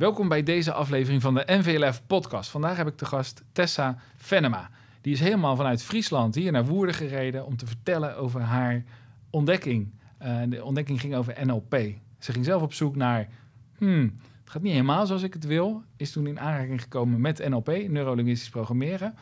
Welkom 0.00 0.28
bij 0.28 0.42
deze 0.42 0.72
aflevering 0.72 1.22
van 1.22 1.34
de 1.34 1.42
NVLF 1.46 2.06
podcast. 2.06 2.50
Vandaag 2.50 2.76
heb 2.76 2.86
ik 2.86 2.96
te 2.96 3.04
gast 3.04 3.42
Tessa 3.52 3.98
Venema. 4.16 4.70
Die 5.00 5.12
is 5.12 5.20
helemaal 5.20 5.56
vanuit 5.56 5.82
Friesland 5.82 6.34
hier 6.34 6.52
naar 6.52 6.66
Woerden 6.66 6.94
gereden 6.94 7.46
om 7.46 7.56
te 7.56 7.66
vertellen 7.66 8.16
over 8.16 8.40
haar 8.40 8.84
ontdekking. 9.30 9.90
Uh, 10.22 10.42
de 10.48 10.64
ontdekking 10.64 11.00
ging 11.00 11.14
over 11.14 11.46
NLP. 11.46 11.76
Ze 12.18 12.32
ging 12.32 12.44
zelf 12.44 12.62
op 12.62 12.72
zoek 12.72 12.96
naar, 12.96 13.28
hmm, 13.76 14.14
het 14.40 14.50
gaat 14.50 14.62
niet 14.62 14.72
helemaal 14.72 15.06
zoals 15.06 15.22
ik 15.22 15.32
het 15.32 15.44
wil. 15.44 15.82
Is 15.96 16.12
toen 16.12 16.26
in 16.26 16.40
aanraking 16.40 16.82
gekomen 16.82 17.20
met 17.20 17.48
NLP, 17.48 17.66
neurolinguistisch 17.66 18.50
programmeren. 18.50 19.14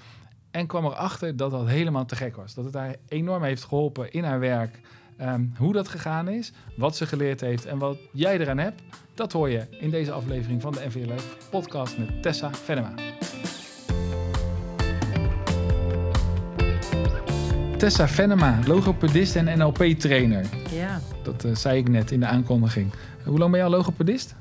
En 0.51 0.67
kwam 0.67 0.85
erachter 0.85 1.37
dat 1.37 1.51
dat 1.51 1.69
helemaal 1.69 2.07
te 2.07 2.17
gek 2.17 2.37
was. 2.37 2.55
Dat 2.55 2.65
het 2.65 2.75
haar 2.75 2.97
enorm 3.09 3.43
heeft 3.43 3.65
geholpen 3.65 4.13
in 4.13 4.25
haar 4.25 4.41
werk. 4.41 4.81
Um, 5.23 5.53
hoe 5.57 5.73
dat 5.73 5.89
gegaan 5.89 6.29
is, 6.29 6.53
wat 6.77 6.97
ze 6.97 7.07
geleerd 7.07 7.41
heeft 7.41 7.67
en 7.67 7.79
wat 7.79 7.99
jij 8.13 8.39
eraan 8.39 8.59
hebt, 8.59 8.83
dat 9.15 9.33
hoor 9.33 9.51
je 9.51 9.67
in 9.81 9.91
deze 9.91 10.13
aflevering 10.13 10.63
van 10.63 10.73
de 10.73 10.85
NVLF 10.87 11.49
podcast 11.51 11.99
met 11.99 12.23
Tessa 12.23 12.55
Venema. 12.55 12.93
Tessa 17.77 18.09
Venema, 18.09 18.59
logopedist 18.67 19.37
en 19.37 19.59
NLP-trainer. 19.59 20.47
Ja. 20.71 21.01
Dat 21.23 21.45
uh, 21.45 21.55
zei 21.55 21.79
ik 21.79 21.89
net 21.89 22.11
in 22.11 22.21
de 22.21 22.27
aankondiging. 22.27 22.93
Hoe 23.25 23.39
lang 23.39 23.51
ben 23.51 23.61
je 23.61 23.67
al 23.67 23.73
logopedist? 23.73 24.35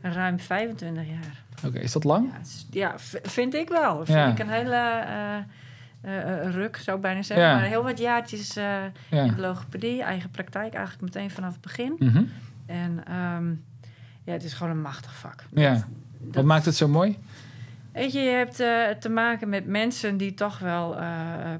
Ruim 0.00 0.38
25 0.38 1.06
jaar. 1.06 1.42
Oké, 1.66 1.78
is 1.78 1.92
dat 1.92 2.04
lang? 2.04 2.30
Ja, 2.30 2.40
ja 2.70 2.94
vind 3.22 3.54
ik 3.54 3.68
wel. 3.68 3.96
Vind 3.96 4.18
ja. 4.18 4.30
ik 4.30 4.38
een 4.38 4.48
hele 4.48 5.04
uh, 5.08 5.36
uh, 6.06 6.50
ruk, 6.50 6.76
zou 6.76 6.96
ik 6.96 7.02
bijna 7.02 7.22
zeggen. 7.22 7.46
Ja. 7.46 7.54
Maar 7.54 7.64
heel 7.64 7.82
wat 7.82 7.98
jaartjes 7.98 8.56
in 9.10 9.34
de 9.34 9.34
logopedie. 9.36 10.02
Eigen 10.02 10.30
praktijk 10.30 10.74
eigenlijk 10.74 11.14
meteen 11.14 11.30
vanaf 11.30 11.52
het 11.52 11.60
begin. 11.60 11.96
Mm 11.98 12.08
-hmm. 12.08 12.30
En 12.66 13.14
um, 13.14 13.64
ja, 14.24 14.32
het 14.32 14.44
is 14.44 14.52
gewoon 14.52 14.72
een 14.72 14.82
machtig 14.82 15.14
vak. 15.14 15.44
Ja. 15.54 15.72
Dat, 15.72 15.84
wat 16.34 16.44
maakt 16.44 16.64
het 16.64 16.76
zo 16.76 16.88
mooi? 16.88 17.18
Weet 17.92 18.12
je, 18.12 18.20
je 18.20 18.30
hebt 18.30 18.60
uh, 18.60 18.88
te 18.88 19.08
maken 19.08 19.48
met 19.48 19.66
mensen 19.66 20.16
die 20.16 20.34
toch 20.34 20.58
wel 20.58 20.96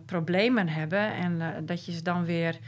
problemen 0.06 0.68
hebben. 0.68 1.14
En 1.14 1.40
dat 1.66 1.84
je 1.84 1.92
ze 1.92 2.02
dan 2.02 2.24
weer 2.24 2.58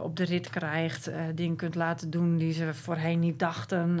op 0.00 0.16
de 0.16 0.24
rit 0.24 0.50
krijgt. 0.50 1.10
dingen 1.34 1.56
kunt 1.56 1.74
laten 1.74 2.10
doen 2.10 2.36
die 2.36 2.52
ze 2.52 2.74
voorheen 2.74 3.18
niet 3.18 3.38
dachten. 3.38 4.00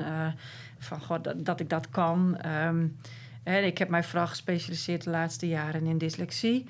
van 0.78 1.00
god, 1.00 1.24
dat, 1.24 1.44
dat, 1.44 1.60
ik 1.60 1.70
dat 1.70 1.88
kan. 1.88 2.38
Um, 2.66 2.96
ik 3.44 3.78
heb 3.78 3.88
mij 3.88 4.02
vooral 4.02 4.26
gespecialiseerd 4.26 5.04
de 5.04 5.10
laatste 5.10 5.48
jaren 5.48 5.86
in 5.86 5.98
dyslexie. 5.98 6.66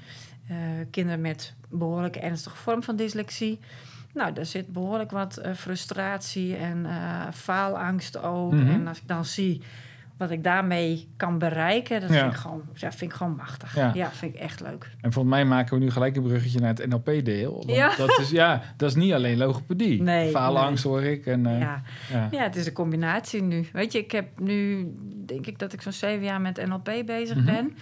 Kinderen 0.91 1.21
met 1.21 1.55
behoorlijk 1.69 2.17
ernstige 2.17 2.57
vorm 2.57 2.83
van 2.83 2.97
dyslexie. 2.97 3.61
Nou, 4.15 4.33
daar 4.33 4.47
zit 4.47 4.73
behoorlijk 4.73 5.11
wat 5.11 5.41
frustratie 5.57 6.57
en 6.57 6.87
faalangst 7.33 8.23
ook. 8.23 8.53
Mm 8.53 8.59
-hmm. 8.59 8.71
En 8.71 8.87
als 8.87 8.99
ik 8.99 9.09
dan 9.09 9.25
zie 9.25 9.63
wat 10.17 10.31
ik 10.31 10.45
daarmee 10.45 11.09
kan 11.17 11.39
bereiken, 11.39 12.01
dat 12.01 12.11
ja. 12.11 12.21
vind, 12.21 12.33
ik 12.33 12.39
gewoon, 12.39 12.63
ja, 12.75 12.93
vind 12.93 13.11
ik 13.11 13.17
gewoon 13.17 13.37
machtig. 13.37 13.77
Ja. 13.77 13.91
ja. 13.95 14.11
vind 14.11 14.35
ik 14.35 14.41
echt 14.41 14.61
leuk. 14.61 14.91
En 15.01 15.13
volgens 15.13 15.35
mij 15.35 15.45
maken 15.45 15.79
we 15.79 15.85
nu 15.85 15.91
gelijk 15.91 16.17
een 16.17 16.23
bruggetje 16.23 16.61
naar 16.61 16.75
het 16.75 16.89
NLP-deel. 16.89 17.65
Ja. 17.67 17.97
Dat 17.97 18.19
is, 18.21 18.31
ja, 18.31 18.63
dat 18.77 18.89
is 18.89 18.95
niet 18.95 19.13
alleen 19.13 19.37
logopedie. 19.37 20.03
Nee, 20.03 20.31
Faalangst 20.31 20.85
nee. 20.85 20.93
hoor 20.93 21.03
ik. 21.03 21.27
En, 21.27 21.47
uh, 21.47 21.61
ja. 21.61 21.83
Ja. 22.11 22.29
ja, 22.31 22.43
het 22.43 22.57
is 22.57 22.67
een 22.67 22.73
combinatie 22.73 23.43
nu. 23.43 23.69
Weet 23.73 23.93
je, 23.93 23.99
ik 23.99 24.11
heb 24.11 24.41
nu, 24.41 24.89
denk 25.27 25.47
ik 25.47 25.59
dat 25.59 25.73
ik 25.73 25.83
zo'n 25.83 25.93
zeven 25.93 26.25
jaar 26.25 26.41
met 26.41 26.67
NLP 26.67 26.91
bezig 27.07 27.37
mm 27.37 27.47
-hmm. 27.47 27.55
ben. 27.55 27.77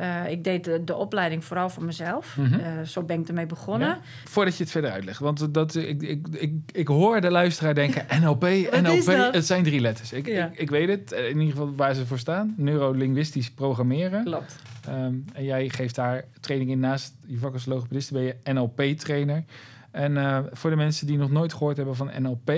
Uh, 0.00 0.30
ik 0.30 0.44
deed 0.44 0.64
de, 0.64 0.84
de, 0.84 0.94
opleiding 0.94 1.44
vooral 1.44 1.70
voor 1.70 1.84
mezelf. 1.84 2.36
Mm 2.36 2.44
-hmm. 2.44 2.60
uh, 2.60 2.82
zo 2.82 3.02
ben 3.02 3.20
ik 3.20 3.28
ermee 3.28 3.46
begonnen. 3.46 3.88
Ja. 3.88 4.00
Voordat 4.24 4.56
je 4.56 4.62
het 4.62 4.72
verder 4.72 4.90
uitlegt. 4.90 5.18
Want 5.18 5.54
dat, 5.54 5.74
ik, 5.74 6.02
ik, 6.02 6.26
ik, 6.30 6.52
ik 6.72 6.88
hoor 6.88 7.20
de 7.20 7.30
luisteraar 7.30 7.74
denken... 7.74 8.06
NLP, 8.20 8.42
NLP, 8.82 9.32
het 9.32 9.46
zijn 9.46 9.64
drie 9.64 9.80
letters. 9.80 10.12
Ik, 10.12 10.26
ja. 10.26 10.46
ik, 10.46 10.58
ik, 10.58 10.70
weet 10.70 10.88
het, 10.88 11.12
in 11.12 11.40
ieder 11.40 11.50
geval 11.50 11.74
waar 11.74 11.94
ze 11.94 12.06
voor 12.06 12.18
staan. 12.18 12.54
Neurolinguistisch 12.56 13.50
programmeren. 13.50 14.24
Klopt. 14.24 14.56
Um, 14.88 15.24
en 15.32 15.44
jij 15.44 15.68
geeft 15.68 15.94
daar 15.94 16.24
training 16.40 16.70
in. 16.70 16.80
Naast 16.80 17.14
je 17.26 17.38
vak 17.38 17.52
als 17.52 17.66
logopedist 17.66 18.12
ben 18.12 18.22
je 18.22 18.36
NLP-trainer. 18.44 19.44
En 19.90 20.12
uh, 20.12 20.38
voor 20.52 20.70
de 20.70 20.76
mensen 20.76 21.06
die 21.06 21.16
nog 21.16 21.30
nooit 21.30 21.52
gehoord 21.52 21.76
hebben 21.76 21.96
van 21.96 22.10
NLP... 22.22 22.52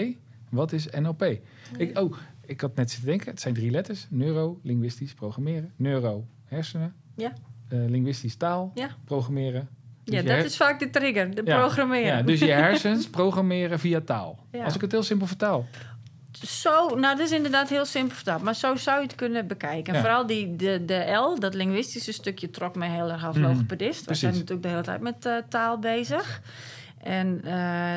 Wat 0.51 0.73
is 0.73 0.87
NLP? 0.91 1.21
Nee. 1.21 1.39
Ik, 1.77 1.99
oh, 1.99 2.17
ik 2.47 2.61
had 2.61 2.75
net 2.75 2.91
zitten 2.91 3.09
denken. 3.09 3.31
Het 3.31 3.41
zijn 3.41 3.55
drie 3.55 3.71
letters. 3.71 4.07
Neuro-linguistisch 4.11 5.15
programmeren. 5.15 5.73
Neuro, 5.77 6.27
hersenen. 6.45 6.95
Ja. 7.19 7.33
Uh, 7.73 7.89
linguistisch 7.89 8.37
taal, 8.37 8.73
ja. 8.75 8.89
programmeren. 9.05 9.69
Dus 10.05 10.15
ja, 10.15 10.37
dat 10.37 10.45
is 10.45 10.57
vaak 10.57 10.79
de 10.79 10.91
trigger, 10.91 11.35
de 11.35 11.43
ja. 11.45 11.59
programmeren. 11.59 12.17
Ja, 12.17 12.23
dus 12.23 12.41
je 12.41 12.53
hersens 12.67 13.09
programmeren 13.11 13.79
via 13.79 14.01
taal. 14.01 14.39
Ja. 14.53 14.65
Als 14.65 14.75
ik 14.75 14.81
het 14.81 14.93
heel 14.93 15.03
simpel 15.03 15.27
vertaal. 15.27 15.67
Zo, 16.33 16.89
nou 16.89 17.17
dat 17.17 17.27
is 17.27 17.33
inderdaad 17.33 17.69
heel 17.69 17.85
simpel 17.85 18.15
vertaald. 18.15 18.43
Maar 18.43 18.55
zo 18.55 18.77
zou 18.77 18.97
je 18.97 19.07
het 19.07 19.15
kunnen 19.15 19.47
bekijken. 19.47 19.95
En 19.95 20.01
vooral 20.01 20.27
die, 20.27 20.57
de, 20.57 20.85
de 20.85 21.13
L, 21.13 21.41
dat 21.41 21.55
linguïstische 21.55 22.13
stukje, 22.13 22.51
trok 22.51 22.75
mij 22.75 22.89
heel 22.89 23.11
erg 23.11 23.25
als 23.25 23.37
mm, 23.37 23.43
logopedist. 23.43 24.05
We 24.05 24.15
zijn 24.15 24.33
natuurlijk 24.33 24.63
de 24.63 24.69
hele 24.69 24.83
tijd 24.83 25.01
met 25.01 25.27
uh, 25.27 25.37
taal 25.49 25.79
bezig. 25.79 26.43
En 27.03 27.41
uh, 27.45 27.97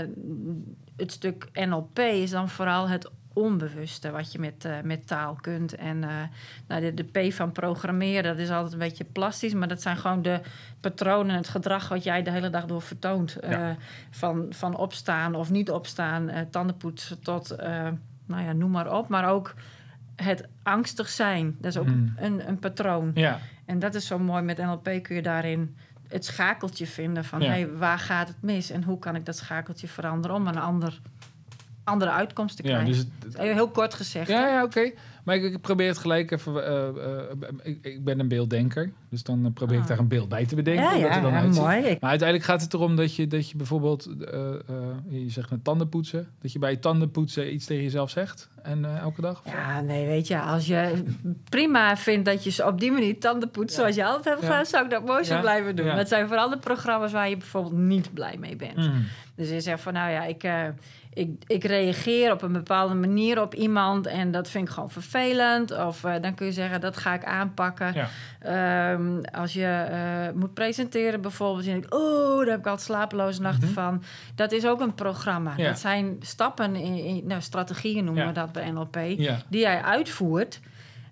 het 0.96 1.12
stuk 1.12 1.50
NLP 1.54 2.00
is 2.00 2.30
dan 2.30 2.50
vooral 2.50 2.90
het 2.90 3.10
onbewuste 3.34 4.12
wat 4.12 4.32
je 4.32 4.40
met, 4.40 4.66
uh, 4.66 4.82
met 4.84 5.08
taal 5.08 5.38
kunt. 5.42 5.76
En 5.76 5.98
uh, 5.98 6.10
nou, 6.68 6.82
de, 6.82 6.94
de, 6.94 7.04
P 7.04 7.34
van 7.34 7.52
programmeren, 7.52 8.24
dat 8.24 8.38
is 8.38 8.50
altijd 8.50 8.74
een 8.74 8.80
beetje 8.80 9.04
plastisch, 9.04 9.54
maar 9.54 9.68
dat 9.68 9.82
zijn 9.82 9.98
gewoon 9.98 10.22
de 10.22 10.42
patronen, 10.80 11.36
het 11.36 11.48
gedrag 11.48 11.88
wat 11.88 12.04
jij 12.04 12.24
de 12.24 12.32
hele 12.32 12.50
dag 12.50 12.66
door 12.66 12.82
vertoont. 12.82 13.38
Uh, 13.44 13.50
ja. 13.50 13.76
van, 14.10 14.46
van 14.50 14.76
opstaan 14.76 15.36
of 15.36 15.50
niet 15.50 15.72
opstaan, 15.72 16.32
tandenpoetsen 16.50 17.20
tot, 17.20 17.56
nou 18.26 18.44
ja, 18.44 18.54
noem 18.54 18.72
maar 18.72 18.98
op. 18.98 19.08
Maar 19.08 19.30
ook 19.30 19.54
het 20.16 20.48
angstig 20.64 21.10
zijn, 21.10 21.56
dat 21.60 21.72
is 21.72 21.78
ook 21.78 21.88
Hmm. 21.88 22.14
een, 22.18 22.48
een 22.48 22.60
patroon. 22.60 23.12
Ja. 23.14 23.40
En 23.66 23.80
dat 23.80 23.96
is 23.96 24.08
zo 24.08 24.20
mooi 24.20 24.44
met 24.44 24.58
NLP 24.58 24.84
kun 24.84 25.16
je 25.16 25.22
daarin 25.22 25.76
het 26.08 26.26
schakeltje 26.26 26.88
vinden 26.88 27.26
van 27.26 27.42
Ja. 27.42 27.50
hey, 27.50 27.70
waar 27.72 28.00
gaat 28.00 28.28
het 28.28 28.42
mis 28.42 28.70
en 28.70 28.84
hoe 28.84 29.00
kan 29.00 29.16
ik 29.16 29.26
dat 29.26 29.38
schakeltje 29.38 29.88
veranderen 29.88 30.36
om 30.36 30.48
een 30.48 30.58
ander, 30.58 31.02
andere 31.84 32.12
uitkomst 32.12 32.56
te 32.58 32.64
Ja, 32.64 32.70
krijgen. 32.70 32.92
dus 33.22 33.34
het, 33.34 33.38
Heel 33.42 33.70
kort 33.70 33.94
gezegd. 33.94 34.28
ja, 34.30 34.48
ja 34.48 34.64
oké. 34.64 34.92
Maar 35.24 35.36
ik, 35.36 35.44
ik 35.44 35.62
probeer 35.62 35.88
het 35.88 35.98
gelijk 35.98 36.32
even... 36.32 36.66
eh, 36.66 36.88
eh, 36.88 37.24
ik, 37.64 37.78
ik 37.86 38.04
ben 38.04 38.20
een 38.20 38.28
beelddenker. 38.28 38.92
Dus 39.10 39.24
dan 39.24 39.46
eh, 39.46 39.52
probeer 39.54 39.76
ik 39.76 39.82
Ah. 39.82 39.88
daar 39.88 40.00
een 40.00 40.08
beeld 40.08 40.30
bij 40.30 40.46
te 40.46 40.56
bedenken. 40.56 40.84
Ja, 40.84 40.92
dat 40.92 41.00
ja, 41.00 41.16
er 41.16 41.22
dan 41.22 41.32
ja, 41.32 41.40
mooi. 41.42 41.82
Maar 42.00 42.10
uiteindelijk 42.10 42.44
gaat 42.44 42.62
het 42.62 42.74
erom 42.74 42.96
dat 42.96 43.16
je, 43.16 43.28
dat 43.28 43.50
je 43.50 43.58
bijvoorbeeld... 43.58 44.06
eh, 44.32 44.54
eh, 44.54 44.56
je 45.10 45.30
zegt 45.30 45.50
met 45.50 45.64
tanden 45.64 45.90
poetsen. 45.90 46.28
Dat 46.42 46.52
je 46.52 46.60
bij 46.60 46.72
je 46.72 46.80
tanden 46.80 47.12
poetsen 47.12 47.54
iets 47.54 47.66
tegen 47.66 47.84
jezelf 47.84 48.10
zegt. 48.10 48.50
En 48.64 48.86
eh, 48.86 48.98
elke 48.98 49.22
dag. 49.22 49.42
Ja, 49.46 49.82
nee, 49.82 50.06
weet 50.06 50.28
je, 50.28 50.40
als 50.42 50.66
je 50.66 51.04
prima 51.50 51.98
vindt 51.98 52.26
dat 52.26 52.44
je 52.44 52.50
ze 52.50 52.66
op 52.66 52.80
die 52.80 52.92
manier 52.92 53.20
tanden 53.20 53.50
poetst 53.52 53.76
zoals 53.76 53.96
je 53.96 54.06
altijd 54.06 54.26
hebt 54.26 54.42
Ja. 54.42 54.48
gedaan, 54.48 54.66
zou 54.66 54.84
ik 54.84 54.90
dat 54.92 55.06
mooi 55.06 55.24
zo 55.24 55.34
Ja. 55.34 55.40
blijven 55.42 55.76
doen. 55.76 55.86
Het 55.88 56.08
zijn 56.08 56.28
vooral 56.28 56.50
de 56.50 56.58
programma's 56.58 57.12
waar 57.12 57.30
je 57.30 57.38
bijvoorbeeld 57.38 57.74
niet 57.78 58.14
blij 58.14 58.38
mee 58.40 58.56
bent. 58.56 58.78
Mm. 58.78 59.06
Dus 59.36 59.50
je 59.50 59.62
zegt 59.62 59.82
van, 59.82 59.94
nou 59.94 60.12
ja, 60.12 60.24
ik, 60.24 60.44
eh, 60.44 60.64
ik, 61.14 61.30
ik 61.48 61.64
reageer 61.64 62.32
op 62.32 62.42
een 62.42 62.52
bepaalde 62.52 62.94
manier 62.94 63.42
op 63.42 63.56
iemand 63.56 64.06
en 64.08 64.32
dat 64.32 64.50
vind 64.50 64.68
ik 64.68 64.74
gewoon 64.74 64.90
vervelend. 64.92 65.11
Of 65.88 66.04
eh, 66.04 66.14
dan 66.22 66.34
kun 66.34 66.46
je 66.46 66.52
zeggen, 66.52 66.82
dat 66.82 66.98
ga 66.98 67.14
ik 67.14 67.24
aanpakken. 67.26 67.94
Ja. 67.94 68.08
Ehm, 68.40 69.22
als 69.22 69.54
je 69.54 69.66
eh, 69.66 70.34
moet 70.40 70.54
presenteren 70.54 71.22
bijvoorbeeld, 71.22 71.66
je 71.66 71.72
denkt, 71.72 71.94
oh, 71.94 72.38
daar 72.38 72.48
heb 72.48 72.60
ik 72.60 72.66
altijd 72.68 72.86
slapeloze 72.88 73.42
nachten 73.42 73.64
Mhm. 73.68 73.74
van. 73.74 74.04
Dat 74.36 74.52
is 74.52 74.66
ook 74.66 74.82
een 74.82 74.94
programma. 74.96 75.54
Ja. 75.58 75.68
Dat 75.68 75.80
zijn 75.80 76.16
stappen, 76.20 76.76
in, 76.76 77.04
in 77.04 77.22
nou, 77.28 77.42
strategieën 77.42 78.04
noemen 78.04 78.22
Ja. 78.24 78.28
we 78.28 78.34
dat 78.34 78.52
bij 78.52 78.72
NLP, 78.72 78.94
die 79.50 79.60
jij 79.62 79.82
uitvoert, 79.82 80.60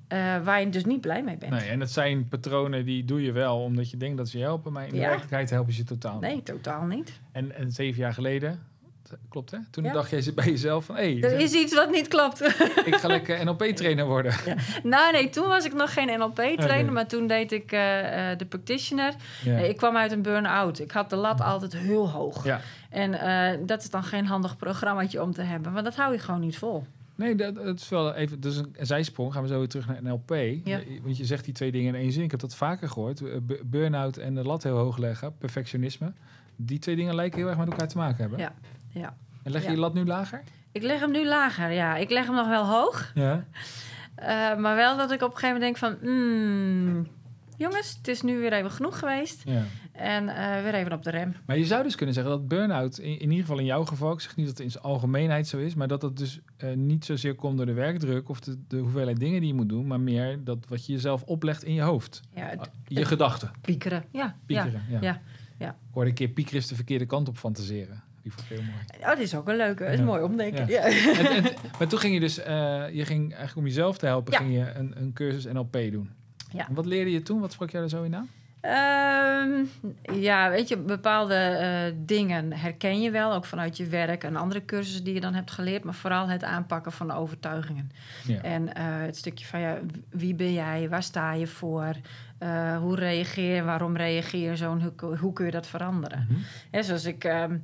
eh, 0.07 0.19
waar 0.43 0.59
je 0.59 0.69
dus 0.69 0.85
niet 0.85 1.01
blij 1.01 1.23
mee 1.23 1.37
bent. 1.37 1.51
Nee, 1.51 1.69
en 1.69 1.79
het 1.79 1.91
zijn 1.91 2.27
patronen 2.27 2.85
die 2.85 3.05
doe 3.05 3.21
je 3.23 3.31
wel 3.31 3.63
omdat 3.63 3.89
je 3.89 3.97
denkt 3.97 4.17
dat 4.17 4.29
ze 4.29 4.37
je 4.37 4.43
helpen. 4.43 4.71
Maar 4.71 4.83
in 4.87 4.93
de 4.93 4.99
werkelijkheid 4.99 5.49
helpen 5.49 5.73
ze 5.73 5.79
je 5.79 5.85
totaal 5.85 6.13
niet. 6.13 6.21
Nee, 6.21 6.43
totaal 6.43 6.85
niet. 6.85 7.19
En, 7.31 7.55
en 7.55 7.71
zeven 7.71 7.99
jaar 8.01 8.13
geleden, 8.13 8.59
klopt 9.29 9.51
hè? 9.51 9.57
Toen 9.71 9.83
Ja. 9.83 9.93
dacht 9.93 10.09
jij 10.09 10.33
bij 10.35 10.45
jezelf 10.45 10.85
van... 10.85 10.95
Hé, 10.95 11.19
Er 11.21 11.39
is 11.39 11.53
iets 11.53 11.73
wat 11.75 11.91
niet 11.91 12.07
klopt. 12.07 12.41
ik 12.85 12.95
ga 12.95 13.07
lekker 13.07 13.45
NLP-trainer 13.45 14.05
worden. 14.05 14.33
nou, 14.83 15.11
nee, 15.11 15.29
toen 15.29 15.47
was 15.47 15.65
ik 15.65 15.73
nog 15.73 15.93
geen 15.93 16.19
NLP-trainer, 16.19 16.91
maar 16.93 17.07
toen 17.07 17.27
deed 17.27 17.51
ik 17.51 17.71
eh, 17.71 18.31
eh, 18.31 18.37
de 18.37 18.45
practitioner. 18.45 19.13
Ja. 19.43 19.57
Eh, 19.57 19.69
ik 19.69 19.77
kwam 19.77 19.97
uit 19.97 20.11
een 20.11 20.21
burn-out. 20.21 20.79
Ik 20.79 20.91
had 20.91 21.09
de 21.09 21.15
lat 21.15 21.41
altijd 21.41 21.73
heel 21.77 22.09
hoog. 22.09 22.43
ja. 22.45 22.61
En 22.89 23.65
dat 23.65 23.81
is 23.83 23.89
dan 23.89 24.03
geen 24.03 24.25
handig 24.25 24.57
programmaatje 24.57 25.21
om 25.21 25.33
te 25.33 25.41
hebben, 25.41 25.71
want 25.73 25.85
dat 25.85 25.95
hou 25.95 26.13
je 26.13 26.19
gewoon 26.19 26.39
niet 26.39 26.57
vol. 26.57 26.85
Nee, 27.15 27.35
dat, 27.35 27.55
dat 27.55 27.79
is 27.79 27.89
wel 27.89 28.13
even... 28.13 28.39
Dus 28.39 28.55
een, 28.57 28.75
een 28.77 28.85
zijsprong. 28.85 29.33
Gaan 29.33 29.41
we 29.41 29.47
zo 29.47 29.57
weer 29.57 29.67
terug 29.67 29.87
naar 29.87 30.03
NLP. 30.03 30.29
Ja. 30.29 30.47
Je- 30.63 30.99
Want 31.03 31.17
je 31.17 31.25
zegt 31.25 31.45
die 31.45 31.53
twee 31.53 31.71
dingen 31.71 31.95
in 31.95 32.01
één 32.01 32.11
zin. 32.11 32.23
Ik 32.23 32.31
heb 32.31 32.39
dat 32.39 32.55
vaker 32.55 32.89
gehoord. 32.89 33.21
Eh, 33.21 33.27
bu- 33.41 33.59
Burn-out 33.65 34.17
en 34.17 34.35
de 34.35 34.43
lat 34.43 34.63
heel 34.63 34.77
hoog 34.77 34.97
leggen. 34.97 35.37
Perfectionisme. 35.37 36.11
Die 36.55 36.79
twee 36.79 36.95
dingen 36.95 37.15
lijken 37.15 37.39
heel 37.39 37.47
erg 37.47 37.57
met 37.57 37.69
elkaar 37.69 37.87
te 37.87 37.97
maken 37.97 38.17
hebben. 38.17 38.39
Ja, 38.39 38.53
ja. 38.99 39.15
En 39.43 39.51
leg 39.51 39.61
je 39.61 39.67
Ja. 39.67 39.73
je 39.73 39.79
lat 39.79 39.93
nu 39.93 40.05
lager? 40.05 40.43
Ik 40.71 40.81
leg 40.83 40.99
hem 40.99 41.11
nu 41.11 41.25
lager, 41.27 41.71
ja. 41.71 41.95
Ik 41.95 42.09
leg 42.09 42.25
hem 42.25 42.35
nog 42.35 42.47
wel 42.47 42.65
hoog. 42.65 43.11
Ja. 43.15 43.45
Eh, 44.15 44.57
maar 44.57 44.75
wel 44.75 44.97
dat 44.97 45.11
ik 45.11 45.21
op 45.21 45.31
een 45.31 45.37
gegeven 45.37 45.59
moment 45.61 45.81
denk 45.81 45.99
van... 46.01 46.09
mm, 46.11 47.07
jongens, 47.57 47.95
het 47.97 48.07
is 48.07 48.21
nu 48.21 48.37
weer 48.39 48.53
even 48.53 48.71
genoeg 48.71 48.99
geweest. 48.99 49.41
Ja. 49.45 49.63
En 49.91 50.29
eh, 50.29 50.63
weer 50.63 50.73
even 50.73 50.93
op 50.93 51.03
de 51.03 51.09
rem. 51.09 51.35
Maar 51.45 51.57
je 51.57 51.65
zou 51.65 51.83
dus 51.83 51.95
kunnen 51.95 52.15
zeggen 52.15 52.33
dat 52.33 52.47
burn-out, 52.47 52.97
in, 52.97 53.11
in 53.13 53.21
ieder 53.21 53.39
geval 53.39 53.57
in 53.59 53.65
jouw 53.65 53.85
geval, 53.85 54.11
ik 54.13 54.19
zeg 54.19 54.35
niet 54.35 54.45
dat 54.45 54.57
het 54.57 54.65
in 54.65 54.71
zijn 54.71 54.83
algemeenheid 54.83 55.47
zo 55.47 55.57
is, 55.57 55.75
maar 55.75 55.87
dat 55.87 56.01
het 56.01 56.17
dus 56.17 56.39
eh, 56.57 56.73
niet 56.73 57.05
zozeer 57.05 57.35
komt 57.35 57.57
door 57.57 57.65
de 57.65 57.73
werkdruk 57.73 58.29
of 58.29 58.39
de, 58.39 58.57
de 58.67 58.77
hoeveelheid 58.77 59.19
dingen 59.19 59.39
die 59.39 59.49
je 59.49 59.55
moet 59.55 59.69
doen, 59.69 59.87
maar 59.87 59.99
meer 59.99 60.43
dat 60.43 60.57
wat 60.67 60.85
je 60.85 60.93
jezelf 60.93 61.23
oplegt 61.23 61.63
in 61.63 61.73
je 61.73 61.81
hoofd. 61.81 62.21
Ja, 62.35 62.45
het 62.45 62.59
Ah, 62.59 62.65
Je 62.87 63.05
gedachten. 63.05 63.51
piekeren. 63.61 64.03
Ja, 64.11 64.35
Piekeren. 64.45 64.83
Ja. 64.89 64.97
ja, 65.01 65.21
ja. 65.57 65.69
Ik 65.69 65.75
hoorde 65.93 66.09
een 66.09 66.15
keer 66.15 66.27
piekeren 66.29 66.59
is 66.59 66.67
de 66.67 66.75
verkeerde 66.75 67.05
kant 67.05 67.27
op 67.27 67.37
fantaseren. 67.37 68.03
Die 68.23 68.31
vond 68.31 68.43
ik 68.49 68.57
heel 68.57 68.65
mooi. 68.65 69.01
Oh, 69.01 69.07
dat 69.07 69.17
is 69.19 69.35
ook 69.35 69.47
een 69.47 69.55
leuke. 69.55 69.83
Dat 69.83 69.93
is 69.93 69.99
Ja. 69.99 70.05
mooi 70.05 70.21
omdenken. 70.23 70.67
Ja. 70.67 70.87
Ja. 70.87 71.13
En, 71.17 71.25
en- 71.43 71.53
maar 71.79 71.87
toen 71.87 71.99
ging 71.99 72.13
je 72.13 72.19
dus, 72.19 72.37
eh, 72.39 72.83
je 72.91 73.05
ging 73.05 73.21
eigenlijk 73.29 73.57
om 73.57 73.65
jezelf 73.65 73.97
te 73.97 74.05
helpen, 74.05 74.33
ging 74.33 74.53
je 74.53 74.71
een, 74.75 74.93
een 74.97 75.13
cursus 75.13 75.45
NLP 75.53 75.73
doen. 75.91 76.11
Ja. 76.51 76.67
En 76.67 76.73
wat 76.73 76.85
leerde 76.85 77.11
je 77.11 77.21
toen? 77.21 77.39
Wat 77.39 77.51
sprak 77.51 77.69
jij 77.69 77.81
er 77.81 77.89
zo 77.89 78.03
in 78.03 78.15
aan? 78.15 78.29
Ehm, 78.61 79.49
ja, 80.19 80.49
weet 80.49 80.67
je, 80.67 80.77
bepaalde 80.77 81.33
eh, 81.35 81.93
dingen 82.05 82.53
herken 82.53 83.01
je 83.01 83.11
wel, 83.11 83.33
ook 83.33 83.45
vanuit 83.45 83.77
je 83.77 83.85
werk 83.87 84.23
en 84.23 84.35
andere 84.35 84.65
cursussen 84.65 85.03
die 85.03 85.13
je 85.13 85.19
dan 85.21 85.33
hebt 85.33 85.51
geleerd, 85.51 85.83
maar 85.83 85.93
vooral 85.93 86.27
het 86.29 86.43
aanpakken 86.43 86.91
van 86.91 87.11
overtuigingen. 87.11 87.91
Ja. 88.27 88.41
En 88.41 88.73
eh, 88.73 88.83
het 88.85 89.17
stukje 89.17 89.45
van 89.45 89.59
ja, 89.59 89.77
wie 90.09 90.33
ben 90.35 90.53
jij, 90.53 90.89
waar 90.89 91.03
sta 91.03 91.33
je 91.33 91.47
voor, 91.47 91.95
hoe 92.79 92.95
reageer 92.95 93.55
je, 93.55 93.63
waarom 93.63 93.97
reageer 93.97 94.49
je 94.49 94.57
zo 94.57 94.71
en 94.77 94.93
hoe, 94.99 95.17
hoe 95.17 95.33
kun 95.33 95.45
je 95.45 95.51
dat 95.51 95.67
veranderen? 95.67 96.27
Mhm. 96.29 96.39
Hè, 96.71 96.83
zoals 96.83 97.05
ik, 97.05 97.23
ehm, 97.23 97.57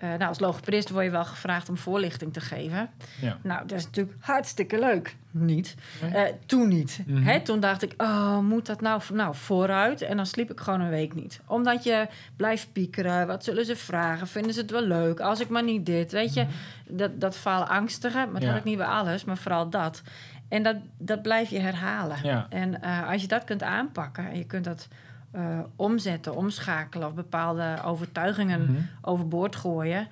eh, 0.00 0.08
nou, 0.08 0.24
als 0.24 0.38
logopedist 0.38 0.90
word 0.90 1.04
je 1.04 1.10
wel 1.10 1.24
gevraagd 1.24 1.68
om 1.68 1.76
voorlichting 1.76 2.32
te 2.32 2.40
geven. 2.40 2.90
Ja. 3.20 3.38
Nou, 3.42 3.66
dat 3.66 3.78
is 3.78 3.84
natuurlijk 3.84 4.16
hartstikke 4.20 4.78
leuk. 4.78 5.16
Niet. 5.30 5.74
Nee? 6.02 6.10
Eh, 6.10 6.34
toen 6.46 6.68
niet. 6.68 7.00
Mhm. 7.06 7.22
Hè, 7.22 7.40
toen 7.40 7.60
dacht 7.60 7.82
ik, 7.82 7.94
oh, 7.96 8.38
moet 8.38 8.66
dat 8.66 8.80
nou, 8.80 9.02
nou 9.12 9.34
vooruit? 9.34 10.02
En 10.02 10.16
dan 10.16 10.26
sliep 10.26 10.50
ik 10.50 10.60
gewoon 10.60 10.80
een 10.80 10.88
week 10.90 11.14
niet. 11.14 11.40
Omdat 11.46 11.84
je 11.84 12.06
blijft 12.36 12.72
piekeren. 12.72 13.26
Wat 13.26 13.44
zullen 13.44 13.64
ze 13.64 13.76
vragen? 13.76 14.26
Vinden 14.28 14.54
ze 14.54 14.60
het 14.60 14.70
wel 14.70 14.82
leuk? 14.86 15.20
Als 15.20 15.40
ik 15.40 15.48
maar 15.48 15.62
niet 15.64 15.86
dit. 15.86 16.12
Weet 16.12 16.34
je, 16.34 16.46
dat, 16.88 17.20
dat 17.20 17.36
faalangstigen. 17.36 18.20
Maar 18.30 18.32
dat 18.32 18.34
Mhm. 18.40 18.42
Ja. 18.42 18.48
had 18.50 18.58
ik 18.58 18.64
niet 18.64 18.76
bij 18.78 18.86
alles, 18.86 19.24
maar 19.24 19.36
vooral 19.38 19.70
dat. 19.70 20.02
En 20.48 20.62
dat, 20.62 20.76
dat 20.98 21.22
blijf 21.22 21.50
je 21.50 21.58
herhalen. 21.58 22.16
Ja. 22.22 22.46
En 22.48 22.82
eh, 22.82 23.08
als 23.08 23.22
je 23.22 23.28
dat 23.28 23.44
kunt 23.44 23.62
aanpakken 23.62 24.30
en 24.30 24.36
je 24.36 24.44
kunt 24.44 24.64
dat 24.64 24.88
eh, 25.30 25.60
omzetten, 25.76 26.36
omschakelen 26.36 27.06
of 27.08 27.14
bepaalde 27.14 27.78
overtuigingen 27.84 28.62
Mhm. 28.62 28.80
overboord 29.00 29.56
gooien. 29.56 30.08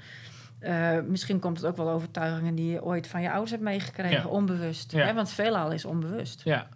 Eh, 0.59 0.99
misschien 1.07 1.39
komt 1.39 1.57
het 1.57 1.67
ook 1.67 1.77
wel 1.77 1.91
overtuigingen 1.91 2.55
die 2.55 2.71
je 2.71 2.85
ooit 2.85 3.07
van 3.07 3.23
je 3.23 3.29
ouders 3.31 3.51
hebt 3.51 3.63
meegekregen, 3.63 4.23
Ja. 4.23 4.27
onbewust. 4.27 4.93
Ja. 4.93 5.07
Hè? 5.07 5.15
Want 5.15 5.31
veelal 5.31 5.73
is 5.73 5.85
onbewust. 5.85 6.41
Ja, 6.45 6.69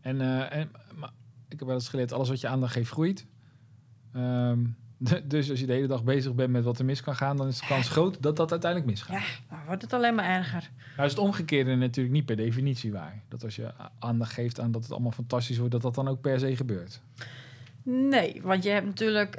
en, 0.00 0.20
eh, 0.20 0.58
en 0.58 0.70
maar 0.94 1.10
ik 1.48 1.58
heb 1.58 1.68
wel 1.68 1.74
eens 1.76 1.88
geleerd, 1.88 2.12
alles 2.12 2.28
wat 2.28 2.40
je 2.40 2.48
aandacht 2.48 2.72
geeft 2.72 2.90
groeit. 2.90 3.26
Ehm, 4.12 4.58
dus 5.24 5.50
als 5.50 5.60
je 5.60 5.66
de 5.66 5.72
hele 5.72 5.86
dag 5.86 6.04
bezig 6.04 6.34
bent 6.34 6.50
met 6.52 6.64
wat 6.64 6.78
er 6.78 6.84
mis 6.84 7.02
kan 7.02 7.16
gaan, 7.16 7.36
dan 7.36 7.46
is 7.46 7.60
de 7.60 7.66
kans 7.66 7.88
groot 7.88 8.22
dat 8.22 8.36
dat 8.36 8.50
uiteindelijk 8.50 8.90
misgaat. 8.90 9.16
Ja, 9.20 9.24
dan 9.48 9.58
wordt 9.66 9.82
het 9.82 9.92
alleen 9.92 10.14
maar 10.14 10.24
erger. 10.36 10.70
Nou 10.96 11.06
is 11.08 11.14
het 11.14 11.22
omgekeerde 11.24 11.74
natuurlijk 11.76 12.14
niet 12.14 12.26
per 12.26 12.36
definitie 12.36 12.92
waar. 12.92 13.22
Dat 13.28 13.44
als 13.44 13.56
je 13.56 13.72
aandacht 13.98 14.32
geeft 14.32 14.60
aan 14.60 14.70
dat 14.72 14.82
het 14.82 14.92
allemaal 14.92 15.12
fantastisch 15.12 15.56
wordt, 15.58 15.72
dat 15.72 15.82
dat 15.82 15.94
dan 15.94 16.08
ook 16.08 16.20
per 16.20 16.38
se 16.40 16.56
gebeurt. 16.56 17.00
Nee, 17.88 18.40
want 18.42 18.62
je 18.64 18.70
hebt 18.70 18.86
natuurlijk 18.86 19.38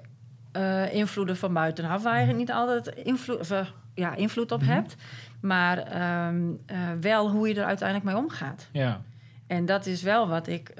eh, 0.52 0.94
invloeden 0.94 1.38
van 1.38 1.54
buitenaf 1.54 2.04
waar 2.04 2.28
je 2.28 2.34
niet 2.34 2.52
altijd 2.52 2.88
invloed, 2.88 3.40
of, 3.40 3.52
eh, 3.52 3.68
ja, 3.94 4.16
invloed 4.16 4.52
op 4.52 4.62
Mhm. 4.62 4.70
hebt. 4.72 4.96
Maar 5.42 5.78
ehm, 5.78 6.42
eh, 6.66 6.78
wel 7.02 7.30
hoe 7.32 7.48
je 7.48 7.54
er 7.56 7.66
uiteindelijk 7.66 8.10
mee 8.14 8.24
omgaat. 8.24 8.68
Ja, 8.72 9.02
En 9.48 9.66
dat 9.66 9.86
is 9.86 10.02
wel 10.02 10.28
wat 10.28 10.48
ik 10.48 10.74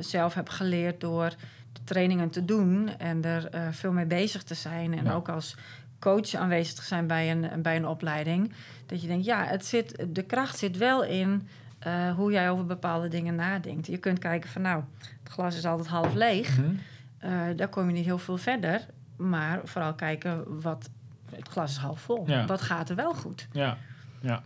zelf 0.00 0.34
heb 0.34 0.48
geleerd 0.48 1.00
door 1.00 1.28
de 1.72 1.80
trainingen 1.84 2.30
te 2.30 2.44
doen 2.44 2.88
en 2.98 3.24
er 3.24 3.48
veel 3.70 3.92
mee 3.92 4.06
bezig 4.06 4.42
te 4.42 4.54
zijn. 4.54 4.98
En 4.98 5.04
Ja. 5.04 5.12
ook 5.12 5.28
als 5.28 5.56
coach 5.98 6.34
aanwezig 6.34 6.74
te 6.74 6.82
zijn 6.84 7.06
bij 7.06 7.30
een, 7.30 7.62
bij 7.62 7.76
een 7.76 7.86
opleiding. 7.86 8.52
Dat 8.86 9.00
je 9.02 9.06
denkt, 9.08 9.24
ja, 9.24 9.44
het 9.44 9.64
zit, 9.66 10.06
de 10.08 10.22
kracht 10.22 10.58
zit 10.58 10.76
wel 10.76 11.04
in 11.04 11.48
hoe 12.16 12.32
jij 12.32 12.50
over 12.50 12.66
bepaalde 12.66 13.08
dingen 13.08 13.34
nadenkt. 13.34 13.86
Je 13.86 13.98
kunt 13.98 14.18
kijken 14.18 14.50
van, 14.50 14.62
nou, 14.62 14.82
het 15.22 15.32
glas 15.32 15.56
is 15.56 15.64
altijd 15.66 15.88
half 15.88 16.14
leeg. 16.14 16.58
Mhm. 16.58 16.70
Eh, 17.20 17.42
daar 17.56 17.68
kom 17.68 17.86
je 17.86 17.92
niet 17.92 18.04
heel 18.04 18.18
veel 18.18 18.36
verder. 18.36 18.86
Maar 19.16 19.60
vooral 19.64 19.94
kijken 19.94 20.60
wat. 20.60 20.90
Het 21.34 21.48
glas 21.48 21.70
is 21.70 21.76
half 21.76 22.00
vol. 22.00 22.24
Ja. 22.26 22.46
Wat 22.46 22.60
gaat 22.60 22.88
er 22.90 22.96
wel 22.96 23.14
goed? 23.14 23.48
ja, 23.52 23.78
ja. 24.20 24.42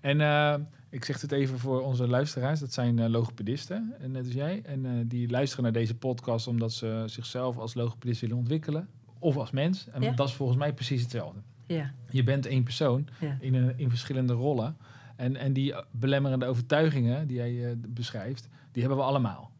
En 0.00 0.20
eh, 0.20 0.54
ik 0.90 1.04
zeg 1.04 1.20
het 1.20 1.32
even 1.32 1.58
voor 1.58 1.82
onze 1.82 2.08
luisteraars, 2.08 2.60
dat 2.60 2.72
zijn 2.72 2.98
eh, 2.98 3.08
logopedisten, 3.08 3.94
en 4.00 4.10
net 4.10 4.24
als 4.24 4.34
jij. 4.34 4.62
En 4.64 5.08
die 5.08 5.30
luisteren 5.30 5.64
naar 5.64 5.72
deze 5.72 5.94
podcast 5.94 6.46
omdat 6.46 6.72
ze 6.72 7.02
zichzelf 7.06 7.56
als 7.58 7.74
logopedist 7.74 8.20
willen 8.20 8.36
ontwikkelen. 8.36 8.88
Of 9.18 9.36
als 9.36 9.50
mens. 9.50 9.88
En 9.88 10.02
Ja. 10.02 10.10
dat 10.12 10.28
is 10.28 10.34
volgens 10.34 10.58
mij 10.58 10.72
precies 10.72 11.02
hetzelfde. 11.02 11.40
Ja, 11.66 11.92
Je 12.10 12.22
bent 12.22 12.46
één 12.46 12.62
persoon 12.62 13.08
ja. 13.20 13.36
in, 13.40 13.54
een, 13.54 13.78
in 13.78 13.88
verschillende 13.88 14.32
rollen. 14.32 14.76
En, 15.16 15.36
en 15.36 15.52
die 15.52 15.74
belemmerende 15.90 16.46
overtuigingen 16.46 17.26
die 17.26 17.36
jij 17.36 17.76
beschrijft, 17.88 18.48
die 18.72 18.82
hebben 18.82 19.00
we 19.00 19.06
allemaal. 19.06 19.50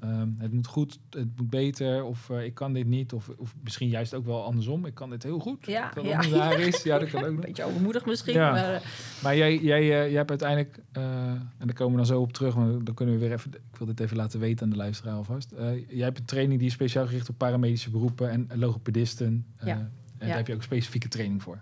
Ehm, 0.00 0.28
het 0.38 0.52
moet 0.52 0.66
goed, 0.66 0.98
het 1.10 1.28
moet 1.36 1.50
beter, 1.50 2.04
of 2.04 2.30
eh, 2.30 2.44
ik 2.44 2.54
kan 2.54 2.72
dit 2.72 2.86
niet. 2.86 3.12
Of, 3.12 3.30
of 3.36 3.54
misschien 3.62 3.88
juist 3.88 4.14
ook 4.14 4.26
wel 4.26 4.44
andersom, 4.44 4.86
ik 4.86 4.94
kan 4.94 5.10
dit 5.10 5.22
heel 5.22 5.38
goed. 5.38 5.66
Ja, 5.66 5.88
Terwijl 5.88 6.34
ja. 6.34 6.50
is. 6.50 6.82
Ja, 6.82 6.98
dat 6.98 7.10
kan 7.10 7.22
ook 7.24 7.28
Een 7.28 7.40
beetje 7.40 7.64
overmoedig 7.64 8.06
misschien. 8.06 8.34
Ja. 8.34 8.50
Maar, 8.50 8.74
eh, 8.74 8.80
Maar 9.22 9.36
jij, 9.36 9.58
jij, 9.58 9.80
eh, 9.80 9.88
jij 9.88 10.16
hebt 10.16 10.30
uiteindelijk, 10.30 10.78
en 10.92 11.50
daar 11.58 11.74
komen 11.74 11.92
we 11.92 11.96
dan 11.96 12.06
zo 12.06 12.20
op 12.20 12.32
terug, 12.32 12.56
maar 12.56 12.84
dan 12.84 12.94
kunnen 12.94 13.14
we 13.14 13.20
weer 13.20 13.32
even, 13.32 13.52
ik 13.54 13.76
wil 13.78 13.86
dit 13.86 14.00
even 14.00 14.16
laten 14.16 14.40
weten 14.40 14.64
aan 14.64 14.70
de 14.70 14.76
luisteraar 14.76 15.14
alvast. 15.14 15.54
Jij 15.88 16.04
hebt 16.04 16.18
een 16.18 16.24
training 16.24 16.58
die 16.58 16.68
is 16.68 16.74
speciaal 16.74 17.06
gericht 17.06 17.28
op 17.28 17.38
paramedische 17.38 17.90
beroepen 17.90 18.30
en 18.30 18.48
logopedisten. 18.54 19.46
Ja. 19.64 19.90
En 20.18 20.26
daar 20.28 20.36
heb 20.36 20.46
je 20.46 20.54
ook 20.54 20.62
specifieke 20.62 21.08
training 21.08 21.42
voor. 21.42 21.60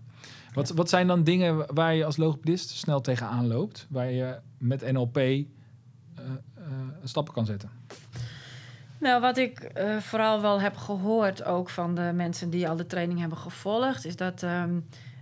Wat, 0.53 0.71
wat 0.71 0.89
zijn 0.89 1.07
dan 1.07 1.25
dingen 1.25 1.75
waar 1.75 1.95
je 1.95 2.05
als 2.05 2.17
logopedist 2.17 2.71
snel 2.71 3.01
tegenaan 3.01 3.47
loopt, 3.47 3.87
waar 3.91 4.11
je 4.11 4.39
met 4.59 4.93
NLP 4.93 5.47
stappen 7.03 7.35
kan 7.35 7.47
zetten? 7.47 7.71
Nou, 8.99 9.21
wat 9.21 9.37
ik 9.37 9.59
eh, 9.59 9.97
vooral 9.97 10.41
wel 10.41 10.61
heb 10.61 10.77
gehoord, 10.77 11.45
ook 11.45 11.71
van 11.71 11.95
de 11.95 12.13
mensen 12.15 12.51
die 12.51 12.69
al 12.69 12.77
de 12.77 12.87
training 12.87 13.21
hebben 13.21 13.39
gevolgd, 13.39 14.05
is 14.05 14.17
dat, 14.17 14.43
ehm, 14.43 14.79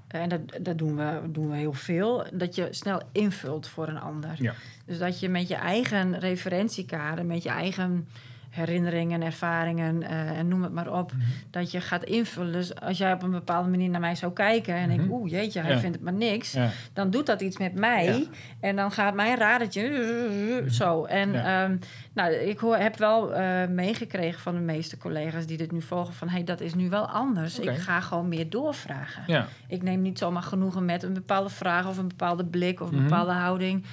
en 0.09 0.29
dat, 0.29 0.41
dat 0.61 0.79
doen, 0.79 0.97
we, 0.97 1.21
doen 1.29 1.51
we 1.51 1.57
heel 1.57 1.73
veel, 1.73 2.27
dat 2.33 2.55
je 2.55 2.69
snel 2.71 3.03
invult 3.13 3.69
voor 3.69 3.89
een 3.89 4.01
ander. 4.01 4.35
Ja. 4.39 4.55
Dus 4.87 4.99
dat 4.99 5.21
je 5.21 5.29
met 5.29 5.49
je 5.49 5.55
eigen 5.55 6.19
referentiekader, 6.19 7.27
met 7.27 7.43
je 7.43 7.49
eigen 7.49 8.09
herinneringen, 8.55 9.23
ervaringen 9.23 10.03
eh, 10.03 10.39
en 10.39 10.49
noem 10.49 10.63
het 10.63 10.73
maar 10.73 10.93
op, 10.99 11.13
Mhm. 11.13 11.23
dat 11.51 11.71
je 11.71 11.81
gaat 11.81 12.05
invullen. 12.05 12.53
Dus 12.53 12.81
als 12.81 12.99
jij 12.99 13.13
op 13.13 13.23
een 13.23 13.31
bepaalde 13.31 13.69
manier 13.69 13.89
naar 13.91 14.01
mij 14.01 14.15
zou 14.15 14.33
kijken 14.33 14.75
en 14.75 14.91
ik, 14.91 15.01
Mhm. 15.01 15.11
oeh 15.11 15.31
jeetje, 15.31 15.61
hij 15.61 15.71
Ja. 15.73 15.79
vindt 15.79 15.95
het 15.95 16.05
maar 16.05 16.13
niks, 16.13 16.53
Ja. 16.53 16.69
dan 16.93 17.11
doet 17.11 17.27
dat 17.27 17.41
iets 17.41 17.59
met 17.59 17.75
mij. 17.75 18.05
Ja. 18.07 18.21
En 18.61 18.77
dan 18.77 18.91
gaat 18.91 19.15
mijn 19.15 19.37
radertje 19.37 20.65
zo. 20.71 21.05
En 21.05 21.35
ehm, 21.45 21.77
nou, 22.15 22.33
ik 22.33 22.59
hoor, 22.59 22.77
heb 22.77 22.97
wel 22.97 23.35
eh, 23.35 23.69
meegekregen 23.69 24.41
van 24.41 24.55
de 24.55 24.61
meeste 24.61 24.97
collega's 24.99 25.47
die 25.47 25.57
dit 25.57 25.73
nu 25.73 25.83
volgen... 25.83 26.15
van 26.15 26.29
hey, 26.29 26.45
dat 26.45 26.61
is 26.61 26.75
nu 26.75 26.89
wel 26.89 27.07
anders. 27.09 27.59
Ik 27.59 27.77
ga 27.79 28.01
gewoon 28.01 28.29
meer 28.29 28.51
doorvragen. 28.51 29.47
Ik 29.69 29.83
neem 29.83 30.03
niet 30.03 30.19
zomaar 30.19 30.43
genoegen 30.43 30.85
met 30.85 31.03
een 31.03 31.15
bepaalde 31.15 31.51
vraag... 31.51 31.87
of 31.89 31.99
een 31.99 32.09
bepaalde 32.09 32.45
blik 32.45 32.81
of 32.81 32.89
een 32.89 32.95
Mhm. 32.95 33.03
bepaalde 33.09 33.33
houding. 33.33 33.85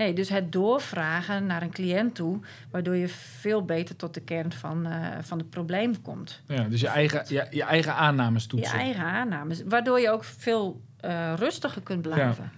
Hey, 0.00 0.14
dus 0.14 0.28
het 0.28 0.52
doorvragen 0.52 1.46
naar 1.46 1.62
een 1.62 1.70
cliënt 1.70 2.14
toe... 2.14 2.40
waardoor 2.70 2.96
je 2.96 3.08
veel 3.08 3.64
beter 3.64 3.96
tot 3.96 4.14
de 4.14 4.20
kern 4.20 4.52
van, 4.52 4.86
eh, 4.86 5.18
van 5.20 5.38
het 5.38 5.50
probleem 5.50 6.02
komt. 6.02 6.42
ja, 6.46 6.64
dus 6.68 6.80
je 6.80 6.86
eigen, 6.88 7.24
je, 7.28 7.46
je 7.50 7.62
eigen 7.62 7.94
aannames 7.94 8.42
Je 8.42 8.48
toetsen. 8.48 8.78
eigen 8.78 9.04
aannames. 9.04 9.62
Waardoor 9.66 10.00
je 10.00 10.10
ook 10.10 10.24
veel 10.24 10.80
eh, 10.96 11.32
rustiger 11.36 11.82
kunt 11.82 12.02
blijven. 12.02 12.50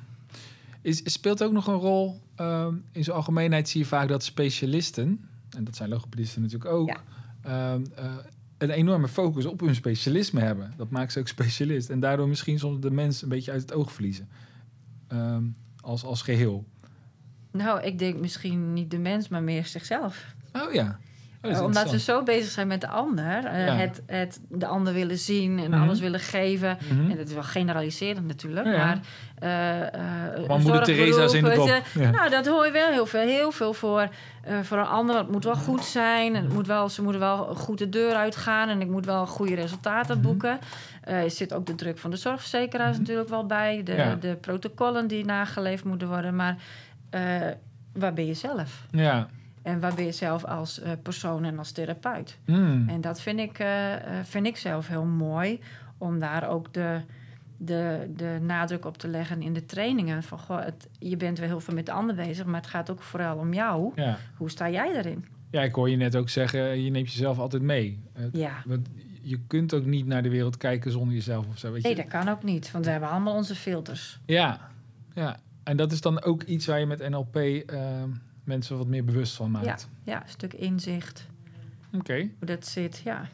Is, 0.81 1.01
speelt 1.05 1.43
ook 1.43 1.53
nog 1.53 1.67
een 1.67 1.75
rol, 1.75 2.21
ehm, 2.35 2.75
in 2.93 3.05
zijn 3.05 3.17
algemeenheid 3.17 3.69
zie 3.69 3.81
je 3.81 3.87
vaak 3.87 4.09
dat 4.09 4.25
specialisten, 4.25 5.29
en 5.57 5.65
dat 5.65 5.77
zijn 5.77 5.89
logopedisten 5.89 6.43
natuurlijk 6.43 6.71
ook, 6.71 6.89
Ja. 6.89 7.01
ehm, 7.43 7.85
eh, 7.95 8.17
een 8.59 8.71
enorme 8.71 9.09
focus 9.09 9.45
op 9.45 9.61
hun 9.61 9.75
specialisme 9.75 10.41
hebben. 10.41 10.73
Dat 10.77 10.91
maakt 10.91 11.13
ze 11.13 11.19
ook 11.19 11.29
specialist. 11.29 11.91
En 11.91 12.01
daardoor 12.01 12.29
misschien 12.29 12.59
soms 12.59 12.81
de 12.81 12.91
mens 12.91 13.23
een 13.23 13.29
beetje 13.29 13.53
uit 13.53 13.61
het 13.61 13.73
oog 13.73 13.93
verliezen. 13.93 14.29
Ehm, 15.09 15.45
als, 15.81 16.05
als 16.05 16.23
geheel. 16.23 16.65
Nou, 17.53 17.83
ik 17.83 17.99
denk 17.99 18.21
misschien 18.21 18.73
niet 18.73 18.91
de 18.91 18.99
mens, 18.99 19.29
maar 19.29 19.43
meer 19.43 19.67
zichzelf. 19.67 20.25
Oh 20.53 20.73
ja. 20.73 20.99
Oh, 21.45 21.51
Eh, 21.51 21.63
Omdat 21.63 21.91
we 21.91 21.99
zo 21.99 22.23
bezig 22.23 22.51
zijn 22.51 22.67
met 22.67 22.81
de 22.81 22.89
ander. 22.89 23.45
eh, 23.45 23.67
Ja. 23.67 23.75
het, 23.77 24.03
het 24.07 24.41
de 24.49 24.67
ander 24.67 24.93
willen 24.93 25.19
zien 25.19 25.59
en 25.59 25.71
Mhm. 25.71 25.83
alles 25.83 26.01
willen 26.01 26.21
geven. 26.21 26.79
Mhm. 26.93 27.11
En 27.11 27.17
dat 27.17 27.29
is 27.29 27.35
wel 27.35 27.43
generaliserend 27.43 28.27
natuurlijk. 28.27 28.67
Ja, 28.67 28.73
ja. 28.73 28.85
Maar 28.85 29.01
eh, 29.39 30.43
eh, 30.45 30.59
moeder 30.59 30.83
Theresa's 30.83 31.33
in 31.35 31.45
de 31.45 31.81
Ja. 31.95 32.11
Nou, 32.11 32.31
dat 32.31 32.47
hoor 32.47 32.67
je 32.67 32.73
wel 32.73 32.91
heel 32.91 33.07
veel. 33.07 33.21
Heel 33.21 33.53
veel 33.53 33.73
voor, 33.73 34.09
voor 34.63 34.79
een 34.79 34.85
ander. 34.87 35.17
Het 35.17 35.31
moet 35.31 35.45
wel 35.45 35.55
goed 35.57 35.85
zijn. 35.85 36.37
Het 36.37 36.53
moet 36.53 36.67
wel, 36.67 36.89
ze 36.89 37.03
moeten 37.03 37.21
wel 37.21 37.37
goed 37.55 37.79
de 37.79 37.89
deur 37.89 38.15
uitgaan. 38.15 38.69
En 38.69 38.81
ik 38.81 38.89
moet 38.89 39.05
wel 39.07 39.27
goede 39.27 39.55
resultaten 39.55 40.17
Mhm. 40.19 40.27
boeken. 40.27 40.59
Er 41.05 41.31
zit 41.31 41.53
ook 41.55 41.67
de 41.67 41.75
druk 41.75 41.99
van 41.99 42.11
de 42.11 42.17
zorgverzekeraars 42.17 42.99
natuurlijk 42.99 43.29
wel 43.29 43.47
bij. 43.47 43.83
De, 43.85 44.17
de 44.21 44.37
protocollen 44.41 45.07
die 45.07 45.25
nageleefd 45.25 45.85
moeten 45.85 46.09
worden. 46.09 46.37
Maar 46.37 46.57
waar 47.93 48.13
ben 48.15 48.27
je 48.27 48.35
zelf? 48.35 48.87
Ja, 48.91 49.29
En 49.63 49.81
waar 49.81 49.95
ben 49.95 50.05
je 50.05 50.13
zelf 50.13 50.45
als 50.45 50.81
eh, 50.81 50.93
persoon 51.03 51.45
en 51.45 51.59
als 51.59 51.73
therapeut? 51.73 52.39
Hmm. 52.45 52.89
En 52.89 53.01
dat 53.01 53.21
vind 53.21 53.39
ik, 53.39 53.59
eh, 53.59 53.95
eh, 53.95 54.25
vind 54.25 54.47
ik 54.47 54.57
zelf 54.57 54.89
heel 54.89 55.05
mooi, 55.05 55.61
om 55.99 56.19
daar 56.19 56.49
ook 56.49 56.73
de, 56.73 57.01
de, 57.57 58.11
de 58.17 58.39
nadruk 58.43 58.85
op 58.85 58.99
te 58.99 59.09
leggen 59.09 59.43
in 59.43 59.53
de 59.53 59.67
trainingen. 59.67 60.23
Van, 60.23 60.39
goh, 60.39 60.65
het, 60.65 60.89
je 60.99 61.17
bent 61.17 61.39
wel 61.39 61.49
heel 61.49 61.61
veel 61.61 61.75
met 61.75 61.87
de 61.87 61.93
ander 61.93 62.15
bezig, 62.15 62.47
maar 62.47 62.61
het 62.61 62.71
gaat 62.71 62.91
ook 62.91 63.03
vooral 63.03 63.37
om 63.37 63.55
jou. 63.55 63.93
Ja. 63.95 64.19
Hoe 64.37 64.51
sta 64.51 64.71
jij 64.71 64.97
erin? 64.97 65.25
ja, 65.51 65.63
ik 65.63 65.75
hoor 65.75 65.91
je 65.91 65.97
net 65.97 66.17
ook 66.17 66.29
zeggen, 66.29 66.83
je 66.83 66.91
neemt 66.91 67.13
jezelf 67.13 67.39
altijd 67.39 67.63
mee. 67.63 68.03
Eh, 68.13 68.23
Ja. 68.33 68.63
Want 68.67 68.89
je 69.23 69.39
kunt 69.47 69.75
ook 69.75 69.85
niet 69.85 70.07
naar 70.07 70.23
de 70.23 70.29
wereld 70.29 70.57
kijken 70.57 70.91
zonder 70.93 71.15
jezelf 71.15 71.47
of 71.49 71.59
zo. 71.59 71.73
Weet 71.73 71.83
je? 71.83 71.89
Nee, 71.89 71.97
dat 71.97 72.09
kan 72.09 72.29
ook 72.29 72.43
niet, 72.43 72.71
want 72.71 72.85
we 72.85 72.91
hebben 72.91 73.09
allemaal 73.09 73.35
onze 73.35 73.55
filters. 73.55 74.21
Ja, 74.27 74.71
ja. 75.15 75.37
En 75.65 75.77
dat 75.77 75.93
is 75.93 76.01
dan 76.01 76.23
ook 76.23 76.43
iets 76.43 76.67
waar 76.67 76.79
je 76.81 76.87
met 76.87 77.09
NLP 77.11 77.37
eh, 77.37 77.79
mensen 78.45 78.79
wat 78.79 78.87
meer 78.87 79.05
bewust 79.05 79.35
van 79.37 79.47
Ja, 79.53 79.59
maakt. 79.61 79.89
ja, 80.03 80.23
een 80.23 80.29
stuk 80.29 80.53
inzicht, 80.55 81.27
Oké. 81.99 82.15
hoe 82.39 82.47
dat 82.47 82.67
zit, 82.67 83.01
ja. 83.05 83.29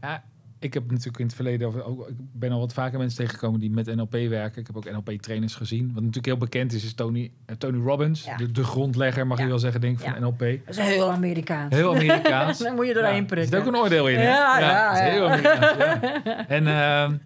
Ja, 0.00 0.24
ik 0.58 0.74
heb 0.74 0.90
natuurlijk 0.90 1.18
in 1.18 1.26
het 1.26 1.34
verleden, 1.34 1.84
ook, 1.84 2.08
ik 2.08 2.14
ben 2.32 2.52
al 2.52 2.58
wat 2.58 2.72
vaker 2.72 2.98
mensen 2.98 3.18
tegengekomen 3.18 3.60
die 3.60 3.70
met 3.70 3.94
NLP 3.94 4.12
werken. 4.12 4.60
Ik 4.60 4.66
heb 4.66 4.76
ook 4.76 4.90
NLP-trainers 4.92 5.54
gezien. 5.54 5.86
Wat 5.86 5.94
natuurlijk 6.02 6.26
heel 6.26 6.36
bekend 6.36 6.72
is, 6.72 6.84
is 6.84 6.94
Tony, 6.94 7.30
eh, 7.44 7.56
Tony 7.56 7.78
Robbins. 7.84 8.24
Ja. 8.24 8.36
De, 8.36 8.50
de 8.52 8.64
grondlegger, 8.64 9.26
mag 9.26 9.38
Ja. 9.38 9.42
je 9.44 9.50
wel 9.50 9.58
zeggen, 9.58 9.80
denk 9.80 9.98
ik, 9.98 10.04
van 10.04 10.12
Ja. 10.14 10.18
NLP. 10.20 10.38
Dat 10.38 10.76
is 10.76 10.78
heel 10.78 11.10
Amerikaans. 11.10 11.74
Heel 11.74 11.94
Amerikaans. 11.94 12.58
Dan 12.64 12.74
moet 12.74 12.86
je 12.86 12.94
Ja, 12.94 13.12
Er 13.16 13.24
prikken. 13.24 13.48
zit 13.48 13.54
ook 13.60 13.66
een 13.66 13.76
oordeel 13.76 14.08
in? 14.08 14.20
Ja, 14.20 14.58
ja, 14.58 14.92
heel 14.94 15.24
ja. 15.26 15.32
Amerikaans, 15.32 15.76
ja. 16.24 16.46
En 16.56 16.66
ehm, 16.66 17.16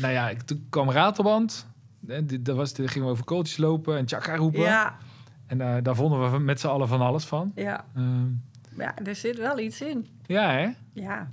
nou 0.00 0.12
ja, 0.12 0.28
ik, 0.30 0.42
toen 0.42 0.66
kwam 0.70 0.90
Ratelband. 0.90 1.66
Dat 2.40 2.56
was, 2.56 2.74
daar 2.74 2.88
gingen 2.88 3.06
we 3.06 3.12
over 3.12 3.24
coaches 3.24 3.56
lopen 3.56 3.96
en 3.96 4.08
chakra 4.08 4.36
roepen. 4.36 4.60
Ja, 4.60 4.96
En 5.46 5.60
eh, 5.60 5.74
daar 5.82 5.94
vonden 5.94 6.32
we 6.32 6.38
met 6.38 6.60
z'n 6.60 6.66
allen 6.66 6.88
van 6.88 7.00
alles 7.00 7.24
van. 7.24 7.52
ja, 7.54 7.84
Ehm, 7.96 8.26
ja, 8.76 8.94
er 9.04 9.14
zit 9.14 9.38
wel 9.38 9.58
iets 9.58 9.80
in. 9.80 10.06
ja, 10.26 10.50
hè? 10.50 10.68
Ja, 10.92 11.28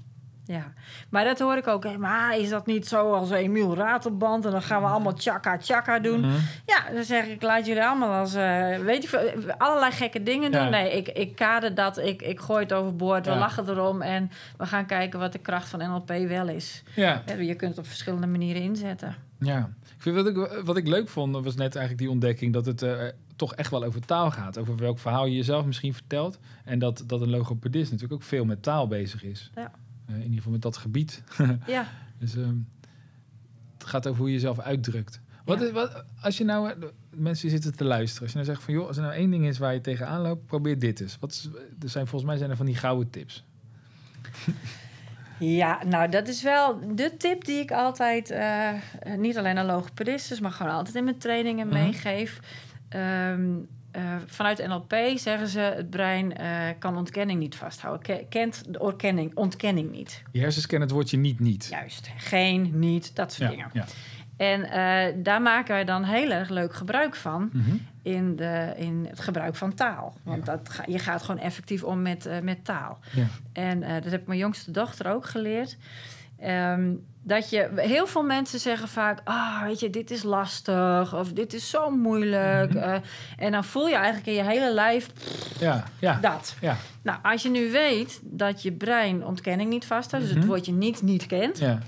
ja. 0.46 0.74
Maar 1.10 1.24
dat 1.24 1.40
hoor 1.40 1.56
ik 1.58 1.68
ook. 1.68 1.98
Maar 1.98 2.38
is 2.38 2.50
dat 2.50 2.66
niet 2.66 2.88
zo 2.88 3.14
als 3.14 3.32
Emiel 3.32 3.76
Ratelband? 3.76 4.46
En 4.46 4.52
dan 4.52 4.62
gaan 4.62 4.82
we 4.82 4.88
allemaal 4.88 5.14
tjaka 5.14 5.58
tjaka 5.58 6.00
doen. 6.00 6.20
Mhm. 6.20 6.36
Ja, 6.66 6.84
dan 6.94 7.04
zeg 7.04 7.26
ik, 7.28 7.42
laat 7.42 7.66
jullie 7.66 7.84
allemaal 7.86 8.20
als... 8.20 8.34
eh, 8.34 8.78
weet 8.78 9.18
allerlei 9.58 9.92
gekke 9.92 10.24
dingen 10.24 10.52
doen. 10.52 10.62
Ja. 10.62 10.70
Nee, 10.70 10.92
ik, 10.98 11.08
ik 11.08 11.36
kader 11.36 11.76
dat. 11.76 11.98
Ik, 11.98 12.22
ik 12.22 12.40
gooi 12.40 12.64
het 12.64 12.74
overboord. 12.74 13.26
We 13.26 13.32
Ja. 13.32 13.38
lachen 13.40 13.70
erom. 13.70 14.02
En 14.02 14.32
we 14.58 14.66
gaan 14.66 14.86
kijken 14.86 15.20
wat 15.20 15.32
de 15.32 15.40
kracht 15.40 15.70
van 15.70 15.80
NLP 15.80 16.08
wel 16.28 16.48
is. 16.48 16.84
Ja, 16.96 17.22
Je 17.40 17.56
kunt 17.56 17.70
het 17.70 17.80
op 17.80 17.88
verschillende 17.88 18.28
manieren 18.28 18.62
inzetten. 18.62 19.16
Ja, 19.40 19.74
ik 19.96 20.02
vind 20.02 20.16
wat 20.16 20.28
ik, 20.28 20.62
wat 20.66 20.78
ik 20.78 20.88
leuk 20.88 21.10
vond, 21.10 21.34
was 21.34 21.56
net 21.56 21.60
eigenlijk 21.76 21.98
die 21.98 22.10
ontdekking 22.10 22.54
dat 22.54 22.66
het 22.66 22.82
eh, 22.82 23.04
toch 23.36 23.54
echt 23.56 23.72
wel 23.72 23.84
over 23.84 24.06
taal 24.06 24.32
gaat. 24.32 24.58
Over 24.58 24.76
welk 24.78 25.00
verhaal 25.00 25.26
je 25.26 25.36
jezelf 25.36 25.66
misschien 25.66 25.94
vertelt. 25.94 26.40
En 26.64 26.80
dat, 26.80 27.04
dat 27.08 27.22
een 27.22 27.30
logopedist 27.30 27.92
natuurlijk 27.92 28.22
ook 28.22 28.28
veel 28.28 28.46
met 28.46 28.64
taal 28.64 28.88
bezig 28.88 29.24
is. 29.24 29.52
Ja. 29.56 29.72
Eh, 30.06 30.16
in 30.16 30.22
ieder 30.22 30.36
geval 30.38 30.52
met 30.52 30.62
dat 30.62 30.78
gebied. 30.78 31.24
Ja, 31.68 31.88
dus 32.18 32.36
ehm, 32.36 32.56
het 33.78 33.88
gaat 33.88 34.08
over 34.08 34.20
hoe 34.20 34.28
je 34.30 34.34
jezelf 34.34 34.60
uitdrukt. 34.60 35.22
Wat, 35.46 35.60
Ja. 35.60 35.66
is- 35.66 35.72
wat, 35.72 36.04
als 36.22 36.38
je 36.38 36.44
nou, 36.44 36.70
eh, 36.70 36.76
mensen 37.10 37.42
die 37.48 37.52
zitten 37.60 37.76
te 37.78 37.84
luisteren, 37.84 38.22
als 38.24 38.32
je 38.32 38.38
nou 38.38 38.50
zegt 38.50 38.64
van 38.64 38.74
joh, 38.74 38.88
als 38.88 38.98
er 38.98 39.04
nou 39.04 39.16
één 39.16 39.30
ding 39.32 39.46
is 39.46 39.58
waar 39.58 39.74
je 39.74 39.82
tegenaan 39.82 40.22
loopt, 40.22 40.46
probeer 40.46 40.80
dit 40.80 41.00
eens. 41.00 41.18
Wat 41.20 41.32
is, 41.32 41.50
er 41.82 41.90
zijn 41.90 42.08
volgens 42.08 42.30
mij 42.32 42.38
zijn 42.40 42.50
er 42.50 42.58
van 42.58 42.66
die 42.66 42.76
gouden 42.76 43.10
tips. 43.10 43.44
Ja, 45.40 45.80
nou 45.86 46.10
dat 46.10 46.28
is 46.28 46.42
wel 46.42 46.80
de 46.96 47.18
tip 47.18 47.46
die 47.46 47.60
ik 47.60 47.72
altijd, 47.72 48.30
eh, 48.32 48.70
niet 49.18 49.38
alleen 49.38 49.58
aan 49.58 49.66
logopedistes, 49.66 50.40
maar 50.40 50.52
gewoon 50.52 50.72
altijd 50.74 50.96
in 50.96 51.04
mijn 51.04 51.18
trainingen 51.18 51.68
Mhm. 51.68 51.76
meegeef. 51.84 52.40
Ehm, 52.90 53.46
eh, 53.92 54.02
vanuit 54.26 54.68
NLP 54.68 54.94
zeggen 55.16 55.48
ze, 55.48 55.60
het 55.60 55.90
brein 55.90 56.38
eh, 56.38 56.48
kan 56.80 56.98
ontkenning 56.98 57.40
niet 57.40 57.56
vasthouden. 57.56 58.02
Ke- 58.04 58.26
kent 58.30 58.64
de 58.74 58.80
ontkenning, 58.80 59.32
ontkenning 59.36 59.92
niet. 59.92 60.24
Je 60.32 60.40
hersens 60.40 60.66
kennen 60.66 60.88
het 60.88 60.98
woordje 60.98 61.18
niet 61.18 61.40
niet. 61.40 61.68
Juist, 61.70 62.10
geen, 62.18 62.72
niet, 62.80 63.16
dat 63.16 63.34
soort 63.34 63.50
ja, 63.50 63.56
dingen. 63.56 63.70
ja. 63.74 63.86
En 64.38 64.64
eh, 64.64 65.14
daar 65.24 65.42
maken 65.42 65.74
wij 65.74 65.86
dan 65.86 66.04
heel 66.04 66.32
erg 66.32 66.50
leuk 66.50 66.74
gebruik 66.74 67.16
van 67.16 67.50
Mhm. 67.54 67.76
in, 68.02 68.36
de, 68.36 68.74
in 68.78 69.06
het 69.10 69.20
gebruik 69.20 69.56
van 69.56 69.74
taal. 69.74 70.14
Want 70.24 70.46
Ja. 70.46 70.52
dat 70.56 70.70
ga, 70.70 70.84
je 70.88 71.00
gaat 71.00 71.24
gewoon 71.24 71.42
effectief 71.42 71.84
om 71.84 72.02
met, 72.02 72.26
eh, 72.26 72.40
met 72.40 72.66
taal. 72.66 73.00
ja. 73.12 73.26
En 73.54 73.84
eh, 73.84 73.94
dat 74.04 74.12
heb 74.12 74.28
mijn 74.28 74.40
jongste 74.40 74.72
dochter 74.72 75.12
ook 75.14 75.26
geleerd. 75.26 75.78
Ehm, 76.40 76.94
dat 77.24 77.50
je, 77.50 77.70
heel 77.76 78.08
veel 78.08 78.24
mensen 78.24 78.60
zeggen 78.60 78.88
vaak, 78.88 79.22
ah, 79.24 79.62
weet 79.64 79.80
je, 79.80 79.90
dit 79.90 80.12
is 80.12 80.24
lastig 80.24 81.16
of 81.16 81.34
dit 81.34 81.54
is 81.54 81.70
zo 81.70 81.90
moeilijk. 81.90 82.74
Mhm. 82.74 83.00
en 83.38 83.52
dan 83.52 83.64
voel 83.64 83.88
je 83.88 83.96
eigenlijk 83.96 84.28
in 84.28 84.34
je 84.34 84.44
hele 84.44 84.74
lijf 84.74 85.10
Ja, 85.60 85.84
ja, 86.00 86.18
dat. 86.22 86.56
ja, 86.62 86.78
Nou, 87.02 87.20
als 87.24 87.44
je 87.44 87.50
nu 87.50 87.72
weet 87.72 88.20
dat 88.24 88.62
je 88.62 88.72
brein 88.72 89.26
ontkenning 89.26 89.70
niet 89.70 89.86
vasthoudt, 89.86 90.26
dus 90.26 90.34
Mhm. 90.34 90.42
het 90.44 90.50
woordje 90.50 90.72
niet 90.74 91.02
niet 91.02 91.26
kent, 91.28 91.58
ja. 91.60 91.80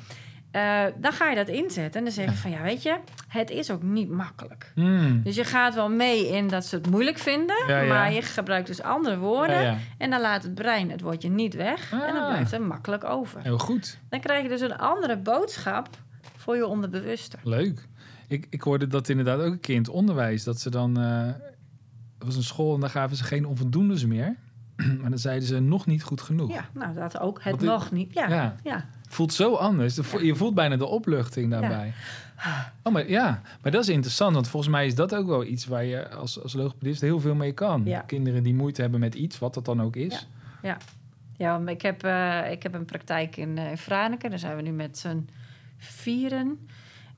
Eh, 0.58 0.94
dan 1.02 1.12
ga 1.12 1.30
je 1.30 1.36
dat 1.36 1.48
inzetten. 1.48 2.00
En 2.00 2.04
dan 2.04 2.14
zeg 2.14 2.26
je 2.30 2.36
van, 2.36 2.52
ja, 2.52 2.62
weet 2.62 2.82
je, 2.84 2.98
het 3.28 3.50
is 3.50 3.72
ook 3.72 3.84
niet 3.84 4.10
makkelijk. 4.10 4.72
Hmm. 4.76 5.22
Dus 5.24 5.36
je 5.36 5.44
gaat 5.44 5.76
wel 5.76 5.90
mee 5.90 6.28
in 6.28 6.48
dat 6.48 6.66
ze 6.66 6.76
het 6.76 6.90
moeilijk 6.90 7.18
vinden, 7.18 7.56
Ja, 7.68 7.80
ja. 7.80 7.94
maar 7.94 8.14
je 8.14 8.22
gebruikt 8.22 8.68
dus 8.68 8.82
andere 8.82 9.18
woorden. 9.18 9.62
Ja. 9.62 9.78
En 9.98 10.10
dan 10.10 10.22
laat 10.22 10.44
het 10.44 10.54
brein 10.56 10.92
het 10.92 11.02
woordje 11.02 11.30
niet 11.30 11.54
weg. 11.54 11.92
En 11.92 12.00
dan 12.14 12.24
Ah. 12.24 12.30
blijft 12.30 12.52
er 12.52 12.62
makkelijk 12.62 13.04
over. 13.04 13.42
Heel 13.42 13.58
goed. 13.58 13.98
Dan 14.10 14.20
krijg 14.20 14.44
je 14.44 14.50
dus 14.50 14.62
een 14.62 14.78
andere 14.78 15.18
boodschap 15.18 15.90
voor 16.38 16.56
je 16.56 16.68
onderbewuste. 16.68 17.38
Leuk. 17.44 17.88
Ik, 18.28 18.48
ik 18.50 18.62
hoorde 18.62 18.88
dat 18.88 19.10
inderdaad 19.10 19.40
ook 19.40 19.52
een 19.52 19.60
keer 19.60 19.76
in 19.76 19.82
het 19.82 19.90
onderwijs. 19.90 20.44
Dat 20.44 20.60
ze 20.60 20.70
dan... 20.70 20.98
er 20.98 21.36
was 22.26 22.36
een 22.36 22.44
school 22.44 22.74
en 22.74 22.80
daar 22.80 22.90
gaven 22.90 23.18
ze 23.18 23.24
geen 23.24 23.46
onvoldoendes 23.46 24.06
meer. 24.06 24.36
maar 25.02 25.10
dan 25.10 25.20
zeiden 25.20 25.48
ze 25.48 25.60
nog 25.60 25.86
niet 25.86 26.04
goed 26.04 26.22
genoeg. 26.22 26.54
Ja, 26.54 26.66
nou 26.74 26.94
dat 26.94 27.20
ook. 27.20 27.44
Het 27.44 27.62
is- 27.62 27.68
nog 27.68 27.92
niet. 27.92 28.14
Ja, 28.14 28.30
Ja. 28.30 28.56
ja. 28.64 28.86
Voelt 29.10 29.34
zo 29.34 29.54
anders. 29.56 29.96
Je 30.22 30.36
voelt 30.36 30.54
bijna 30.54 30.76
de 30.76 30.86
opluchting 30.86 31.52
daarbij. 31.52 31.94
Oh, 32.84 32.94
maar 32.94 33.10
ja, 33.10 33.42
maar 33.62 33.72
dat 33.72 33.82
is 33.82 33.90
interessant. 33.90 34.34
Want 34.34 34.48
volgens 34.48 34.72
mij 34.72 34.86
is 34.86 34.96
dat 34.96 35.16
ook 35.16 35.28
wel 35.28 35.44
iets 35.46 35.66
waar 35.66 35.84
je 35.86 36.10
als, 36.10 36.42
als 36.44 36.54
logopedist 36.54 37.02
heel 37.02 37.20
veel 37.20 37.36
mee 37.36 37.52
kan. 37.52 37.82
Ja. 37.86 38.00
Kinderen 38.00 38.44
die 38.44 38.54
moeite 38.54 38.82
hebben 38.82 39.00
met 39.00 39.16
iets, 39.16 39.40
wat 39.40 39.54
dat 39.54 39.66
dan 39.66 39.82
ook 39.82 39.96
is. 39.96 40.28
ja 41.38 41.58
maar 41.58 41.74
ik, 41.74 41.82
heb, 41.82 42.04
eh, 42.04 42.52
ik 42.52 42.64
heb 42.64 42.74
een 42.74 42.86
praktijk 42.86 43.38
in, 43.38 43.58
uh, 43.58 43.70
in 43.70 43.78
Franeker. 43.78 44.30
Daar 44.30 44.40
zijn 44.40 44.56
we 44.56 44.62
nu 44.62 44.72
met 44.72 44.98
z'n 44.98 45.28
vieren. 45.78 46.68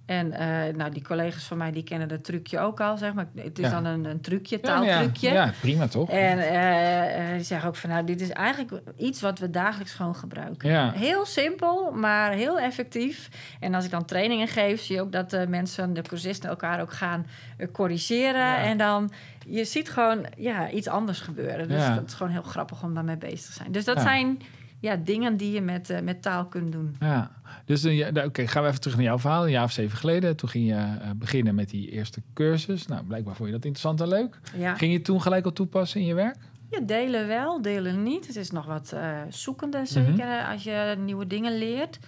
En 0.10 0.32
eh, 0.32 0.75
nou, 0.75 0.92
die 0.92 1.04
collega's 1.04 1.44
van 1.44 1.58
mij 1.58 1.72
die 1.72 1.84
kennen 1.84 2.08
dat 2.08 2.24
trucje 2.24 2.60
ook 2.60 2.82
al, 2.82 2.98
zeg 2.98 3.13
maar. 3.13 3.28
Het 3.36 3.60
is 3.60 3.66
Ja. 3.66 3.72
dan 3.72 3.86
een, 3.86 4.06
een 4.06 4.22
trucje, 4.22 4.60
Ja, 4.62 4.75
maar 4.78 4.88
ja, 4.88 4.96
taaltrucje. 4.96 5.30
Ja, 5.30 5.54
prima 5.62 5.88
toch? 5.88 6.10
En 6.10 6.39
eh, 6.39 7.30
eh, 7.30 7.36
die 7.36 7.44
zeggen 7.44 7.68
ook 7.70 7.75
van, 7.75 7.89
nou, 7.89 8.04
dit 8.04 8.22
is 8.22 8.30
eigenlijk 8.30 8.82
iets 8.98 9.22
wat 9.22 9.39
we 9.39 9.50
dagelijks 9.50 9.94
gewoon 9.94 10.16
gebruiken. 10.16 10.70
Ja. 10.70 10.92
Heel 10.92 11.25
simpel, 11.25 11.92
maar 11.92 12.32
heel 12.32 12.60
effectief. 12.60 13.30
En 13.60 13.74
als 13.74 13.86
ik 13.86 13.92
dan 13.92 14.06
trainingen 14.06 14.48
geef, 14.48 14.82
zie 14.82 14.96
je 14.96 15.01
ook 15.01 15.12
dat 15.12 15.30
de 15.30 15.46
mensen, 15.48 15.94
de 15.94 16.01
cursisten, 16.01 16.50
elkaar 16.50 16.82
ook 16.82 16.94
gaan 16.94 17.25
corrigeren. 17.72 18.34
Ja. 18.34 18.63
En 18.63 18.78
dan, 18.78 19.12
je 19.46 19.66
ziet 19.66 19.89
gewoon 19.89 20.25
ja, 20.38 20.70
iets 20.70 20.88
anders 20.88 21.20
gebeuren. 21.20 21.68
Dus 21.68 21.88
dat 21.88 22.08
is 22.08 22.13
gewoon 22.13 22.32
heel 22.32 22.42
grappig 22.42 22.84
om 22.84 22.94
daarmee 22.94 23.18
bezig 23.18 23.46
te 23.46 23.54
zijn. 23.54 23.72
Dus 23.72 23.86
dat 23.86 24.01
zijn 24.01 24.42
ja, 24.79 24.95
dingen 24.95 25.38
die 25.38 25.51
je 25.51 25.62
met, 25.62 25.89
eh, 25.89 26.01
met 26.01 26.21
taal 26.21 26.45
kunt 26.45 26.71
doen. 26.71 26.95
Ja, 27.00 27.31
dus 27.65 27.83
eh, 27.83 27.98
ja, 27.98 28.09
nou, 28.09 28.27
oké, 28.27 28.48
gaan 28.48 28.63
we 28.63 28.69
even 28.69 28.81
terug 28.81 28.95
naar 28.98 29.05
jouw 29.05 29.19
verhaal. 29.19 29.43
Een 29.43 29.51
jaar 29.51 29.63
of 29.63 29.71
zeven 29.71 29.98
geleden, 29.98 30.36
toen 30.36 30.50
ging 30.50 30.67
je 30.67 30.74
eh, 30.75 31.09
beginnen 31.15 31.55
met 31.55 31.69
die 31.69 31.89
eerste 31.91 32.21
cursus. 32.33 32.86
Nou, 32.88 33.03
blijkbaar 33.03 33.36
vond 33.36 33.50
je 33.50 33.55
dat 33.55 33.65
interessant 33.65 34.01
en 34.01 34.07
leuk. 34.07 34.39
Ja. 34.57 34.75
Ging 34.75 34.91
je 34.91 35.01
toen 35.01 35.21
gelijk 35.21 35.45
al 35.45 35.53
toepassen 35.53 36.00
in 36.01 36.05
je 36.07 36.13
werk? 36.13 36.38
Ja, 36.71 36.79
delen 36.79 37.27
wel, 37.27 37.62
delen 37.62 38.03
niet. 38.03 38.27
Het 38.27 38.36
is 38.36 38.51
nog 38.51 38.65
wat 38.65 38.95
zoekende, 39.29 39.81
zeker 39.86 40.12
Mhm. 40.12 40.19
eh, 40.19 40.50
als 40.51 40.63
je 40.63 40.95
nieuwe 41.00 41.27
dingen 41.27 41.57
leert. 41.57 42.00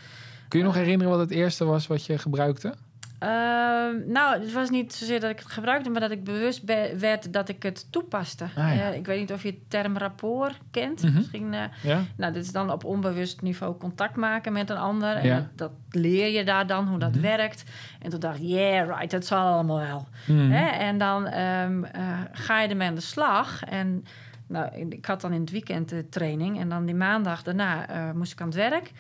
Kun 0.48 0.60
je 0.60 0.66
nog 0.66 0.76
herinneren 0.76 1.12
wat 1.12 1.20
het 1.22 1.32
eerste 1.32 1.66
was 1.66 1.88
wat 1.88 2.06
je 2.06 2.18
gebruikte? 2.18 2.74
Ehm, 3.22 4.12
nou, 4.12 4.40
het 4.42 4.52
was 4.54 4.70
niet 4.70 4.94
zozeer 4.94 5.20
dat 5.20 5.30
ik 5.30 5.40
het 5.40 5.52
gebruikte, 5.52 5.90
maar 5.90 6.02
dat 6.02 6.12
ik 6.12 6.24
bewust 6.24 6.64
be- 6.66 6.96
werd 7.00 7.34
dat 7.34 7.50
ik 7.50 7.64
het 7.64 7.92
toepaste. 7.92 8.44
Ah, 8.44 8.76
ja. 8.76 8.90
Eh, 8.92 8.96
ik 8.96 9.06
weet 9.06 9.20
niet 9.20 9.32
of 9.32 9.44
je 9.44 9.50
het 9.50 9.70
term 9.70 9.98
rapport 9.98 10.58
kent. 10.72 11.04
Mhm. 11.04 11.14
Misschien, 11.14 11.54
eh, 11.54 11.62
Ja? 11.84 12.02
nou, 12.18 12.34
dit 12.34 12.44
is 12.44 12.52
dan 12.52 12.72
op 12.72 12.84
onbewust 12.84 13.42
niveau 13.42 13.78
contact 13.78 14.16
maken 14.16 14.54
met 14.54 14.70
een 14.70 14.78
ander. 14.78 15.16
En 15.16 15.26
Ja. 15.28 15.36
dat, 15.36 15.48
dat 15.56 15.72
leer 16.02 16.28
je 16.38 16.44
daar 16.44 16.68
dan, 16.68 16.88
hoe 16.88 17.00
dat 17.00 17.12
Mhm. 17.12 17.22
werkt. 17.22 17.64
En 18.02 18.10
toen 18.10 18.20
dacht 18.20 18.38
ik, 18.40 18.44
yeah, 18.48 18.88
right, 18.88 19.12
dat 19.12 19.26
zal 19.26 19.54
allemaal 19.54 19.80
wel. 19.80 20.08
Mhm. 20.28 20.52
En 20.52 20.98
dan 20.98 21.28
ehm, 21.28 21.84
eh, 21.84 22.20
ga 22.32 22.62
je 22.62 22.68
ermee 22.68 22.88
aan 22.88 22.96
de 22.96 23.02
slag. 23.02 23.64
En 23.64 24.06
nou, 24.48 24.76
ik 24.90 25.06
had 25.06 25.22
dan 25.22 25.34
in 25.34 25.42
het 25.42 25.52
weekend 25.52 25.90
de 25.90 26.10
training. 26.10 26.60
En 26.60 26.70
dan 26.70 26.86
die 26.86 26.96
maandag 26.96 27.44
daarna 27.44 27.86
moest 28.16 28.32
ik 28.32 28.42
aan 28.42 28.48
het 28.48 28.56
werk. 28.56 28.92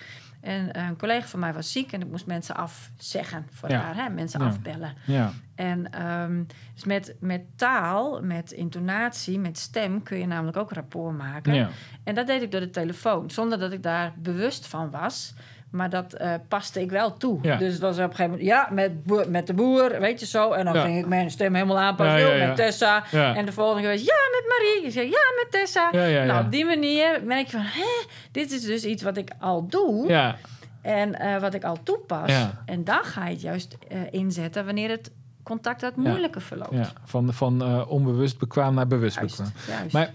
En 0.42 0.72
eh, 0.74 0.88
een 0.88 0.98
collega 0.98 1.28
van 1.28 1.40
mij 1.40 1.54
was 1.54 1.72
ziek 1.72 1.92
en 1.92 2.02
ik 2.02 2.08
moest 2.08 2.26
mensen 2.26 2.56
afzeggen 2.56 3.48
voor 3.52 3.70
Ja. 3.70 3.80
haar. 3.80 3.96
Hè? 3.96 4.10
Mensen 4.10 4.40
Ja. 4.40 4.46
afbellen. 4.46 4.94
Ja. 5.06 5.32
En 5.56 5.92
ehm, 5.92 6.44
dus 6.74 6.84
met, 6.84 7.16
met 7.20 7.42
taal, 7.56 8.22
met 8.22 8.52
intonatie, 8.52 9.40
met 9.40 9.58
stem 9.58 10.04
kun 10.04 10.18
je 10.18 10.26
namelijk 10.28 10.58
ook 10.58 10.72
rapport 10.74 11.18
maken. 11.18 11.70
En 12.04 12.16
dat 12.16 12.28
deed 12.28 12.42
ik 12.42 12.52
door 12.52 12.60
de 12.60 12.70
telefoon, 12.70 13.30
zonder 13.30 13.60
dat 13.60 13.72
ik 13.72 13.84
daar 13.84 14.14
bewust 14.18 14.68
van 14.68 14.90
was. 14.92 15.34
Maar 15.72 15.90
dat 15.90 16.14
eh, 16.14 16.34
paste 16.48 16.82
ik 16.82 16.90
wel 16.92 17.18
toe. 17.18 17.40
Ja. 17.42 17.58
Dus 17.58 17.72
het 17.74 17.82
was 17.82 17.96
op 17.98 18.04
een 18.04 18.10
gegeven 18.10 18.30
moment... 18.32 18.48
Ja, 18.48 18.68
met, 18.72 19.04
boer- 19.04 19.30
met 19.30 19.48
de 19.48 19.54
boer, 19.54 20.00
weet 20.00 20.20
je 20.20 20.26
zo. 20.26 20.52
En 20.52 20.66
dan 20.66 20.74
Ja. 20.74 20.82
ging 20.84 20.98
ik 21.00 21.08
mijn 21.08 21.32
stem 21.32 21.54
helemaal 21.54 21.80
aanpassen. 21.80 22.36
Ja. 22.38 22.48
Met 22.48 22.56
Tessa. 22.56 23.12
En 23.12 23.46
de 23.46 23.52
volgende 23.52 23.82
keer 23.82 23.92
was... 23.92 24.02
Ja, 24.02 24.16
met 24.32 24.44
Marie. 24.48 24.86
Ik 24.86 24.92
zei, 24.92 25.06
ja, 25.06 25.22
met 25.44 25.48
Tessa. 25.52 25.90
Nou, 26.26 26.46
op 26.46 26.52
die 26.52 26.66
manier 26.66 27.22
merk 27.26 27.46
je 27.46 27.52
van... 27.52 27.62
Hé, 27.66 28.06
dit 28.32 28.52
is 28.52 28.62
dus 28.62 28.84
iets 28.84 29.04
wat 29.04 29.18
ik 29.18 29.32
al 29.40 29.68
doe. 29.68 30.08
Ja, 30.08 30.36
En 30.82 31.16
eh, 31.20 31.40
wat 31.42 31.54
ik 31.54 31.64
al 31.64 31.78
toepas. 31.84 32.30
Ja. 32.32 32.64
En 32.66 32.84
dan 32.84 33.04
ga 33.04 33.26
je 33.26 33.32
het 33.32 33.42
juist 33.42 33.78
eh, 33.90 34.00
inzetten... 34.12 34.66
wanneer 34.66 34.90
het 34.90 35.12
contact 35.44 35.82
wat 35.82 35.96
moeilijker 35.96 36.42
verloopt. 36.42 36.74
ja. 36.74 36.92
van, 37.04 37.34
van 37.34 37.86
onbewust 37.88 38.40
bekwaam 38.40 38.74
naar 38.74 38.88
bewust 38.88 39.16
Juist, 39.16 39.38
bekwaam. 39.38 39.54
juist. 39.80 39.94
Maar, 39.94 40.10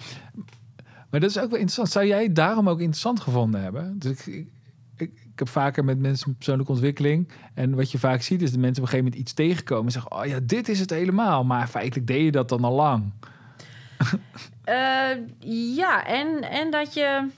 maar 1.10 1.20
dat 1.20 1.30
is 1.30 1.36
ook 1.36 1.50
wel 1.50 1.58
interessant. 1.60 1.88
Zou 1.90 2.06
jij 2.06 2.22
het 2.22 2.34
daarom 2.36 2.68
ook 2.68 2.78
interessant 2.80 3.20
gevonden 3.20 3.62
hebben? 3.62 3.98
Dus 3.98 4.26
ik, 4.26 4.46
ik, 5.36 5.42
heb 5.46 5.48
vaker 5.48 5.84
met 5.84 5.98
mensen 5.98 6.34
persoonlijke 6.34 6.72
ontwikkeling. 6.72 7.28
En 7.54 7.74
wat 7.74 7.90
je 7.90 7.98
vaak 7.98 8.22
ziet 8.22 8.42
is 8.42 8.50
dat 8.50 8.60
mensen 8.60 8.82
op 8.82 8.88
een 8.88 8.94
gegeven 8.94 9.04
moment 9.04 9.22
iets 9.22 9.32
tegenkomen. 9.32 9.84
En 9.86 9.92
zeggen, 9.92 10.12
oh 10.12 10.24
ja, 10.26 10.38
dit 10.42 10.68
is 10.68 10.80
het 10.80 10.90
helemaal. 10.90 11.44
Maar 11.44 11.66
feitelijk 11.66 12.06
deed 12.06 12.24
je 12.24 12.30
dat 12.30 12.48
dan 12.48 12.64
al 12.64 12.72
lang. 12.74 13.12
Eh, 14.64 15.16
ja, 15.76 16.06
en, 16.06 16.42
en 16.50 16.70
dat 16.70 16.94
je 16.94 17.28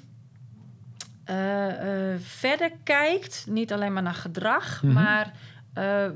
eh, 1.24 2.12
eh, 2.12 2.20
verder 2.20 2.70
kijkt, 2.84 3.46
niet 3.48 3.72
alleen 3.72 3.92
maar 3.92 4.02
naar 4.02 4.14
gedrag, 4.14 4.82
Mhm. 4.82 4.92
maar 4.92 5.32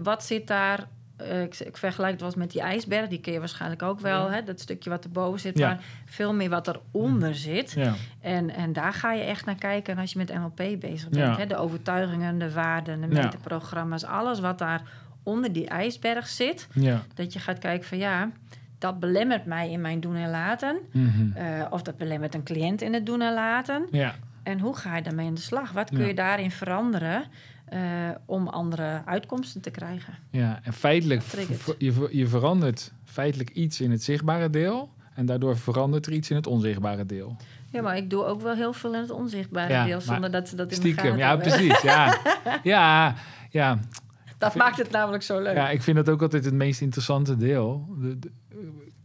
wat 0.02 0.24
zit 0.24 0.46
daar. 0.46 0.86
Eh, 1.22 1.42
ik, 1.42 1.58
ik 1.58 1.76
vergelijk 1.76 2.10
het 2.12 2.20
wel 2.20 2.28
eens 2.30 2.38
met 2.38 2.50
die 2.50 2.60
ijsberg, 2.60 3.08
die 3.08 3.20
ken 3.20 3.32
je 3.32 3.38
waarschijnlijk 3.38 3.82
ook 3.82 4.00
wel, 4.00 4.30
hè, 4.30 4.42
dat 4.42 4.60
stukje 4.60 4.90
wat 4.90 5.04
erboven 5.04 5.40
zit, 5.40 5.58
Ja. 5.58 5.66
maar 5.68 5.80
veel 6.04 6.34
meer 6.34 6.48
wat 6.50 6.68
eronder 6.68 7.34
zit. 7.34 7.72
Ja, 7.72 7.94
En, 8.20 8.50
en 8.50 8.72
daar 8.72 8.92
ga 8.92 9.12
je 9.12 9.22
echt 9.22 9.44
naar 9.46 9.54
kijken 9.54 9.98
als 9.98 10.12
je 10.12 10.18
met 10.18 10.34
NLP 10.34 10.80
bezig 10.80 11.08
bent. 11.08 11.36
Hè? 11.36 11.46
De 11.46 11.56
overtuigingen, 11.56 12.38
de 12.38 12.52
waarden, 12.52 13.00
de 13.00 13.14
Ja. 13.14 13.22
meterprogramma's, 13.22 14.04
alles 14.04 14.40
wat 14.40 14.58
daar 14.58 14.82
onder 15.22 15.52
die 15.52 15.68
ijsberg 15.68 16.28
zit. 16.28 16.68
Dat 17.14 17.32
je 17.32 17.38
gaat 17.38 17.58
kijken 17.58 17.88
van 17.88 17.98
ja, 17.98 18.30
dat 18.78 19.00
belemmert 19.00 19.44
mij 19.46 19.70
in 19.70 19.80
mijn 19.80 20.00
doen 20.00 20.16
en 20.16 20.30
laten. 20.30 20.76
Mhm. 20.92 21.32
Eh, 21.36 21.66
of 21.70 21.82
dat 21.82 21.96
belemmert 21.96 22.34
een 22.34 22.42
cliënt 22.42 22.82
in 22.82 22.92
het 22.94 23.06
doen 23.06 23.20
en 23.22 23.34
laten. 23.34 23.86
ja. 23.90 24.14
En 24.42 24.58
hoe 24.60 24.76
ga 24.76 24.96
je 24.96 25.02
daarmee 25.02 25.26
aan 25.26 25.34
de 25.34 25.40
slag? 25.40 25.72
Wat 25.72 25.90
kun 25.90 26.06
je 26.06 26.14
daarin 26.14 26.50
veranderen 26.50 27.22
eh, 27.72 27.80
om 28.26 28.48
andere 28.48 29.02
uitkomsten 29.04 29.60
te 29.60 29.70
krijgen? 29.70 30.14
Ja, 30.30 30.60
en 30.62 30.72
feitelijk, 30.72 31.22
je, 31.78 32.08
je 32.10 32.26
verandert 32.26 32.92
feitelijk 33.04 33.50
iets 33.50 33.80
in 33.80 33.90
het 33.90 34.02
zichtbare 34.02 34.50
deel. 34.50 34.90
En 35.14 35.26
daardoor 35.26 35.56
verandert 35.58 36.06
er 36.06 36.12
iets 36.12 36.30
in 36.30 36.36
het 36.36 36.46
onzichtbare 36.46 37.06
deel. 37.06 37.36
Ja, 37.70 37.82
maar 37.82 37.96
ik 37.96 38.10
doe 38.10 38.24
ook 38.24 38.40
wel 38.42 38.54
heel 38.54 38.72
veel 38.72 38.94
in 38.94 39.00
het 39.00 39.10
onzichtbare 39.10 39.72
Ja, 39.72 39.84
deel... 39.84 40.00
zonder 40.00 40.30
dat 40.30 40.48
ze 40.48 40.56
dat 40.56 40.64
in 40.66 40.74
de 40.74 40.80
Stiekem, 40.80 41.04
gaten 41.04 41.18
ja, 41.18 41.36
precies. 41.36 41.80
Ja, 41.80 42.18
ja, 42.62 43.14
ja. 43.50 43.78
Dat 44.38 44.54
maakt 44.54 44.76
het 44.78 44.90
namelijk 44.90 45.22
zo 45.22 45.40
leuk. 45.40 45.54
ja, 45.54 45.70
ik 45.70 45.82
vind 45.82 45.96
dat 45.96 46.08
ook 46.08 46.22
altijd 46.22 46.44
het 46.44 46.54
meest 46.54 46.80
interessante 46.80 47.36
deel. 47.36 47.88
De, 48.00 48.18
de- 48.18 48.30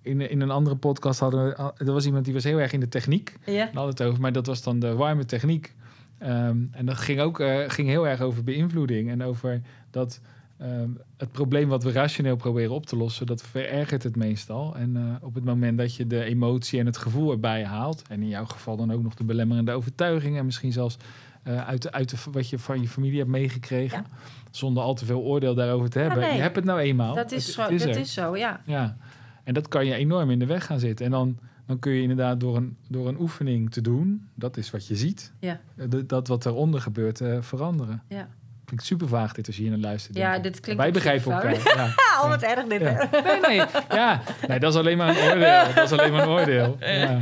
in, 0.01 0.29
in 0.29 0.41
een 0.41 0.51
andere 0.51 0.75
podcast 0.75 1.19
hadden 1.19 1.45
we... 1.45 1.71
Er 1.85 1.91
was 1.93 2.05
iemand 2.05 2.25
die 2.25 2.33
was 2.33 2.43
heel 2.43 2.57
erg 2.59 2.71
in 2.71 2.79
de 2.79 2.89
techniek. 2.89 3.33
Ja, 3.45 3.51
We 3.53 3.59
hadden 3.77 3.89
het 3.89 4.01
over, 4.01 4.21
maar 4.21 4.31
dat 4.31 4.45
was 4.45 4.63
dan 4.63 4.79
de 4.79 4.93
warme 4.95 5.25
techniek. 5.25 5.75
Ehm, 6.19 6.57
en 6.71 6.85
dat 6.85 6.97
ging 6.97 7.19
ook 7.19 7.39
eh, 7.39 7.59
ging 7.67 7.87
heel 7.87 8.07
erg 8.07 8.21
over 8.21 8.43
beïnvloeding. 8.43 9.09
En 9.09 9.23
over 9.23 9.61
dat 9.91 10.21
ehm, 10.57 10.89
het 11.17 11.31
probleem 11.31 11.69
wat 11.69 11.83
we 11.83 11.91
rationeel 11.91 12.35
proberen 12.35 12.71
op 12.71 12.85
te 12.85 12.95
lossen, 12.97 13.25
dat 13.25 13.41
verergert 13.41 14.03
het 14.03 14.15
meestal. 14.15 14.75
En 14.75 14.95
eh, 14.97 15.25
op 15.27 15.35
het 15.35 15.43
moment 15.43 15.77
dat 15.77 15.95
je 15.95 16.07
de 16.07 16.23
emotie 16.23 16.79
en 16.79 16.85
het 16.85 16.97
gevoel 16.97 17.31
erbij 17.31 17.63
haalt, 17.65 18.01
en 18.09 18.21
in 18.21 18.27
jouw 18.27 18.45
geval 18.45 18.77
dan 18.77 18.91
ook 18.91 19.03
nog 19.03 19.13
de 19.13 19.23
belemmerende 19.23 19.71
overtuiging, 19.71 20.37
en 20.37 20.45
misschien 20.45 20.71
zelfs 20.71 20.97
eh, 21.43 21.67
uit, 21.67 21.91
uit 21.91 22.09
de, 22.09 22.17
wat 22.31 22.49
je 22.49 22.59
van 22.59 22.81
je 22.81 22.87
familie 22.87 23.17
hebt 23.17 23.29
meegekregen, 23.31 24.05
zonder 24.51 24.83
al 24.83 24.93
te 24.93 25.05
veel 25.05 25.21
oordeel 25.21 25.55
daarover 25.55 25.89
te 25.89 25.99
hebben. 25.99 26.19
nee. 26.19 26.35
Je 26.35 26.41
hebt 26.41 26.55
het 26.55 26.65
nou 26.65 26.79
eenmaal. 26.79 27.15
dat 27.15 27.31
is, 27.31 27.45
Het- 27.45 27.55
zo, 27.55 27.61
het 27.61 27.71
is 27.71 27.83
dat 27.83 27.95
er. 27.95 28.01
is 28.01 28.13
zo, 28.13 28.37
ja. 28.37 28.61
Ja, 28.65 28.97
en 29.43 29.53
dat 29.53 29.67
kan 29.67 29.85
je 29.85 29.93
enorm 29.93 30.29
in 30.31 30.39
de 30.39 30.45
weg 30.45 30.65
gaan 30.65 30.79
zitten. 30.79 31.05
En 31.05 31.11
dan, 31.11 31.37
dan 31.67 31.79
kun 31.79 31.91
je 31.91 32.01
inderdaad 32.01 32.39
door 32.39 32.55
een, 32.55 32.77
door 32.87 33.07
een 33.07 33.19
oefening 33.19 33.71
te 33.71 33.81
doen, 33.81 34.27
dat 34.35 34.57
is 34.57 34.71
wat 34.71 34.87
je 34.87 34.95
ziet, 34.95 35.31
Ja. 35.39 35.59
eh, 35.75 35.85
dat, 35.89 36.09
dat 36.09 36.27
wat 36.27 36.45
eronder 36.45 36.81
gebeurt, 36.81 37.21
eh, 37.21 37.37
veranderen. 37.41 38.03
ja. 38.07 38.27
Klinkt 38.65 38.85
super 38.85 39.07
vaag 39.07 39.33
dit 39.33 39.47
als 39.47 39.55
je 39.55 39.61
hier 39.61 39.71
naar 39.71 39.79
luistert. 39.79 40.17
Ja, 40.17 40.31
denk 40.31 40.45
ik. 40.45 40.51
dit 40.51 40.59
klinkt 40.61 40.79
Wij 40.81 40.87
ook 40.89 40.95
begrijpen 40.95 41.31
elkaar. 41.31 41.53
Ja. 41.77 41.85
Ah, 42.17 42.23
oh, 42.23 42.29
wat 42.29 42.41
erg 42.41 42.65
dit? 42.67 42.81
Ja. 42.81 43.09
Nee, 43.23 43.39
nee, 43.57 43.65
ja. 43.89 44.21
nee, 44.47 44.59
dat 44.59 44.73
is 44.73 44.79
alleen 44.79 44.97
maar 44.97 45.09
een 45.09 45.23
oordeel. 45.31 45.73
Dat 45.75 45.91
is 45.91 45.97
alleen 45.97 46.11
maar 46.11 46.21
een 46.21 46.27
oordeel. 46.29 46.77
Ja. 46.85 47.19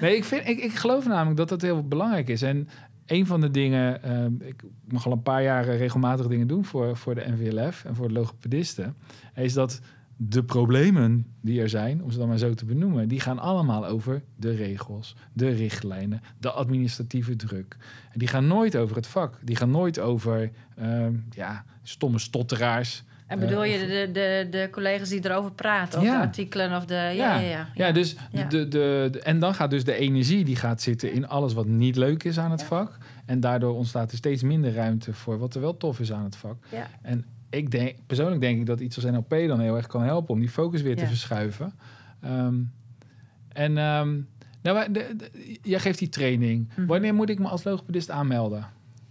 Nee, 0.00 0.16
ik, 0.16 0.24
vind, 0.24 0.48
ik, 0.48 0.58
ik 0.58 0.74
geloof 0.74 1.06
namelijk 1.06 1.36
dat 1.36 1.48
dat 1.48 1.62
heel 1.62 1.88
belangrijk 1.88 2.28
is. 2.28 2.42
En 2.42 2.68
een 3.06 3.26
van 3.26 3.40
de 3.40 3.50
dingen, 3.50 4.02
ehm, 4.02 4.32
ik 4.40 4.62
mag 4.88 5.06
al 5.06 5.12
een 5.12 5.22
paar 5.22 5.42
jaar 5.42 5.64
regelmatig 5.64 6.26
dingen 6.26 6.46
doen 6.46 6.64
voor, 6.64 6.96
voor 6.96 7.14
de 7.14 7.24
NVLF 7.26 7.84
en 7.84 7.94
voor 7.94 8.08
de 8.08 8.14
logopedisten, 8.14 8.96
is 9.34 9.52
dat 9.52 9.80
de 10.22 10.44
problemen 10.44 11.26
die 11.40 11.60
er 11.60 11.68
zijn, 11.68 12.02
om 12.02 12.10
ze 12.10 12.18
dan 12.18 12.28
maar 12.28 12.38
zo 12.38 12.54
te 12.54 12.64
benoemen, 12.64 13.08
die 13.08 13.20
gaan 13.20 13.38
allemaal 13.38 13.86
over 13.86 14.22
de 14.36 14.50
regels, 14.54 15.16
de 15.32 15.48
richtlijnen, 15.50 16.22
de 16.38 16.50
administratieve 16.50 17.36
druk. 17.36 17.76
En 18.12 18.18
die 18.18 18.28
gaan 18.28 18.46
nooit 18.46 18.76
over 18.76 18.96
het 18.96 19.06
vak. 19.06 19.38
Die 19.42 19.56
gaan 19.56 19.70
nooit 19.70 19.98
over 19.98 20.50
ehm, 20.76 21.14
ja, 21.30 21.64
stomme 21.82 22.18
stotteraars. 22.18 23.02
En 23.26 23.38
bedoel 23.38 23.64
Eh, 23.64 23.80
je 23.80 23.86
de, 23.86 24.10
de, 24.12 24.46
de 24.50 24.68
collega's 24.72 25.08
die 25.08 25.24
erover 25.24 25.52
praten? 25.52 25.98
Of 25.98 26.04
Ja. 26.04 26.16
de 26.20 26.26
artikelen? 26.26 26.76
Of 26.76 26.84
de, 26.84 26.94
ja, 26.94 27.12
ja, 27.12 27.38
ja. 27.40 27.68
Ja, 27.74 27.92
dus. 27.92 28.16
De, 28.32 28.46
de, 28.68 28.68
de- 29.10 29.20
en 29.20 29.38
dan 29.38 29.54
gaat 29.54 29.70
dus 29.70 29.84
de 29.84 29.94
energie 29.94 30.44
die 30.44 30.56
gaat 30.56 30.82
zitten 30.82 31.12
in 31.12 31.28
alles 31.28 31.52
wat 31.52 31.66
niet 31.66 31.96
leuk 31.96 32.24
is 32.24 32.38
aan 32.38 32.50
het 32.50 32.62
vak. 32.62 32.98
En 33.26 33.40
daardoor 33.40 33.74
ontstaat 33.76 34.10
er 34.10 34.16
steeds 34.16 34.42
minder 34.42 34.72
ruimte 34.74 35.12
voor 35.12 35.38
wat 35.38 35.54
er 35.54 35.60
wel 35.60 35.76
tof 35.76 36.00
is 36.00 36.12
aan 36.12 36.24
het 36.24 36.36
vak. 36.36 36.56
Ja. 36.70 36.86
En 37.02 37.24
ik 37.50 37.70
denk, 37.70 37.96
persoonlijk 38.06 38.40
denk 38.40 38.58
ik 38.60 38.66
dat 38.66 38.80
iets 38.80 38.96
als 38.96 39.04
NLP 39.04 39.30
dan 39.30 39.60
heel 39.60 39.76
erg 39.76 39.86
kan 39.86 40.02
helpen 40.02 40.34
om 40.34 40.40
die 40.40 40.48
focus 40.48 40.82
weer 40.82 40.96
te 40.96 41.02
Ja. 41.02 41.08
verschuiven. 41.08 41.72
Ehm, 42.22 42.54
en 43.52 43.78
ehm, 43.78 44.18
nou, 44.62 44.92
de- 44.92 45.14
de- 45.16 45.58
jij 45.62 45.78
geeft 45.78 45.98
die 45.98 46.08
training. 46.08 46.68
Mhm. 46.76 46.86
Wanneer 46.86 47.14
moet 47.14 47.30
ik 47.30 47.38
me 47.38 47.48
als 47.48 47.64
logopedist 47.64 48.10
aanmelden? 48.10 48.66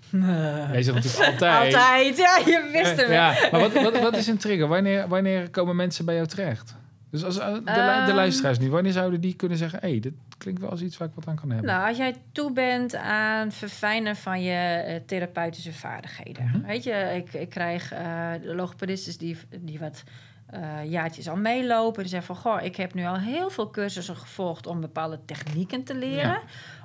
Jij 0.71 0.83
zegt 0.83 0.95
natuurlijk 0.95 1.31
altijd. 1.31 1.73
Altijd, 1.75 2.17
ja, 2.17 2.37
je 2.45 2.69
wist 2.71 2.95
hem. 3.01 3.11
Ja, 3.11 3.33
maar 3.51 3.59
wat, 3.59 3.73
wat, 3.73 3.99
wat 4.01 4.17
is 4.17 4.27
een 4.27 4.37
trigger? 4.37 4.67
Wanneer, 4.67 5.07
wanneer 5.07 5.49
komen 5.49 5.75
mensen 5.75 6.05
bij 6.05 6.15
jou 6.15 6.27
terecht? 6.27 6.75
Dus 7.11 7.23
als 7.23 7.37
eh, 7.39 7.45
de, 7.53 7.53
lu- 7.59 7.63
de 7.63 7.71
Ehm. 7.71 8.15
luisteraars 8.15 8.59
nu, 8.59 8.69
wanneer 8.69 8.91
zouden 8.91 9.21
die 9.21 9.35
kunnen 9.35 9.57
zeggen: 9.57 9.79
hé, 9.81 9.89
hey, 9.89 9.99
dit 9.99 10.13
klinkt 10.37 10.61
wel 10.61 10.69
als 10.69 10.81
iets 10.81 10.97
waar 10.97 11.07
ik 11.07 11.13
wat 11.15 11.27
aan 11.27 11.35
kan 11.35 11.49
hebben? 11.49 11.67
Nou, 11.67 11.87
als 11.87 11.97
jij 11.97 12.15
toe 12.31 12.51
bent 12.51 12.95
aan 12.95 13.51
verfijnen 13.51 14.15
van 14.15 14.41
je 14.43 14.51
eh, 14.53 14.95
therapeutische 15.05 15.73
vaardigheden. 15.73 16.45
Mhm. 16.45 16.61
Weet 16.65 16.83
je, 16.83 16.91
ik, 17.15 17.33
ik 17.33 17.49
krijg 17.49 17.91
eh 17.91 18.31
de 18.41 18.55
logopedistes 18.55 19.17
die, 19.17 19.37
die 19.59 19.79
wat 19.79 20.03
eh, 20.49 20.61
jaartjes 20.85 21.29
al 21.29 21.35
meelopen. 21.37 22.01
Die 22.01 22.11
zeggen 22.11 22.35
van, 22.35 22.53
goh, 22.53 22.63
ik 22.63 22.75
heb 22.75 22.93
nu 22.93 23.05
al 23.05 23.17
heel 23.19 23.49
veel 23.49 23.69
cursussen 23.69 24.15
gevolgd 24.15 24.67
om 24.67 24.81
bepaalde 24.81 25.19
technieken 25.25 25.83
te 25.83 25.95
leren. 25.95 26.39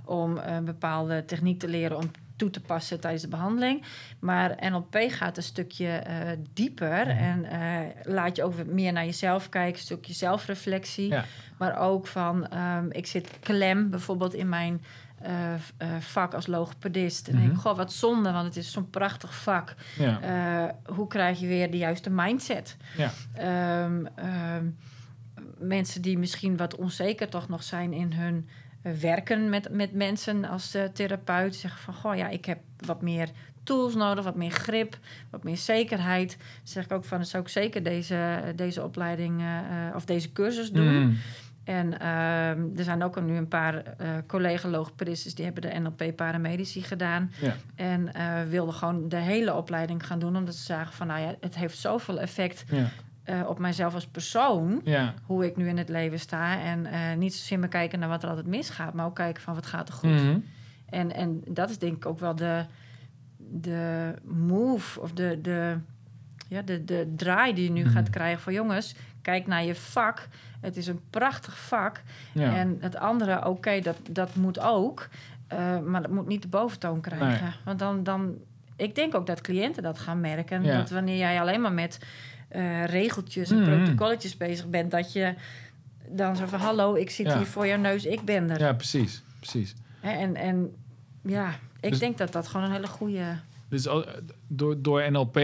Om 0.04 0.36
een 0.38 0.64
bepaalde 0.64 1.24
techniek 1.24 1.58
te 1.58 1.68
leren 1.68 1.96
om 1.96 2.10
toe 2.36 2.50
te 2.50 2.60
passen 2.60 3.00
tijdens 3.00 3.22
de 3.22 3.28
behandeling. 3.28 3.82
Maar 4.18 4.56
NLP 4.70 4.96
gaat 5.08 5.36
een 5.36 5.42
stukje 5.42 5.88
eh, 5.88 6.30
dieper 6.52 7.06
Mhm. 7.06 7.16
en 7.18 7.44
eh, 7.44 7.78
laat 8.14 8.36
je 8.36 8.42
ook 8.44 8.66
meer 8.66 8.92
naar 8.92 9.04
jezelf 9.04 9.48
kijken, 9.48 9.74
een 9.74 9.84
stukje 9.84 10.12
zelfreflectie. 10.12 11.08
Ja. 11.08 11.24
Maar 11.58 11.78
ook 11.78 12.06
van, 12.06 12.48
ehm, 12.48 12.86
ik 12.90 13.06
zit 13.06 13.30
klem 13.40 13.90
bijvoorbeeld 13.90 14.34
in 14.34 14.48
mijn 14.48 14.82
eh, 15.22 15.54
vak 16.00 16.34
als 16.34 16.46
logopedist. 16.46 17.28
En 17.28 17.34
denk 17.34 17.46
ik, 17.46 17.52
Mhm. 17.52 17.60
goh, 17.60 17.76
wat 17.76 17.92
zonde, 17.92 18.32
want 18.32 18.46
het 18.46 18.56
is 18.56 18.72
zo'n 18.72 18.90
prachtig 18.90 19.34
vak. 19.42 19.74
Ja, 19.98 20.76
hoe 20.86 21.06
krijg 21.06 21.40
je 21.40 21.46
weer 21.46 21.70
de 21.70 21.76
juiste 21.76 22.10
mindset? 22.10 22.76
ja. 22.96 23.10
Ehm, 23.34 24.06
ehm, 24.14 24.66
mensen 25.58 26.02
die 26.02 26.18
misschien 26.18 26.56
wat 26.56 26.76
onzeker 26.76 27.28
toch 27.28 27.48
nog 27.48 27.62
zijn 27.62 27.92
in 27.92 28.12
hun 28.12 28.48
werken 28.92 29.48
met, 29.48 29.68
met 29.70 29.92
mensen 29.92 30.44
als 30.44 30.74
eh, 30.74 30.84
therapeut. 30.84 31.54
Zeggen 31.54 31.80
van, 31.80 31.94
goh, 31.94 32.16
ja, 32.16 32.28
ik 32.28 32.44
heb 32.44 32.58
wat 32.86 33.02
meer 33.02 33.28
tools 33.62 33.94
nodig, 33.94 34.24
wat 34.24 34.36
meer 34.36 34.50
grip, 34.50 34.98
wat 35.30 35.44
meer 35.44 35.56
zekerheid. 35.56 36.36
Dan 36.38 36.46
zeg 36.62 36.84
ik 36.84 36.92
ook 36.92 37.04
van, 37.04 37.18
dan 37.18 37.26
zou 37.26 37.42
ik 37.42 37.48
zeker 37.48 37.82
deze, 37.82 38.42
deze 38.56 38.82
opleiding 38.82 39.40
eh, 39.40 39.58
eh, 39.58 39.94
of 39.94 40.04
deze 40.04 40.32
cursus 40.32 40.70
doen. 40.70 41.02
Mm. 41.02 41.16
En 41.64 41.98
ehm, 41.98 42.66
er 42.76 42.84
zijn 42.84 43.02
ook 43.02 43.22
nu 43.22 43.36
een 43.36 43.48
paar 43.48 43.74
eh 43.74 44.08
collega-logopedistes... 44.26 45.34
die 45.34 45.44
hebben 45.44 45.62
de 45.62 45.78
NLP 45.80 46.16
paramedici 46.16 46.82
gedaan. 46.82 47.32
Ja. 47.40 47.56
En 47.74 48.12
wilden 48.48 48.74
gewoon 48.74 49.08
de 49.08 49.16
hele 49.16 49.54
opleiding 49.54 50.06
gaan 50.06 50.18
doen... 50.18 50.36
omdat 50.36 50.54
ze 50.54 50.62
zagen 50.62 50.92
van, 50.92 51.06
nou 51.06 51.20
ja, 51.20 51.34
het 51.40 51.54
heeft 51.54 51.78
zoveel 51.78 52.20
effect... 52.20 52.64
Ja. 52.68 52.88
Eh, 53.24 53.40
op 53.46 53.58
mijzelf 53.58 53.94
als 53.94 54.06
persoon... 54.06 54.80
Ja. 54.84 55.14
hoe 55.26 55.44
ik 55.46 55.56
nu 55.56 55.68
in 55.68 55.78
het 55.78 55.88
leven 55.88 56.18
sta. 56.18 56.60
En 56.60 56.86
eh, 56.86 57.00
niet 57.16 57.34
zozeer 57.34 57.58
maar 57.58 57.68
kijken 57.68 57.98
naar 57.98 58.08
wat 58.08 58.22
er 58.22 58.28
altijd 58.28 58.46
misgaat... 58.46 58.94
maar 58.94 59.06
ook 59.06 59.14
kijken 59.14 59.42
van, 59.42 59.54
wat 59.54 59.66
gaat 59.66 59.88
er 59.88 59.94
goed. 59.94 60.10
Mhm. 60.10 60.38
En, 60.86 61.12
en 61.14 61.42
dat 61.48 61.70
is 61.70 61.78
denk 61.78 61.96
ik 61.96 62.06
ook 62.06 62.18
wel 62.18 62.34
de, 62.34 62.64
de 63.36 64.14
move 64.24 65.00
of 65.00 65.12
de, 65.12 65.38
de, 65.42 65.76
ja, 66.48 66.62
de, 66.62 66.84
de 66.84 67.12
draai 67.16 67.54
die 67.54 67.64
je 67.64 67.70
nu 67.70 67.82
Mhm. 67.82 67.90
gaat 67.92 68.10
krijgen 68.10 68.40
voor 68.42 68.52
jongens. 68.52 68.94
Kijk 69.22 69.46
naar 69.46 69.64
je 69.64 69.74
vak. 69.74 70.28
Het 70.60 70.76
is 70.76 70.86
een 70.86 71.00
prachtig 71.10 71.58
vak. 71.58 72.02
Ja. 72.32 72.56
En 72.56 72.76
het 72.80 72.96
andere, 72.96 73.46
oké, 73.48 73.80
dat, 73.80 73.96
dat 74.10 74.34
moet 74.34 74.60
ook. 74.60 75.08
eh, 75.46 75.78
maar 75.80 76.02
dat 76.02 76.10
moet 76.10 76.26
niet 76.26 76.42
de 76.42 76.48
boventoon 76.48 77.00
krijgen. 77.00 77.44
Nee. 77.44 77.52
Want 77.64 77.78
dan, 77.78 78.02
dan 78.02 78.34
ik 78.76 78.94
denk 78.94 79.14
ook 79.14 79.26
dat 79.26 79.40
cliënten 79.40 79.82
dat 79.82 79.98
gaan 79.98 80.20
merken. 80.20 80.62
Ja. 80.62 80.76
Dat 80.76 80.90
wanneer 80.90 81.16
jij 81.16 81.40
alleen 81.40 81.60
maar 81.60 81.72
met 81.72 81.98
eh, 82.54 82.84
regeltjes 82.84 83.50
en 83.50 83.60
Mhm. 83.60 83.70
protocolletjes 83.84 84.36
bezig 84.36 84.66
bent, 84.68 84.90
dat 84.90 85.12
je 85.12 85.34
dan 86.08 86.36
zo 86.36 86.46
van 86.46 86.60
hallo, 86.60 86.94
ik 86.94 87.10
zit 87.10 87.26
Ja. 87.26 87.36
hier 87.36 87.46
voor 87.46 87.66
jouw 87.66 87.78
neus, 87.78 88.04
ik 88.04 88.24
ben 88.24 88.50
er. 88.50 88.58
Ja, 88.60 88.72
precies. 88.72 89.22
precies. 89.38 89.74
En, 90.00 90.36
en 90.36 90.74
ja, 91.22 91.48
ik 91.80 91.90
Dus- 91.90 91.98
denk 91.98 92.18
dat 92.18 92.32
dat 92.32 92.48
gewoon 92.48 92.66
een 92.66 92.72
hele 92.72 92.86
goede. 92.86 93.36
Dus 93.68 93.88
door, 94.48 94.82
door 94.82 95.10
NLP 95.10 95.38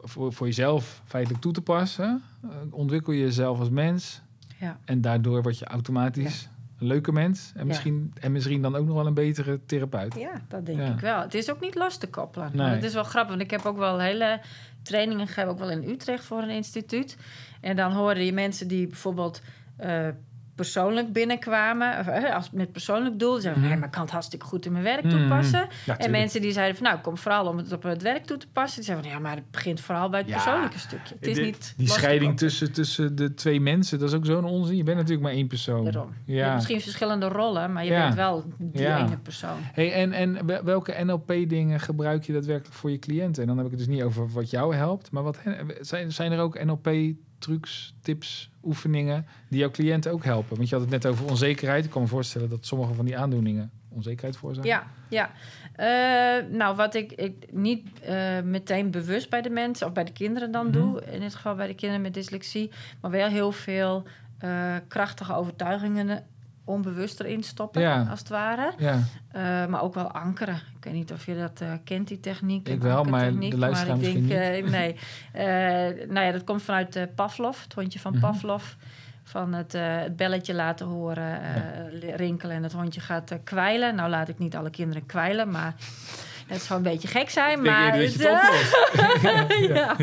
voor, 0.00 0.32
voor 0.32 0.46
jezelf 0.46 1.02
feitelijk 1.04 1.42
toe 1.42 1.52
te 1.52 1.60
passen, 1.62 2.22
eh, 2.42 2.48
ontwikkel 2.70 3.12
je 3.12 3.20
jezelf 3.20 3.58
als 3.58 3.70
mens. 3.70 4.20
Ja. 4.60 4.78
En 4.84 5.00
daardoor 5.00 5.42
word 5.42 5.58
je 5.58 5.64
automatisch 5.64 6.48
een 6.78 6.86
leuke 6.86 7.12
mens. 7.12 7.50
En 7.54 7.60
Ja. 7.60 7.66
misschien, 7.66 8.12
en 8.20 8.32
misschien 8.32 8.62
dan 8.62 8.76
ook 8.76 8.86
nog 8.86 8.94
wel 8.94 9.06
een 9.06 9.14
betere 9.14 9.60
therapeut. 9.66 10.14
Ja, 10.14 10.32
dat 10.48 10.66
denk 10.66 10.80
ik 10.80 11.00
wel. 11.00 11.20
Het 11.20 11.34
is 11.34 11.50
ook 11.50 11.60
niet 11.60 11.74
los 11.74 11.96
te 11.96 12.08
koppelen. 12.08 12.50
Nee. 12.54 12.66
Het 12.68 12.84
is 12.84 12.94
wel 12.94 13.04
grappig, 13.04 13.30
want 13.30 13.42
ik 13.42 13.50
heb 13.50 13.64
ook 13.64 13.76
wel 13.78 13.98
hele 14.00 14.40
trainingen 14.82 15.26
gegeven, 15.26 15.50
ook 15.50 15.58
wel 15.58 15.70
in 15.70 15.88
Utrecht 15.88 16.24
voor 16.24 16.42
een 16.42 16.50
instituut. 16.50 17.16
En 17.60 17.76
dan 17.76 17.92
hoorde 17.92 18.24
je 18.24 18.32
mensen 18.32 18.68
die 18.68 18.86
bijvoorbeeld 18.86 19.42
eh, 19.76 20.08
persoonlijk 20.54 21.12
binnenkwamen, 21.12 21.98
of, 21.98 22.08
als 22.34 22.50
met 22.50 22.72
persoonlijk 22.72 23.18
doel, 23.18 23.34
zeggen 23.34 23.52
van, 23.52 23.60
Mhm. 23.62 23.70
"Hé, 23.70 23.76
maar 23.76 23.86
ik 23.86 23.92
kan 23.92 24.02
het 24.02 24.10
hartstikke 24.10 24.46
goed 24.46 24.66
in 24.66 24.72
mijn 24.72 24.84
werk 24.84 25.04
Mhm. 25.04 25.18
toepassen. 25.18 25.66
Ja, 25.86 25.98
En 25.98 26.10
mensen 26.10 26.40
die 26.40 26.52
zeiden 26.52 26.74
van, 26.76 26.84
nou, 26.84 26.96
ik 26.96 27.02
kom 27.02 27.16
vooral 27.18 27.46
om 27.46 27.56
het 27.56 27.72
op 27.72 27.82
het 27.82 28.02
werk 28.02 28.24
toe 28.24 28.36
te 28.36 28.46
passen. 28.52 28.76
Die 28.76 28.84
zeiden 28.84 29.10
van, 29.10 29.16
ja, 29.18 29.22
maar 29.22 29.36
het 29.36 29.50
begint 29.50 29.80
vooral 29.80 30.08
bij 30.08 30.20
het 30.20 30.28
Ja, 30.28 30.34
persoonlijke 30.34 30.78
stukje. 30.78 31.14
Het 31.14 31.26
is 31.26 31.36
De- 31.36 31.42
niet 31.42 31.74
die 31.76 31.88
scheiding 31.88 32.36
tussen, 32.38 32.72
tussen 32.72 33.14
de 33.16 33.34
twee 33.34 33.60
mensen, 33.60 33.98
dat 33.98 34.08
is 34.08 34.14
ook 34.14 34.26
zo'n 34.26 34.44
onzin. 34.44 34.76
Je 34.76 34.82
bent 34.82 34.96
natuurlijk 34.96 35.22
maar 35.22 35.32
één 35.32 35.46
persoon. 35.46 35.84
Daarom. 35.84 36.14
Je 36.24 36.32
hebt 36.34 36.46
Ja. 36.46 36.54
misschien 36.54 36.80
verschillende 36.80 37.28
rollen, 37.28 37.72
maar 37.72 37.84
je 37.84 37.90
Ja. 37.90 38.02
bent 38.02 38.14
wel 38.14 38.44
die 38.58 38.82
Ja. 38.82 39.06
ene 39.06 39.16
persoon. 39.18 39.56
Hey, 39.72 39.92
en, 39.92 40.12
en 40.12 40.46
wel- 40.46 40.64
welke 40.64 41.04
NLP-dingen 41.04 41.80
gebruik 41.80 42.24
je 42.24 42.32
daadwerkelijk 42.32 42.74
voor 42.74 42.90
je 42.90 42.98
cliënten? 42.98 43.42
En 43.42 43.48
dan 43.48 43.56
heb 43.56 43.64
ik 43.66 43.72
het 43.72 43.80
dus 43.80 43.88
niet 43.88 44.02
over 44.02 44.28
wat 44.28 44.50
jou 44.50 44.74
helpt, 44.74 45.10
maar 45.10 45.22
wat 45.22 45.38
zijn, 45.80 46.12
zijn 46.12 46.32
er 46.32 46.38
ook 46.40 46.54
NLP-trucs, 47.46 47.94
tips, 48.02 48.50
oefeningen 48.64 49.26
die 49.48 49.58
jouw 49.58 49.70
cliënten 49.70 50.12
ook 50.12 50.24
helpen? 50.24 50.56
Want 50.56 50.68
je 50.68 50.74
had 50.74 50.84
het 50.84 50.92
net 50.92 51.06
over 51.06 51.28
onzekerheid. 51.30 51.84
Ik 51.84 51.90
kan 51.90 52.02
me 52.02 52.08
voorstellen 52.08 52.48
dat 52.48 52.66
sommige 52.66 52.94
van 52.94 53.04
die 53.04 53.18
aandoeningen 53.18 53.70
onzekerheid 53.88 54.36
veroorzaken. 54.36 54.70
Ja, 54.70 54.86
ja. 55.08 55.30
Eh, 55.76 56.50
nou, 56.50 56.76
wat 56.76 56.94
ik, 56.94 57.12
ik 57.12 57.52
niet 57.52 58.00
eh, 58.00 58.40
meteen 58.40 58.90
bewust 58.90 59.30
bij 59.30 59.42
de 59.42 59.50
mensen 59.50 59.86
of 59.86 59.92
bij 59.92 60.04
de 60.04 60.12
kinderen 60.12 60.50
dan 60.50 60.66
Mhm. 60.66 60.72
doe, 60.72 61.04
in 61.04 61.20
dit 61.20 61.34
geval 61.34 61.54
bij 61.54 61.66
de 61.66 61.74
kinderen 61.74 62.02
met 62.02 62.14
dyslexie, 62.14 62.70
maar 63.00 63.10
wel 63.10 63.28
heel 63.28 63.52
veel 63.52 64.04
eh, 64.38 64.76
krachtige 64.88 65.34
overtuigingen 65.34 66.24
onbewust 66.72 67.20
erin 67.20 67.42
stoppen, 67.42 67.80
Ja. 67.82 68.06
als 68.10 68.18
het 68.18 68.28
ware. 68.28 68.72
Ja, 68.78 68.98
Eh, 69.32 69.66
maar 69.66 69.82
ook 69.82 69.94
wel 69.94 70.10
ankeren. 70.12 70.54
Ik 70.54 70.84
weet 70.84 70.92
niet 70.94 71.12
of 71.12 71.26
je 71.26 71.36
dat 71.36 71.60
eh, 71.60 71.72
kent, 71.84 72.08
die 72.08 72.20
techniek. 72.20 72.68
Ik 72.68 72.80
wel, 72.82 73.04
maar 73.04 73.32
de 73.38 73.58
luisteraar 73.58 73.96
maar 73.96 74.06
ik 74.06 74.14
misschien 74.14 74.28
denk, 74.38 74.64
eh, 74.64 74.70
nee. 74.70 74.96
Nou 76.14 76.26
ja, 76.26 76.32
dat 76.32 76.44
komt 76.44 76.62
vanuit 76.62 77.14
Pavlov, 77.14 77.62
het 77.62 77.72
hondje 77.72 77.98
van 78.00 78.12
Mhm. 78.12 78.20
Pavlov. 78.20 78.64
Van 79.24 79.52
het, 79.52 79.72
het 79.72 80.16
belletje 80.16 80.54
laten 80.54 80.86
horen, 80.86 81.40
rinkelen 82.16 82.56
en 82.56 82.62
het 82.62 82.72
hondje 82.72 83.00
gaat 83.00 83.32
kwijlen. 83.44 83.94
Nou 83.94 84.10
laat 84.10 84.28
ik 84.28 84.38
niet 84.38 84.56
alle 84.56 84.70
kinderen 84.70 85.06
kwijlen, 85.06 85.50
maar 85.50 85.74
het 86.52 86.62
zou 86.62 86.78
een 86.78 86.90
beetje 86.90 87.08
gek 87.08 87.30
zijn. 87.30 87.58
ik 87.58 87.64
maar 87.66 87.94
eerder 87.94 88.02
dat 88.02 88.12
je 88.12 88.28
het, 88.28 89.52
oplost. 89.52 89.68
ja. 89.78 89.96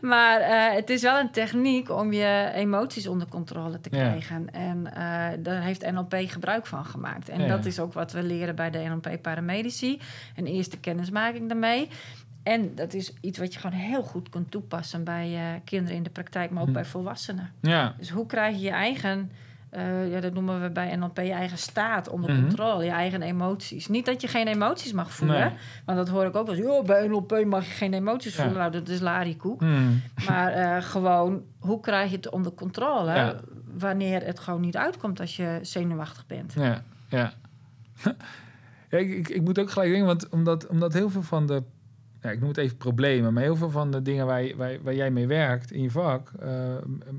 Maar 0.00 0.40
eh, 0.40 0.74
het 0.74 0.90
is 0.90 1.02
wel 1.02 1.18
een 1.18 1.30
techniek 1.30 1.90
om 1.90 2.12
je 2.12 2.50
emoties 2.54 3.06
onder 3.06 3.28
controle 3.28 3.80
te 3.80 3.88
Ja. 3.92 3.98
krijgen. 4.08 4.50
En 4.52 4.94
eh, 4.94 5.26
daar 5.38 5.62
heeft 5.62 5.90
NLP 5.92 6.14
gebruik 6.26 6.66
van 6.66 6.84
gemaakt. 6.84 7.28
En 7.28 7.40
Ja. 7.40 7.46
dat 7.48 7.64
is 7.64 7.78
ook 7.80 7.92
wat 7.92 8.12
we 8.12 8.22
leren 8.22 8.54
bij 8.56 8.70
de 8.70 8.78
NLP 8.78 9.22
paramedici. 9.22 10.00
Een 10.36 10.46
eerste 10.46 10.78
kennismaking 10.78 11.48
daarmee. 11.48 11.88
En 12.42 12.74
dat 12.74 12.94
is 12.94 13.12
iets 13.20 13.38
wat 13.38 13.52
je 13.54 13.60
gewoon 13.60 13.78
heel 13.78 14.02
goed 14.02 14.28
kunt 14.28 14.50
toepassen 14.50 15.04
bij 15.04 15.34
eh, 15.34 15.42
kinderen 15.64 15.96
in 15.96 16.02
de 16.02 16.10
praktijk, 16.10 16.50
maar 16.50 16.60
ook 16.62 16.68
Hm. 16.68 16.74
bij 16.74 16.84
volwassenen. 16.84 17.52
Ja, 17.60 17.94
Dus 17.98 18.10
hoe 18.10 18.26
krijg 18.26 18.54
je 18.56 18.62
je 18.62 18.70
eigen, 18.70 19.30
eh, 19.76 20.10
ja, 20.12 20.20
dat 20.20 20.32
noemen 20.34 20.62
we 20.62 20.70
bij 20.70 20.96
NLP, 20.96 21.16
je 21.16 21.32
eigen 21.32 21.58
staat 21.58 22.08
onder 22.08 22.30
Mhm. 22.32 22.40
controle, 22.40 22.84
je 22.84 22.90
eigen 22.90 23.22
emoties. 23.22 23.86
Niet 23.88 24.06
dat 24.06 24.20
je 24.20 24.28
geen 24.28 24.46
emoties 24.46 24.92
mag 24.92 25.12
voelen, 25.12 25.40
Nee. 25.40 25.50
want 25.84 25.98
dat 25.98 26.08
hoor 26.08 26.24
ik 26.24 26.36
ook 26.36 26.46
wel 26.46 26.54
eens. 26.56 26.64
"Joh, 26.66 26.84
bij 26.84 27.06
NLP 27.08 27.44
mag 27.44 27.64
je 27.66 27.72
geen 27.72 27.94
emoties 27.94 28.36
Ja. 28.36 28.42
voelen. 28.42 28.58
Nou, 28.60 28.72
dat 28.72 28.88
is 28.88 29.00
larikoek. 29.00 29.60
Hmm. 29.60 30.02
Maar 30.28 30.52
eh, 30.52 30.82
gewoon, 30.82 31.42
hoe 31.58 31.80
krijg 31.80 32.10
je 32.10 32.16
het 32.16 32.30
onder 32.30 32.52
controle 32.52 33.14
Ja. 33.14 33.34
wanneer 33.78 34.24
het 34.24 34.38
gewoon 34.38 34.60
niet 34.60 34.76
uitkomt 34.76 35.20
als 35.20 35.36
je 35.36 35.58
zenuwachtig 35.62 36.26
bent? 36.26 36.52
Ja, 36.52 36.82
ja. 37.08 37.32
ja 38.90 38.98
ik, 38.98 39.10
ik, 39.10 39.28
ik 39.28 39.42
moet 39.42 39.58
ook 39.58 39.70
gelijk 39.70 39.90
denken, 39.90 40.06
want 40.06 40.28
omdat, 40.28 40.66
omdat 40.66 40.92
heel 40.92 41.10
veel 41.10 41.22
van 41.22 41.46
de, 41.46 41.62
ja, 42.26 42.32
ik 42.32 42.38
noem 42.40 42.48
het 42.48 42.58
even 42.58 42.76
problemen, 42.76 43.32
maar 43.32 43.42
heel 43.42 43.56
veel 43.56 43.70
van 43.70 43.90
de 43.90 44.02
dingen 44.02 44.26
waar, 44.26 44.42
je- 44.42 44.56
waar, 44.56 44.82
waar 44.82 44.94
jij 44.94 45.10
mee 45.10 45.26
werkt 45.26 45.72
in 45.72 45.82
je 45.82 45.90
vak, 45.90 46.32
eh, 46.40 46.74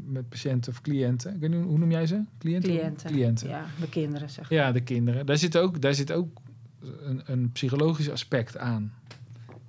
met 0.05 0.29
patiënten 0.29 0.71
of 0.71 0.81
cliënten, 0.81 1.33
ik 1.33 1.39
weet 1.39 1.49
niet, 1.49 1.63
hoe 1.63 1.77
noem 1.77 1.91
jij 1.91 2.05
ze? 2.07 2.23
Cliënten? 2.39 2.69
Cliënten. 2.71 3.09
Cliënten. 3.11 3.49
Ja, 3.49 3.65
de 3.79 3.89
kinderen, 3.89 4.29
zeg 4.29 4.49
Ja, 4.49 4.71
de 4.71 4.81
kinderen. 4.81 5.25
Daar 5.25 5.37
zit 5.37 5.57
ook, 5.57 5.81
daar 5.81 5.93
zit 5.93 6.11
ook 6.11 6.41
een, 7.01 7.21
een 7.25 7.51
psychologisch 7.51 8.09
aspect 8.11 8.57
aan. 8.57 8.93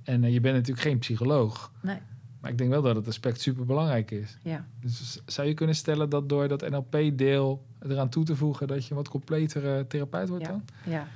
En 0.03 0.25
eh, 0.25 0.33
je 0.33 0.41
bent 0.41 0.55
natuurlijk 0.55 0.87
geen 0.87 0.99
psycholoog. 0.99 1.73
Nee. 1.83 1.99
Maar 2.41 2.51
ik 2.51 2.59
denk 2.59 2.71
wel 2.71 2.83
dat 2.83 2.97
het 2.97 3.07
aspect 3.09 3.41
super 3.41 3.65
belangrijk 3.67 4.11
is. 4.11 4.39
Ja. 4.43 4.67
Dus 4.81 5.21
zou 5.27 5.49
je 5.49 5.55
kunnen 5.55 5.75
stellen 5.75 6.09
dat 6.11 6.29
door 6.29 6.49
dat 6.49 6.71
NLP-deel 6.71 7.65
eraan 7.89 8.09
toe 8.09 8.25
te 8.25 8.37
voegen, 8.37 8.67
dat 8.67 8.85
je 8.85 8.91
een 8.91 8.97
wat 8.97 9.09
completere 9.09 9.87
therapeut 9.87 10.29
wordt 10.29 10.45
Ja. 10.45 10.51
dan? 10.51 10.63
ja. 10.85 11.07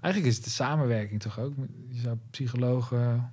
Eigenlijk 0.00 0.26
is 0.34 0.36
het 0.38 0.44
de 0.44 0.50
samenwerking 0.50 1.20
toch 1.20 1.38
ook? 1.40 1.52
Je 1.88 2.00
zou 2.00 2.16
psychologen. 2.30 3.30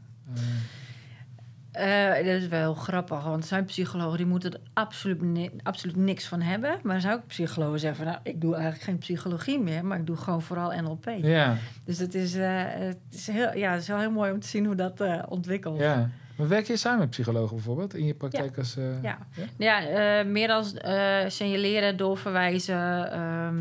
Eh, 1.72 2.16
dat 2.16 2.26
is 2.26 2.48
wel 2.48 2.60
heel 2.60 2.74
grappig, 2.74 3.24
want 3.24 3.46
zijn 3.46 3.66
psychologen 3.66 4.18
die 4.18 4.26
moeten 4.26 4.54
er 4.54 4.60
absoluut, 4.74 5.22
ni- 5.22 5.50
absoluut 5.64 5.96
niks 5.96 6.28
van 6.28 6.42
hebben. 6.42 6.80
Maar 6.84 7.02
zijn 7.02 7.14
ook 7.14 7.28
psychologen 7.28 7.80
zeggen 7.80 8.04
van, 8.04 8.14
nou, 8.14 8.20
ik 8.24 8.42
doe 8.42 8.54
eigenlijk 8.54 8.84
geen 8.84 8.98
psychologie 8.98 9.60
meer, 9.60 9.86
maar 9.86 10.00
ik 10.00 10.06
doe 10.06 10.16
gewoon 10.16 10.42
vooral 10.42 10.82
NLP. 10.82 11.10
ja, 11.22 11.56
Dus 11.86 11.98
het 11.98 12.16
is, 12.16 12.36
eh, 12.36 12.64
het, 12.66 12.98
is 13.12 13.28
heel, 13.28 13.58
ja, 13.58 13.72
het 13.72 13.82
is 13.82 13.88
wel 13.88 14.00
heel 14.00 14.12
mooi 14.12 14.32
om 14.32 14.40
te 14.40 14.48
zien 14.48 14.66
hoe 14.66 14.76
dat 14.76 15.02
eh, 15.02 15.24
ontwikkelt. 15.30 15.80
ja. 15.80 16.10
Maar 16.36 16.48
werk 16.50 16.66
je 16.68 16.78
samen 16.78 17.00
met 17.00 17.10
psychologen 17.10 17.56
bijvoorbeeld 17.56 17.94
in 17.96 18.06
je 18.06 18.14
praktijk 18.14 18.58
als. 18.58 18.74
Ja. 18.74 19.00
Ja? 19.02 19.18
Ja, 19.58 19.88
eh, 19.88 20.26
meer 20.26 20.50
als 20.52 20.74
eh, 20.74 21.18
signaleren, 21.28 21.98
doorverwijzen 21.98 22.76
Ja. 22.76 23.52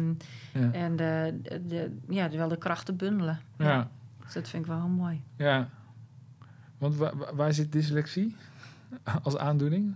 en 0.72 0.96
de, 0.96 1.38
de, 1.42 1.66
de- 1.66 1.96
ja, 2.08 2.30
wel 2.30 2.48
de 2.48 2.58
krachten 2.58 2.96
bundelen. 2.96 3.40
ja. 3.58 3.88
Dus 4.24 4.32
dat 4.32 4.48
vind 4.48 4.62
ik 4.62 4.68
wel 4.70 4.78
heel 4.80 4.88
mooi. 4.88 5.22
ja. 5.36 5.68
Want 6.80 6.96
wa- 6.96 7.16
wa- 7.16 7.34
waar 7.34 7.52
zit 7.54 7.72
dyslexie 7.72 8.34
als 9.22 9.36
aandoening? 9.36 9.94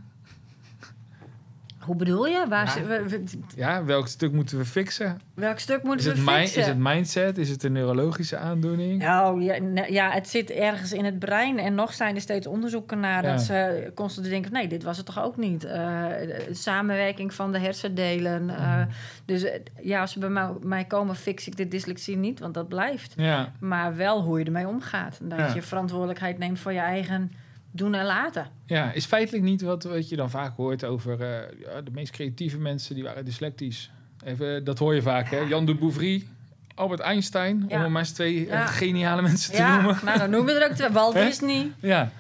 Hoe 1.85 1.97
bedoel 1.97 2.27
je? 2.27 2.45
Waar 2.49 2.65
Ja. 2.65 2.71
ze- 2.73 2.85
we- 2.85 3.09
we- 3.09 3.25
Ja, 3.57 3.85
welk 3.85 4.09
stuk 4.09 4.33
moeten 4.33 4.59
we 4.59 4.65
fixen? 4.65 5.21
welk 5.35 5.59
stuk 5.59 5.83
moeten 5.83 6.11
we 6.11 6.17
fixen? 6.33 6.61
is 6.61 6.67
het 6.67 6.79
mindset? 6.79 7.39
Is 7.39 7.49
het 7.49 7.63
een 7.63 7.73
neurologische 7.73 8.37
aandoning? 8.37 9.03
Nou 9.03 9.43
ja, 9.43 9.55
ja, 9.89 10.11
het 10.11 10.29
zit 10.29 10.51
ergens 10.51 10.93
in 10.93 11.05
het 11.05 11.19
brein. 11.19 11.59
En 11.59 11.75
nog 11.75 11.93
zijn 11.95 12.15
er 12.15 12.21
steeds 12.21 12.47
onderzoeken 12.47 13.01
naar 13.01 13.23
Ja. 13.25 13.31
dat 13.33 13.41
ze 13.43 13.91
constant 13.95 14.27
denken: 14.29 14.53
nee, 14.53 14.69
dit 14.69 14.83
was 14.83 14.97
het 14.97 15.07
toch 15.07 15.23
ook 15.23 15.37
niet. 15.37 15.65
Eh, 15.65 16.05
samenwerking 16.51 17.35
van 17.35 17.53
de 17.53 17.59
hersendelen. 17.59 18.45
Mhm. 18.45 18.87
dus 19.25 19.43
eh, 19.45 19.61
ja, 19.83 20.01
als 20.01 20.13
ze 20.13 20.19
bij 20.19 20.53
mij, 20.63 20.85
komen, 20.85 21.17
fix 21.17 21.47
ik 21.47 21.57
de 21.57 21.69
dyslexie 21.69 22.17
niet, 22.17 22.41
want 22.41 22.55
dat 22.55 22.69
blijft. 22.69 23.13
Ja, 23.17 23.53
Maar 23.61 23.97
wel 23.97 24.23
hoe 24.23 24.39
je 24.39 24.45
ermee 24.45 24.69
omgaat. 24.69 25.19
En 25.23 25.29
dat 25.29 25.55
je 25.55 25.63
verantwoordelijkheid 25.63 26.39
neemt 26.39 26.59
voor 26.59 26.73
je 26.73 26.79
eigen 26.79 27.33
doen 27.77 27.95
en 27.95 28.05
laten. 28.05 28.47
ja, 28.67 28.93
is 28.93 29.05
feitelijk 29.05 29.45
niet 29.45 29.63
wat, 29.63 29.83
wat 29.83 30.09
je 30.09 30.17
dan 30.17 30.31
vaak 30.31 30.57
hoort 30.57 30.85
over 30.85 31.21
eh, 31.21 31.61
ja, 31.61 31.81
de 31.83 31.91
meest 31.91 32.13
creatieve 32.13 32.59
mensen 32.59 32.95
die 32.95 33.05
waren 33.05 33.25
dyslectisch. 33.25 33.91
Even, 34.25 34.65
dat 34.65 34.79
hoor 34.79 34.95
je 34.95 35.03
vaak, 35.03 35.29
hè? 35.31 35.39
Jan 35.39 35.67
de 35.67 35.75
Bouvry, 35.75 36.27
Albert 36.75 37.01
Einstein, 37.01 37.65
Ja. 37.69 37.85
om 37.85 37.93
maar 37.93 38.01
eens 38.03 38.13
twee 38.13 38.41
eh, 38.41 38.47
Ja. 38.53 38.67
geniale 38.67 39.23
mensen 39.23 39.51
te 39.53 39.57
ja, 39.59 39.75
noemen. 39.81 39.99
nou 40.05 40.19
dan 40.19 40.31
noemen 40.31 40.55
we 40.55 40.61
er 40.61 40.71
ook 40.71 40.77
twee. 40.77 40.89
Walt? 40.89 41.15
Disney. 41.15 41.73
Ja. 41.81 42.11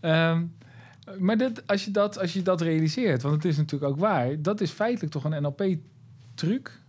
Ehm, 0.00 0.42
maar 1.18 1.36
dat, 1.36 1.66
als, 1.66 1.84
je 1.84 1.90
dat, 1.90 2.18
als 2.18 2.32
je 2.32 2.42
dat 2.42 2.60
realiseert, 2.60 3.22
want 3.22 3.34
het 3.34 3.44
is 3.44 3.56
natuurlijk 3.56 3.92
ook 3.92 3.98
waar, 3.98 4.42
dat 4.42 4.60
is 4.60 4.70
feitelijk 4.70 5.12
toch 5.12 5.24
een 5.24 5.42
NLP-truc. 5.42 6.80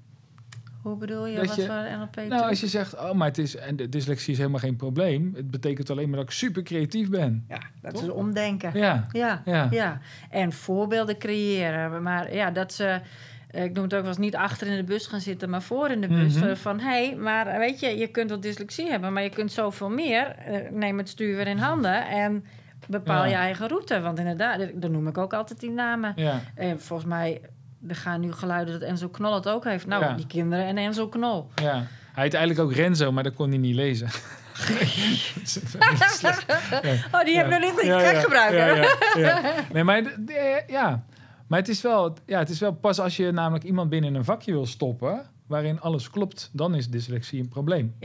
Hoe 0.82 0.96
bedoel 0.98 1.26
je? 1.28 1.36
Dat 1.36 1.46
wat 1.46 1.56
je- 1.56 1.66
voor 1.66 1.98
NLP? 1.98 2.30
Nou, 2.30 2.50
als 2.50 2.60
je 2.60 2.68
zegt, 2.68 2.96
oh, 2.96 3.12
maar 3.12 3.28
het 3.28 3.38
is, 3.38 3.56
en 3.56 3.76
de 3.76 3.90
dyslexie 3.90 4.32
is 4.34 4.38
helemaal 4.38 4.60
geen 4.60 4.76
probleem. 4.76 5.32
Het 5.36 5.52
betekent 5.52 5.90
alleen 5.90 6.08
maar 6.10 6.18
dat 6.20 6.28
ik 6.28 6.34
super 6.34 6.64
creatief 6.64 7.10
ben. 7.10 7.46
Ja, 7.50 7.60
dat 7.82 7.94
Toch? 7.94 8.02
is 8.04 8.10
omdenken. 8.10 8.72
Ja, 8.74 9.08
Ja, 9.12 9.42
ja. 9.46 9.68
ja. 9.72 10.00
En 10.30 10.52
voorbeelden 10.54 11.18
creëren. 11.18 12.04
Maar 12.04 12.34
ja, 12.34 12.52
dat 12.52 12.74
ze... 12.74 13.02
eh, 13.52 13.64
Ik 13.64 13.74
noem 13.74 13.84
het 13.84 13.94
ook 13.94 14.00
wel 14.00 14.10
eens 14.10 14.18
niet 14.18 14.36
achter 14.36 14.68
in 14.68 14.76
de 14.76 14.84
bus 14.84 15.08
gaan 15.08 15.22
zitten, 15.22 15.50
maar 15.50 15.62
voor 15.62 15.90
in 15.90 16.02
de 16.02 16.08
bus. 16.08 16.36
Mhm. 16.36 16.48
Eh, 16.48 16.56
Van, 16.56 16.80
hé, 16.80 17.06
hey, 17.08 17.16
maar 17.16 17.58
weet 17.60 17.80
je, 17.80 17.98
je 17.98 18.08
kunt 18.08 18.30
wel 18.30 18.40
dyslexie 18.40 18.90
hebben, 18.90 19.14
maar 19.14 19.24
je 19.24 19.30
kunt 19.30 19.52
zoveel 19.52 19.90
meer. 19.90 20.28
Eh, 20.36 20.72
Neem 20.72 20.98
het 20.98 21.10
stuur 21.10 21.36
weer 21.36 21.48
in 21.48 21.58
handen 21.58 22.08
en 22.08 22.46
bepaal 22.88 23.24
Ja. 23.24 23.30
je 23.30 23.36
eigen 23.36 23.68
route. 23.68 24.02
Want 24.02 24.20
inderdaad, 24.20 24.60
eh, 24.60 24.68
dan 24.76 24.92
noem 24.92 25.08
ik 25.08 25.18
ook 25.18 25.34
altijd 25.34 25.60
die 25.60 25.72
namen. 25.72 26.14
ja. 26.16 26.40
En 26.56 26.80
volgens 26.82 27.10
mij, 27.10 27.42
er 27.88 27.96
gaan 27.96 28.20
nu 28.20 28.32
geluiden 28.32 28.80
dat 28.80 28.90
Enzo 28.90 29.10
Knol 29.10 29.34
het 29.34 29.50
ook 29.50 29.64
heeft. 29.64 29.86
Nou, 29.86 30.04
Ja. 30.04 30.14
die 30.14 30.28
kinderen 30.28 30.66
en 30.66 30.78
Enzo 30.78 31.08
Knol. 31.08 31.50
ja. 31.56 31.86
Hij 32.14 32.26
heet 32.26 32.36
eigenlijk 32.36 32.70
ook 32.70 32.76
Renzo, 32.76 33.12
maar 33.12 33.24
dat 33.24 33.34
kon 33.34 33.50
hij 33.50 33.58
niet 33.58 33.76
lezen. 33.76 34.08
Oh, 37.12 37.24
die 37.24 37.38
heb 37.38 37.50
Ja. 37.50 37.56
ik 37.58 37.62
nog 37.64 37.76
niet 37.76 37.86
Ja, 37.86 38.00
gek 38.00 38.14
ja, 38.14 38.20
gebruiken. 38.20 38.58
Ja, 38.76 38.98
ja, 39.16 39.40
ja. 39.48 39.54
Nee, 39.74 39.84
maar 39.84 40.02
d- 40.04 40.10
ja. 40.68 41.04
Maar 41.48 41.60
het 41.60 41.68
is, 41.68 41.82
wel, 41.82 42.14
ja, 42.26 42.40
het 42.40 42.50
is 42.50 42.60
wel 42.60 42.74
pas 42.74 43.00
als 43.00 43.18
je 43.18 43.32
namelijk 43.32 43.64
iemand 43.64 43.90
binnen 43.90 44.16
een 44.16 44.24
vakje 44.26 44.52
wil 44.52 44.66
stoppen... 44.66 45.22
waarin 45.48 45.82
alles 45.82 46.10
klopt, 46.10 46.50
dan 46.54 46.76
is 46.76 46.90
dyslexie 46.90 47.40
een 47.42 47.48
probleem. 47.48 47.96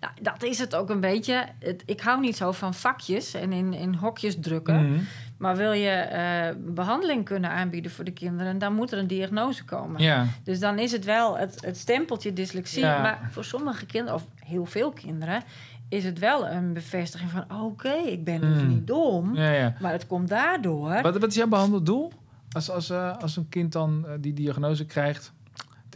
Nou, 0.00 0.12
dat 0.22 0.42
is 0.42 0.58
het 0.58 0.74
ook 0.74 0.90
een 0.90 1.00
beetje. 1.00 1.44
Het, 1.58 1.82
ik 1.86 2.00
hou 2.00 2.20
niet 2.20 2.36
zo 2.36 2.52
van 2.52 2.74
vakjes 2.74 3.34
en 3.34 3.52
in, 3.52 3.72
in 3.72 3.94
hokjes 3.94 4.36
drukken. 4.40 4.90
Mhm. 4.92 5.00
Maar 5.38 5.56
wil 5.56 5.72
je 5.72 5.88
eh, 5.90 6.54
behandeling 6.74 7.24
kunnen 7.24 7.50
aanbieden 7.50 7.90
voor 7.90 8.04
de 8.04 8.10
kinderen, 8.12 8.58
dan 8.58 8.74
moet 8.74 8.92
er 8.92 8.98
een 8.98 9.06
diagnose 9.06 9.64
komen. 9.64 10.02
Ja, 10.02 10.26
Dus 10.44 10.60
dan 10.60 10.78
is 10.78 10.92
het 10.92 11.04
wel 11.04 11.36
het, 11.38 11.58
het 11.64 11.76
stempeltje 11.76 12.32
dyslexie. 12.32 12.82
Ja. 12.82 13.02
Maar 13.02 13.28
voor 13.30 13.44
sommige 13.44 13.86
kinderen, 13.86 14.14
of 14.14 14.26
heel 14.44 14.64
veel 14.66 14.90
kinderen, 14.90 15.42
is 15.88 16.04
het 16.04 16.18
wel 16.18 16.48
een 16.48 16.72
bevestiging 16.72 17.30
van: 17.30 17.60
oké, 17.60 17.92
ik 17.92 18.24
ben 18.24 18.40
dus 18.40 18.62
Mm. 18.62 18.68
niet 18.68 18.86
dom. 18.86 19.34
ja, 19.34 19.50
ja. 19.52 19.74
Maar 19.80 19.92
het 19.92 20.06
komt 20.06 20.28
daardoor. 20.28 21.02
Wat, 21.02 21.18
wat 21.18 21.28
is 21.30 21.34
jouw 21.34 21.46
behandeldoel? 21.48 22.12
Als, 22.52 22.70
als, 22.70 22.90
eh, 22.90 23.16
als 23.16 23.36
een 23.36 23.48
kind 23.48 23.72
dan 23.72 24.04
eh, 24.06 24.12
die 24.20 24.32
diagnose 24.32 24.84
krijgt... 24.86 25.32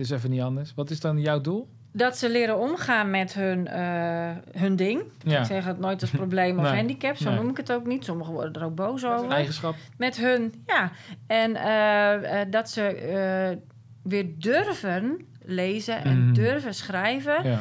is 0.00 0.10
even 0.10 0.30
niet 0.30 0.40
anders. 0.42 0.74
Wat 0.74 0.90
is 0.90 1.00
dan 1.00 1.20
jouw 1.20 1.40
doel? 1.40 1.68
Dat 1.92 2.18
ze 2.18 2.30
leren 2.30 2.58
omgaan 2.58 3.10
met 3.10 3.34
hun, 3.34 3.66
eh, 3.66 4.30
hun 4.52 4.76
ding. 4.76 5.02
Ja. 5.24 5.38
Ik 5.40 5.44
zeg 5.46 5.64
het 5.64 5.78
nooit 5.78 6.00
als 6.00 6.10
probleem 6.10 6.58
of 6.58 6.64
Nee. 6.70 6.74
handicap, 6.76 7.16
zo 7.16 7.28
Nee. 7.30 7.38
noem 7.38 7.48
ik 7.50 7.56
het 7.56 7.72
ook 7.72 7.86
niet. 7.86 8.04
Sommigen 8.04 8.32
worden 8.32 8.52
er 8.62 8.64
ook 8.68 8.74
boos 8.74 9.02
Een 9.02 9.10
over. 9.10 9.30
eigenschap. 9.30 9.74
Met 9.96 10.16
hun, 10.16 10.54
ja. 10.66 10.90
En 11.26 11.56
eh, 11.56 12.40
eh, 12.40 12.50
dat 12.50 12.70
ze 12.70 13.58
weer 14.02 14.26
durven 14.38 15.26
lezen 15.44 16.04
en 16.04 16.24
Mhm. 16.24 16.32
durven 16.32 16.74
schrijven. 16.74 17.44
Ja. 17.48 17.60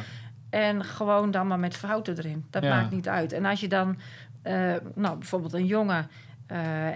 En 0.50 0.84
gewoon 0.84 1.30
dan 1.30 1.46
maar 1.46 1.58
met 1.58 1.76
fouten 1.76 2.18
erin. 2.18 2.44
Dat 2.50 2.62
Ja. 2.62 2.68
maakt 2.76 2.90
niet 2.90 3.08
uit. 3.08 3.32
En 3.32 3.44
als 3.44 3.60
je 3.60 3.68
dan, 3.68 3.98
nou 4.94 5.18
bijvoorbeeld 5.18 5.52
een 5.52 5.66
jongen, 5.66 6.08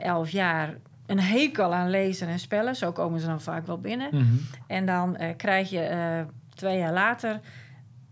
11 0.00 0.30
jaar, 0.30 0.74
een 1.06 1.20
hekel 1.20 1.74
aan 1.74 1.90
lezen 1.90 2.28
en 2.28 2.38
spellen, 2.38 2.76
zo 2.76 2.92
komen 2.92 3.20
ze 3.20 3.26
dan 3.26 3.40
vaak 3.40 3.66
wel 3.66 3.78
binnen. 3.80 4.08
Mhm. 4.12 4.34
En 4.66 4.86
dan 4.86 5.16
eh, 5.16 5.36
krijg 5.36 5.70
je 5.70 5.80
eh, 5.80 6.20
twee 6.54 6.78
jaar 6.78 6.92
later 6.92 7.40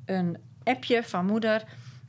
een 0.07 0.37
appje 0.65 1.03
van 1.03 1.27
moeder. 1.27 1.63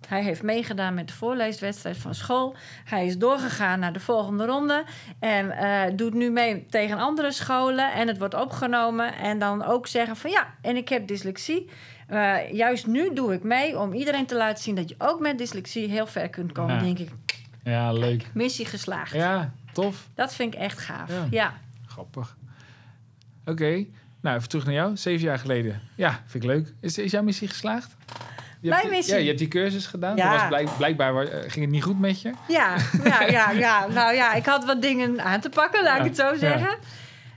Hij 0.08 0.24
heeft 0.24 0.44
meegedaan 0.44 0.94
met 0.94 1.08
de 1.08 1.14
voorleeswedstrijd 1.14 1.98
van 1.98 2.16
school. 2.16 2.56
Hij 2.84 3.06
is 3.06 3.18
doorgegaan 3.18 3.80
naar 3.80 3.94
de 3.94 4.00
volgende 4.00 4.46
ronde. 4.46 4.84
En 5.20 5.52
eh, 5.52 5.96
doet 5.96 6.14
nu 6.14 6.30
mee 6.32 6.66
tegen 6.66 6.98
andere 6.98 7.32
scholen. 7.32 7.94
En 7.94 8.08
het 8.08 8.18
wordt 8.18 8.34
opgenomen. 8.34 9.16
En 9.16 9.40
dan 9.40 9.64
ook 9.64 9.88
zeggen 9.88 10.16
van 10.16 10.32
ja, 10.32 10.48
en 10.62 10.76
ik 10.76 10.90
heb 10.90 11.08
dyslexie. 11.08 11.70
Juist 12.52 12.88
nu 12.88 13.14
doe 13.14 13.34
ik 13.34 13.44
mee 13.44 13.80
om 13.80 13.94
iedereen 13.94 14.26
te 14.26 14.36
laten 14.36 14.64
zien 14.64 14.76
dat 14.76 14.90
je 14.90 14.96
ook 14.98 15.20
met 15.20 15.38
dyslexie 15.38 15.90
heel 15.90 16.08
ver 16.08 16.30
kunt 16.30 16.52
komen. 16.52 16.76
Ja. 16.76 16.82
denk 16.82 17.00
ik, 17.00 17.10
Ja, 17.64 17.92
leuk. 17.92 18.26
missie 18.34 18.66
geslaagd. 18.66 19.14
Ja, 19.14 19.54
tof. 19.74 20.08
Dat 20.16 20.36
vind 20.36 20.54
ik 20.54 20.60
echt 20.60 20.80
gaaf. 20.80 21.10
Ja. 21.10 21.28
ja. 21.30 21.54
Grappig. 21.88 22.38
Oké, 23.46 23.86
nou 24.22 24.38
even 24.38 24.50
terug 24.50 24.66
naar 24.66 24.74
jou. 24.74 24.98
Zeven 24.98 25.26
jaar 25.26 25.40
geleden. 25.40 25.82
Ja, 25.96 26.22
vind 26.26 26.44
ik 26.44 26.50
leuk. 26.50 26.74
Is, 26.82 26.98
is 26.98 27.12
jouw 27.12 27.24
missie 27.24 27.48
geslaagd? 27.48 27.96
Je 28.60 28.70
Mijn 28.70 28.74
hebt, 28.74 28.82
die- 28.82 28.92
missie? 28.92 29.14
Ja, 29.14 29.20
je 29.20 29.28
hebt 29.28 29.40
die 29.40 29.48
cursus 29.48 29.86
gedaan. 29.86 30.16
Ja. 30.16 30.32
Was 30.32 30.48
blijk- 30.48 30.78
blijkbaar 30.78 31.16
eh, 31.26 31.40
ging 31.42 31.66
het 31.66 31.70
niet 31.70 31.84
goed 31.84 32.00
met 32.00 32.22
je. 32.22 32.32
Ja, 32.48 32.76
ja, 33.04 33.22
ja, 33.22 33.52
ja. 33.52 33.88
Nou 33.88 34.14
ja, 34.16 34.34
ik 34.34 34.46
had 34.46 34.66
wat 34.66 34.82
dingen 34.82 35.24
aan 35.24 35.40
te 35.40 35.50
pakken, 35.50 35.84
laat 35.84 35.94
Ja, 35.98 36.04
ik 36.04 36.08
het 36.08 36.16
zo 36.18 36.36
zeggen. 36.36 36.78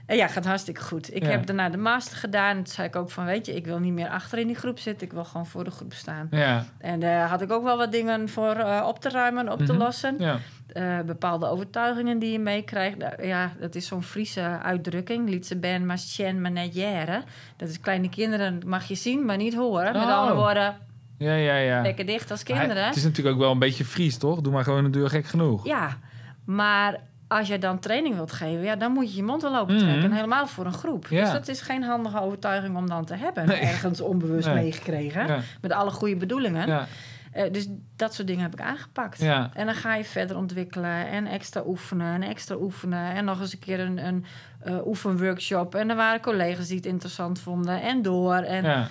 En 0.07 0.15
ja, 0.17 0.27
gaat 0.27 0.45
hartstikke 0.45 0.81
goed. 0.81 1.15
Ik 1.15 1.23
Ja. 1.23 1.29
heb 1.29 1.45
daarna 1.45 1.69
de 1.69 1.77
master 1.77 2.17
gedaan. 2.17 2.55
Toen 2.55 2.65
zei 2.67 2.87
ik 2.87 2.95
ook 2.95 3.09
van, 3.11 3.25
weet 3.25 3.45
je, 3.45 3.55
ik 3.55 3.65
wil 3.65 3.79
niet 3.79 3.93
meer 3.93 4.09
achter 4.09 4.37
in 4.37 4.47
die 4.47 4.55
groep 4.55 4.79
zitten. 4.79 5.07
Ik 5.07 5.13
wil 5.13 5.25
gewoon 5.25 5.45
voor 5.45 5.63
de 5.63 5.71
groep 5.71 5.93
staan. 5.93 6.27
Ja, 6.31 6.65
En 6.77 6.99
daar 6.99 7.27
had 7.27 7.41
ik 7.41 7.51
ook 7.51 7.63
wel 7.63 7.77
wat 7.77 7.91
dingen 7.91 8.29
voor 8.29 8.55
eh, 8.55 8.85
op 8.87 8.99
te 8.99 9.09
ruimen, 9.09 9.51
op 9.51 9.59
te 9.61 9.73
Mhm. 9.73 9.81
lossen. 9.81 10.15
ja. 10.19 10.39
Eh, 10.67 10.99
bepaalde 11.05 11.47
overtuigingen 11.47 12.19
die 12.19 12.31
je 12.31 12.39
meekrijgt. 12.39 12.97
Nou, 12.97 13.25
ja, 13.25 13.51
dat 13.59 13.75
is 13.75 13.87
zo'n 13.87 14.03
Friese 14.03 14.41
uitdrukking. 14.63 15.29
Lietse 15.29 15.57
ben 15.57 15.85
maar 15.85 15.97
chen 15.97 16.41
maar 16.41 16.51
net 16.51 16.73
jaren. 16.73 17.23
Dat 17.57 17.69
is 17.69 17.79
kleine 17.79 18.09
kinderen 18.09 18.61
mag 18.65 18.85
je 18.87 18.95
zien, 18.95 19.25
maar 19.25 19.37
niet 19.37 19.55
horen. 19.55 19.93
Met 19.93 20.01
Oh. 20.01 20.17
andere 20.17 20.35
woorden, 20.35 20.75
Ja, 21.17 21.33
ja, 21.33 21.55
ja. 21.55 21.81
lekker 21.81 22.05
dicht 22.05 22.31
als 22.31 22.43
kinderen. 22.43 22.85
Het 22.85 22.95
is 22.95 23.03
natuurlijk 23.03 23.35
ook 23.35 23.41
wel 23.41 23.51
een 23.51 23.59
beetje 23.59 23.85
Fries, 23.85 24.17
toch? 24.17 24.41
Doe 24.41 24.53
maar 24.53 24.63
gewoon 24.63 24.85
een 24.85 24.91
deur 24.91 25.09
gek 25.09 25.25
genoeg. 25.25 25.65
Ja, 25.65 25.97
maar 26.45 26.99
als 27.27 27.47
je 27.47 27.57
dan 27.57 27.79
training 27.79 28.15
wilt 28.15 28.31
geven, 28.31 28.63
ja, 28.63 28.75
dan 28.75 28.91
moet 28.91 29.09
je 29.11 29.15
je 29.17 29.23
mond 29.23 29.41
wel 29.41 29.57
open 29.57 29.77
trekken. 29.77 29.97
Mhm. 29.97 30.05
En 30.09 30.15
helemaal 30.15 30.47
voor 30.47 30.65
een 30.65 30.73
groep. 30.73 31.07
Ja. 31.07 31.21
Dus 31.23 31.31
dat 31.31 31.47
is 31.47 31.61
geen 31.61 31.83
handige 31.83 32.19
overtuiging 32.21 32.75
om 32.77 32.87
dan 32.89 33.05
te 33.05 33.15
hebben. 33.15 33.45
Nee. 33.47 33.59
Ergens 33.59 34.01
onbewust 34.01 34.47
Nee. 34.47 34.55
meegekregen. 34.63 35.27
Ja, 35.27 35.39
Met 35.61 35.71
alle 35.71 35.91
goede 35.91 36.15
bedoelingen. 36.15 36.67
ja, 36.67 36.87
Eh, 37.31 37.51
dus 37.51 37.67
dat 37.95 38.13
soort 38.13 38.27
dingen 38.27 38.41
heb 38.43 38.53
ik 38.53 38.61
aangepakt. 38.61 39.21
En 39.21 39.65
dan 39.65 39.73
ga 39.75 39.95
je 39.95 40.03
verder 40.03 40.37
ontwikkelen 40.37 41.07
en 41.07 41.25
extra 41.27 41.63
oefenen 41.65 42.13
en 42.13 42.23
extra 42.29 42.55
oefenen. 42.55 43.13
En 43.15 43.25
nog 43.25 43.39
eens 43.41 43.53
een 43.53 43.59
keer 43.59 43.79
een, 43.79 44.05
een 44.07 44.25
eh, 44.59 44.87
oefenworkshop. 44.87 45.75
En 45.75 45.89
er 45.89 45.95
waren 45.95 46.21
collega's 46.21 46.67
die 46.67 46.75
het 46.75 46.85
interessant 46.85 47.39
vonden. 47.39 47.81
En 47.81 48.01
door. 48.01 48.35
En 48.35 48.63
ja. 48.63 48.85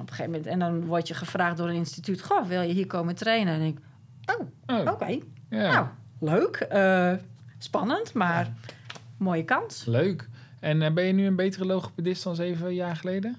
een 0.00 0.08
gegeven 0.08 0.24
moment. 0.30 0.46
En 0.46 0.58
dan 0.58 0.84
word 0.84 1.08
je 1.08 1.14
gevraagd 1.14 1.56
door 1.56 1.68
een 1.68 1.74
instituut. 1.74 2.22
Goh, 2.22 2.46
wil 2.46 2.60
je 2.62 2.72
hier 2.72 2.86
komen 2.86 3.14
trainen? 3.14 3.54
En 3.54 3.60
ik, 3.60 3.78
Oh, 4.66 4.86
oké, 4.92 5.18
ja. 5.50 5.72
nou, 5.72 5.86
leuk. 6.20 6.56
eh, 6.56 7.12
spannend, 7.62 8.12
maar 8.12 8.54
mooie 9.16 9.44
kans. 9.44 9.84
Leuk. 9.84 10.28
En 10.60 10.82
eh, 10.82 10.92
ben 10.92 11.04
je 11.04 11.12
nu 11.12 11.26
een 11.26 11.36
betere 11.36 11.64
logopedist 11.64 12.22
dan 12.22 12.34
zeven 12.34 12.74
jaar 12.74 12.96
geleden? 12.96 13.36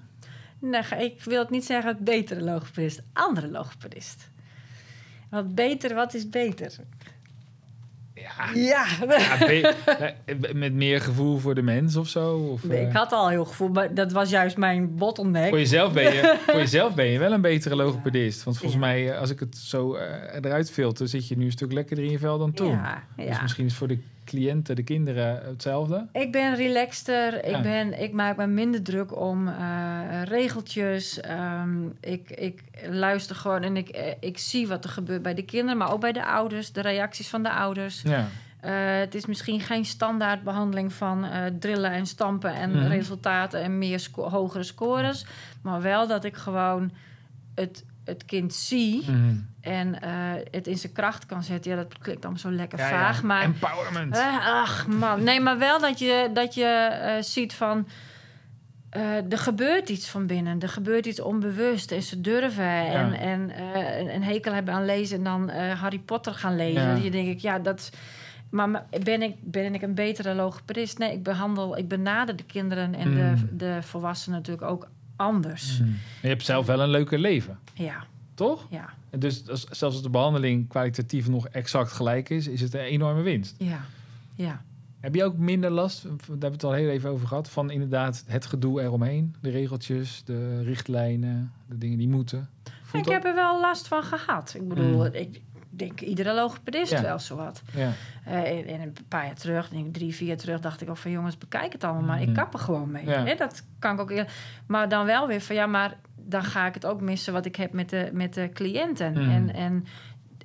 Nee, 0.58 0.82
ik 0.98 1.22
wil 1.24 1.38
het 1.38 1.50
niet 1.50 1.64
zeggen 1.64 2.04
betere 2.04 2.42
logopedist. 2.42 3.02
Andere 3.12 3.48
logopedist. 3.48 4.30
Wat 5.30 5.54
beter, 5.54 5.94
wat 5.94 6.14
is 6.14 6.28
beter? 6.28 6.72
Ja. 8.54 8.84
Eh, 10.24 10.34
met 10.54 10.72
meer 10.72 11.00
gevoel 11.00 11.38
voor 11.38 11.54
de 11.54 11.62
mens 11.62 11.96
of 11.96 12.08
zo? 12.08 12.36
Of, 12.36 12.64
eh, 12.64 12.82
ik 12.82 12.92
had 12.92 13.12
al 13.12 13.28
heel 13.28 13.44
gevoel, 13.44 13.68
maar 13.68 13.94
dat 13.94 14.12
was 14.12 14.30
juist 14.30 14.56
mijn 14.56 14.96
bottleneck. 14.96 15.48
voor, 15.48 15.58
jezelf 15.58 15.92
ben 15.92 16.02
je, 16.02 16.36
voor 16.46 16.58
jezelf 16.58 16.94
ben 16.94 17.06
je 17.06 17.18
wel 17.18 17.32
een 17.32 17.40
betere 17.40 17.76
logopedist. 17.76 18.44
Want 18.44 18.58
volgens 18.58 18.80
mij, 18.80 19.10
eh, 19.12 19.18
als 19.18 19.30
ik 19.30 19.40
het 19.40 19.56
zo 19.56 19.94
eh, 19.94 20.34
eruit 20.40 20.70
filter, 20.70 21.08
zit 21.08 21.28
je 21.28 21.36
nu 21.36 21.44
een 21.44 21.52
stuk 21.52 21.72
lekkerder 21.72 22.04
in 22.04 22.10
je 22.10 22.18
vel 22.18 22.38
dan 22.38 22.52
toen. 22.52 22.80
Dus 23.16 23.40
misschien 23.42 23.66
is 23.66 23.74
voor 23.74 23.88
de 23.88 23.98
cliënten, 24.36 24.76
de 24.76 24.82
kinderen, 24.82 25.42
hetzelfde. 25.44 26.06
Ik 26.12 26.32
ben 26.32 26.54
relaxter. 26.54 27.44
Ik, 27.44 27.62
ben, 27.62 28.02
ik 28.02 28.12
maak 28.12 28.36
me 28.36 28.46
minder 28.46 28.82
druk 28.82 29.16
om 29.20 29.48
eh, 29.48 30.22
regeltjes. 30.24 31.20
Ehm, 31.20 31.84
ik, 32.00 32.30
ik 32.30 32.62
luister 32.90 33.36
gewoon 33.36 33.62
en 33.62 33.76
ik, 33.76 33.88
eh, 33.88 34.14
ik 34.20 34.38
zie 34.38 34.68
wat 34.68 34.84
er 34.84 34.90
gebeurt 34.90 35.22
bij 35.22 35.34
de 35.34 35.42
kinderen, 35.44 35.76
maar 35.78 35.92
ook 35.92 36.00
bij 36.00 36.12
de 36.12 36.24
ouders. 36.26 36.72
De 36.72 36.80
reacties 36.80 37.28
van 37.28 37.42
de 37.42 37.52
ouders. 37.52 38.02
Ja, 38.02 38.26
Eh, 38.62 38.72
het 38.98 39.14
is 39.14 39.26
misschien 39.26 39.60
geen 39.60 39.84
standaard 39.84 40.42
behandeling 40.42 40.92
van 40.92 41.24
eh, 41.24 41.42
drillen 41.58 41.90
en 41.92 42.06
stampen 42.06 42.54
en 42.54 42.70
Mhm. 42.70 42.86
resultaten 42.86 43.62
en 43.62 43.78
meer 43.78 44.00
sco- 44.00 44.28
hogere 44.28 44.62
scores. 44.62 45.26
Maar 45.62 45.80
wel 45.82 46.06
dat 46.06 46.24
ik 46.24 46.36
gewoon 46.36 46.90
het, 47.54 47.84
het 48.04 48.24
kind 48.24 48.54
zie 48.54 49.02
Mhm. 49.10 49.34
en 49.60 50.00
eh, 50.02 50.10
het 50.50 50.66
in 50.66 50.78
zijn 50.78 50.92
kracht 50.92 51.26
kan 51.26 51.42
zetten. 51.42 51.70
Ja, 51.70 51.76
dat 51.76 51.98
klinkt 51.98 52.22
allemaal 52.22 52.40
zo 52.42 52.50
lekker 52.50 52.78
Ja, 52.78 52.88
ja. 52.88 52.98
vaag. 52.98 53.22
Maar 53.22 53.42
Empowerment. 53.42 54.16
eh, 54.16 54.46
ach 54.46 54.86
man, 54.86 55.22
nee, 55.22 55.40
maar 55.40 55.58
wel 55.58 55.80
dat 55.80 55.98
je, 55.98 56.30
dat 56.34 56.54
je 56.54 56.64
eh, 56.64 57.22
ziet 57.22 57.54
van. 57.54 57.88
er 59.30 59.38
gebeurt 59.38 59.88
iets 59.88 60.08
van 60.08 60.26
binnen. 60.26 60.60
Er 60.60 60.68
gebeurt 60.68 61.06
iets 61.06 61.20
onbewust. 61.20 61.92
En 61.92 62.02
ze 62.02 62.20
durven. 62.20 62.64
En, 62.86 63.12
en 63.12 63.50
een- 64.14 64.22
hekel 64.22 64.52
hebben 64.52 64.74
aan 64.74 64.84
lezen. 64.84 65.16
En 65.18 65.24
dan 65.24 65.50
Harry 65.50 65.98
Potter 65.98 66.34
gaan 66.34 66.56
lezen. 66.56 67.02
Je 67.02 67.10
denk 67.10 67.28
ik, 67.28 67.38
ja, 67.38 67.58
dat. 67.58 67.90
Maar 68.50 68.84
ben 69.02 69.22
ik, 69.22 69.34
ben 69.40 69.74
ik 69.74 69.82
een 69.82 69.94
betere 69.94 70.34
logopedist? 70.34 70.98
Nee, 70.98 71.12
ik 71.12 71.22
behandel, 71.22 71.78
ik 71.78 71.88
benader 71.88 72.36
de 72.36 72.44
kinderen 72.44 72.94
en 72.94 73.08
Mm. 73.10 73.14
de, 73.16 73.56
de 73.56 73.78
volwassenen 73.82 74.38
natuurlijk 74.38 74.70
ook 74.70 74.88
anders. 75.22 75.78
Mhm. 75.78 75.90
Je 76.22 76.28
hebt 76.28 76.44
zelf 76.44 76.66
wel 76.66 76.80
een 76.80 76.88
leuker 76.90 77.18
leven, 77.18 77.58
Ja, 77.74 78.04
toch? 78.34 78.66
ja, 78.70 78.88
En 79.10 79.18
dus 79.20 79.48
als, 79.48 79.60
zelfs 79.64 79.82
als 79.94 80.02
de 80.02 80.10
behandeling 80.10 80.68
kwalitatief 80.68 81.28
nog 81.28 81.48
exact 81.48 81.92
gelijk 81.92 82.28
is, 82.30 82.46
is 82.46 82.60
het 82.60 82.74
een 82.74 82.80
enorme 82.80 83.22
winst. 83.22 83.54
ja, 83.58 83.84
ja. 84.34 84.62
Heb 85.00 85.14
je 85.14 85.24
ook 85.24 85.36
minder 85.36 85.70
last, 85.70 86.02
daar 86.02 86.10
hebben 86.28 86.38
we 86.38 86.46
het 86.46 86.64
al 86.64 86.72
heel 86.72 86.88
even 86.88 87.10
over 87.10 87.26
gehad, 87.26 87.50
van 87.50 87.70
inderdaad 87.70 88.24
het 88.26 88.46
gedoe 88.46 88.82
eromheen? 88.82 89.34
De 89.40 89.50
regeltjes, 89.50 90.22
de 90.24 90.62
richtlijnen, 90.62 91.52
de 91.68 91.78
dingen 91.78 91.98
die 91.98 92.08
moeten. 92.08 92.48
Voelt 92.82 93.06
Ik 93.06 93.12
heb 93.12 93.24
er 93.24 93.34
wel 93.34 93.60
last 93.60 93.88
van 93.88 94.02
gehad. 94.02 94.54
Ik 94.56 94.68
bedoel, 94.68 94.96
Mm. 95.04 95.04
ik 95.12 95.40
denk 95.76 96.00
iedere 96.00 96.34
logopedist 96.34 96.92
Ja. 96.92 97.02
wel 97.02 97.18
zowat. 97.18 97.62
Ja. 97.74 97.92
Eh, 98.24 98.58
en, 98.58 98.66
en 98.66 98.80
een 98.80 98.96
paar 99.08 99.24
jaar 99.24 99.34
terug, 99.34 99.68
denk 99.68 99.86
ik 99.86 99.92
drie, 99.92 100.14
vier 100.14 100.28
jaar 100.28 100.36
terug, 100.36 100.60
dacht 100.60 100.80
ik 100.80 100.90
ook 100.90 100.96
van 100.96 101.10
jongens, 101.10 101.38
bekijk 101.38 101.72
het 101.72 101.84
allemaal 101.84 102.02
maar. 102.02 102.18
Mhm. 102.18 102.28
Ik 102.28 102.34
kap 102.34 102.52
er 102.52 102.58
gewoon 102.58 102.90
mee. 102.90 103.06
Ja. 103.06 103.24
Hè, 103.24 103.34
dat 103.34 103.62
kan 103.78 103.92
ik 103.94 104.00
ook 104.00 104.24
Maar 104.66 104.88
dan 104.88 105.04
wel 105.06 105.26
weer 105.26 105.40
van 105.40 105.56
ja, 105.56 105.66
maar 105.66 105.96
dan 106.16 106.44
ga 106.44 106.66
ik 106.66 106.74
het 106.74 106.86
ook 106.86 107.00
missen 107.00 107.32
wat 107.32 107.46
ik 107.46 107.56
heb 107.56 107.72
met 107.72 107.90
de, 107.90 108.10
met 108.12 108.34
de 108.34 108.50
cliënten. 108.52 109.12
Mhm. 109.12 109.30
En, 109.30 109.54
en 109.54 109.86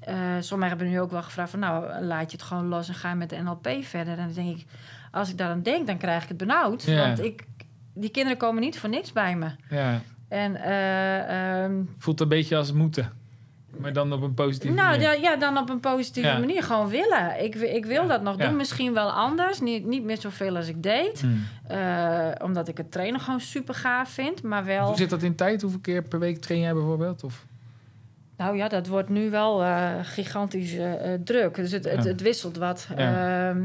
eh, 0.01 0.15
sommigen 0.39 0.77
hebben 0.77 0.93
nu 0.93 0.99
ook 0.99 1.11
wel 1.11 1.23
gevraagd 1.23 1.49
van 1.49 1.59
nou, 1.59 2.03
laat 2.03 2.31
je 2.31 2.37
het 2.37 2.45
gewoon 2.45 2.67
los 2.67 2.87
en 2.87 2.93
ga 2.93 3.13
met 3.13 3.29
de 3.29 3.37
NLP 3.37 3.69
verder. 3.81 4.17
En 4.17 4.25
dan 4.25 4.33
denk 4.33 4.57
ik, 4.57 4.65
als 5.11 5.29
ik 5.29 5.37
daaraan 5.37 5.61
denk, 5.63 5.87
dan 5.87 5.97
krijg 5.97 6.23
ik 6.23 6.29
het 6.29 6.37
benauwd. 6.37 6.95
Want 6.95 7.23
ik, 7.23 7.45
die 7.93 8.09
kinderen 8.09 8.37
komen 8.37 8.61
niet 8.61 8.79
voor 8.79 8.89
niks 8.89 9.11
bij 9.13 9.35
me. 9.35 9.49
ja. 9.69 10.01
En 10.27 10.55
eh, 10.55 11.63
ehm, 11.63 11.83
Voelt 11.97 12.21
een 12.21 12.27
beetje 12.27 12.57
als 12.57 12.71
moeten. 12.71 13.11
Maar 13.79 13.93
dan 13.93 14.13
op 14.13 14.21
een 14.21 14.33
positieve 14.33 14.75
Nou, 14.75 14.89
manier. 14.89 15.03
ja, 15.03 15.13
ja, 15.13 15.35
dan 15.35 15.57
op 15.57 15.69
een 15.69 15.79
positieve 15.79 16.29
Ja. 16.29 16.37
manier. 16.39 16.63
Gewoon 16.63 16.87
willen. 16.89 17.43
Ik, 17.43 17.55
ik 17.55 17.85
wil 17.85 18.01
Ja. 18.01 18.07
dat 18.07 18.21
nog 18.21 18.35
doen. 18.35 18.55
Misschien 18.55 18.93
wel 18.93 19.11
anders. 19.11 19.59
Niet, 19.59 19.85
niet 19.85 20.03
meer 20.03 20.17
zoveel 20.17 20.55
als 20.55 20.67
ik 20.67 20.83
deed. 20.83 21.21
Hmm. 21.21 21.45
Eh, 21.67 22.31
omdat 22.43 22.67
ik 22.67 22.77
het 22.77 22.91
trainen 22.91 23.19
gewoon 23.19 23.39
super 23.39 23.73
gaaf 23.75 24.09
vind. 24.09 24.43
Maar 24.43 24.65
wel... 24.65 24.87
Hoe 24.87 24.97
zit 24.97 25.09
dat 25.09 25.23
in 25.23 25.35
tijd? 25.35 25.61
Hoeveel 25.61 25.79
keer 25.79 26.03
per 26.03 26.19
week 26.19 26.41
train 26.41 26.61
jij 26.61 26.73
bijvoorbeeld? 26.73 27.23
Of? 27.23 27.45
Nou 28.37 28.57
ja, 28.57 28.67
dat 28.67 28.87
wordt 28.87 29.09
nu 29.09 29.29
wel 29.29 29.63
eh, 29.63 29.91
gigantisch 30.01 30.73
eh, 30.77 31.13
druk. 31.23 31.55
Dus 31.55 31.71
het, 31.71 31.85
het, 32.03 32.21
wisselt 32.21 32.57
wat. 32.57 32.87
Ja. 32.97 33.55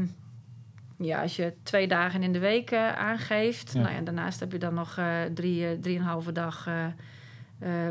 Ja. 0.97 1.21
als 1.21 1.35
je 1.35 1.53
twee 1.63 1.87
dagen 1.87 2.23
in 2.23 2.33
de 2.33 2.39
week 2.39 2.73
aangeeft. 2.97 3.73
Nou 3.73 3.93
ja, 3.93 4.01
daarnaast 4.01 4.39
heb 4.39 4.51
je 4.51 4.57
dan 4.57 4.73
nog 4.73 4.99
drie, 5.33 5.79
drieënhalve 5.79 6.31
dag 6.31 6.67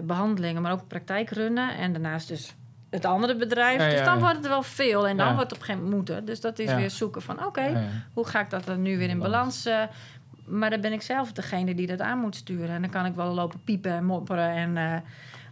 behandelingen, 0.03 0.63
maar 0.63 0.73
ook 0.73 0.87
praktijkrunnen. 0.89 1.77
En 1.77 1.93
daarnaast 1.93 2.29
dus 2.29 2.55
het 2.91 3.05
andere 3.05 3.37
bedrijf. 3.37 3.81
Ja, 3.81 3.89
dus 3.89 3.99
ja, 3.99 4.05
dan 4.05 4.19
wordt 4.19 4.37
het 4.37 4.47
wel 4.47 4.63
veel. 4.63 5.09
En 5.09 5.17
dan 5.17 5.35
wordt 5.35 5.51
het 5.51 5.53
op 5.53 5.59
een 5.59 5.65
gegeven 5.65 5.89
moment 5.89 6.09
moeten. 6.09 6.25
Dus 6.25 6.41
dat 6.41 6.59
is 6.59 6.75
weer 6.75 6.91
zoeken 6.91 7.23
van 7.23 7.45
oké, 7.47 7.89
hoe 8.13 8.27
ga 8.27 8.41
ik 8.41 8.51
dat 8.51 8.65
dan 8.65 8.83
nu 8.83 8.99
weer 8.99 9.09
in 9.09 9.19
balans... 9.19 9.67
eh, 9.67 9.83
maar 10.47 10.71
dan 10.71 10.81
ben 10.81 10.93
ik 10.93 11.03
zelf 11.03 11.33
degene 11.33 11.75
die 11.75 11.87
dat 11.87 12.01
aan 12.01 12.19
moet 12.19 12.37
sturen. 12.37 12.69
En 12.75 12.81
dan 12.81 12.91
kan 12.91 13.07
ik 13.07 13.15
wel 13.15 13.35
lopen 13.35 13.61
piepen 13.65 13.93
en 13.93 14.05
mopperen. 14.05 14.51
En, 14.51 14.77
eh, 14.77 15.01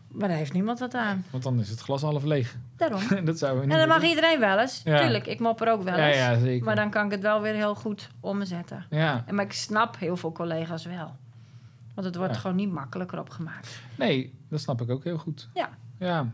maar 0.09 0.29
daar 0.29 0.37
heeft 0.37 0.53
niemand 0.53 0.79
wat 0.79 0.95
aan. 0.95 1.25
Want 1.31 1.43
dan 1.43 1.61
is 1.61 1.69
het 1.69 1.81
glas 1.81 2.03
half 2.03 2.23
leeg. 2.25 2.57
Daarom. 2.77 3.01
dat 3.25 3.41
we 3.41 3.47
niet 3.63 3.73
En 3.73 3.79
dat 3.79 3.89
mag 3.89 4.03
iedereen 4.03 4.41
wel 4.41 4.59
eens. 4.59 4.83
Tuurlijk, 4.83 5.27
ik 5.27 5.39
mopper 5.41 5.71
ook 5.73 5.83
wel 5.83 5.97
Ja, 5.97 6.07
eens. 6.07 6.17
ja, 6.17 6.39
zeker. 6.39 6.65
Maar 6.65 6.77
dan 6.77 6.91
kan 6.91 7.05
ik 7.05 7.11
het 7.11 7.21
wel 7.21 7.41
weer 7.41 7.55
heel 7.55 7.75
goed 7.75 8.11
omzetten. 8.21 8.85
Ja. 8.91 9.25
En 9.27 9.35
maar 9.35 9.45
ik 9.45 9.53
snap 9.53 9.99
heel 9.99 10.17
veel 10.17 10.33
collega's 10.33 10.85
wel. 10.85 11.17
Want 12.01 12.13
het 12.15 12.23
wordt 12.23 12.35
Ja. 12.35 12.41
gewoon 12.41 12.57
niet 12.57 12.73
makkelijker 12.73 13.19
opgemaakt. 13.19 13.81
Nee, 13.99 14.35
dat 14.49 14.61
snap 14.61 14.81
ik 14.81 14.91
ook 14.91 15.05
heel 15.05 15.19
goed. 15.19 15.49
Ja. 15.55 15.71
Ja, 15.99 16.33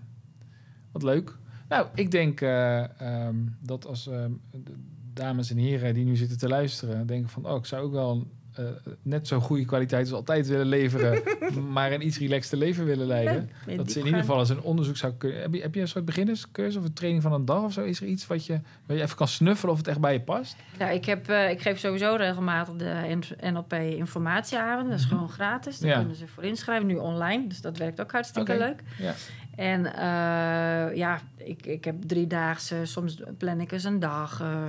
wat 0.92 1.02
leuk. 1.02 1.38
Nou, 1.68 1.86
ik 1.94 2.10
denk 2.10 2.40
eh, 2.40 3.00
ehm, 3.00 3.36
dat 3.60 3.86
als 3.86 4.06
ehm, 4.06 4.32
de 4.50 4.74
dames 5.12 5.50
en 5.50 5.56
heren 5.56 5.94
die 5.94 6.04
nu 6.04 6.16
zitten 6.16 6.38
te 6.38 6.48
luisteren... 6.48 7.06
denken 7.06 7.30
van, 7.30 7.46
oh, 7.46 7.56
ik 7.56 7.64
zou 7.66 7.84
ook 7.84 7.92
wel 7.92 8.30
eh, 8.56 8.64
net 9.02 9.28
zo'n 9.28 9.40
goede 9.40 9.64
kwaliteit 9.64 10.00
als 10.06 10.12
altijd 10.14 10.46
willen 10.46 10.66
leveren... 10.66 11.22
maar 11.72 11.92
een 11.92 12.06
iets 12.06 12.18
relaxter 12.18 12.58
leven 12.58 12.84
willen 12.84 13.06
leiden. 13.06 13.50
Dat 13.76 13.90
ze 13.90 13.98
in 13.98 14.04
ieder 14.04 14.20
geval 14.20 14.38
eens 14.38 14.48
een 14.48 14.60
onderzoek 14.62 14.96
zou 14.96 15.12
kunnen... 15.12 15.40
Heb 15.40 15.54
je, 15.54 15.60
heb 15.60 15.74
je 15.74 15.80
een 15.80 15.88
soort 15.88 16.04
beginnerscursus 16.04 16.76
of 16.76 16.84
een 16.84 16.92
training 16.92 17.22
van 17.22 17.32
een 17.32 17.44
dag 17.44 17.62
of 17.62 17.72
zo? 17.72 17.82
Is 17.84 18.00
er 18.00 18.06
iets 18.06 18.26
wat 18.26 18.46
je, 18.46 18.60
waar 18.86 18.96
je 18.96 19.02
even 19.02 19.16
kan 19.16 19.28
snuffelen 19.28 19.72
of 19.72 19.78
het 19.78 19.88
echt 19.88 20.00
bij 20.00 20.12
je 20.12 20.20
past? 20.20 20.56
Nou, 20.78 20.92
ik, 20.94 21.04
heb, 21.04 21.28
eh, 21.28 21.50
ik 21.50 21.60
geef 21.60 21.78
sowieso 21.78 22.14
regelmatig 22.14 22.74
de 22.74 23.18
NLP 23.40 23.72
informatieavond. 23.72 24.88
Dat 24.90 24.98
is 24.98 25.04
Mhm. 25.04 25.14
gewoon 25.14 25.28
gratis. 25.30 25.78
Daar 25.78 25.90
Ja. 25.90 25.98
kunnen 25.98 26.16
ze 26.16 26.26
voor 26.26 26.42
inschrijven. 26.44 26.86
Nu 26.86 26.96
online. 26.96 27.46
Dus 27.46 27.60
dat 27.60 27.78
werkt 27.78 28.00
ook 28.00 28.12
hartstikke 28.12 28.58
leuk. 28.58 28.82
Ja. 28.98 29.14
En 29.56 29.86
eh, 29.94 30.96
ja, 30.96 31.20
ik, 31.36 31.66
ik 31.66 31.84
heb 31.84 32.02
driedaagse. 32.06 32.80
Soms 32.84 33.22
plan 33.38 33.60
ik 33.60 33.72
eens 33.72 33.84
een 33.84 33.98
dag. 34.00 34.40
eh, 34.40 34.62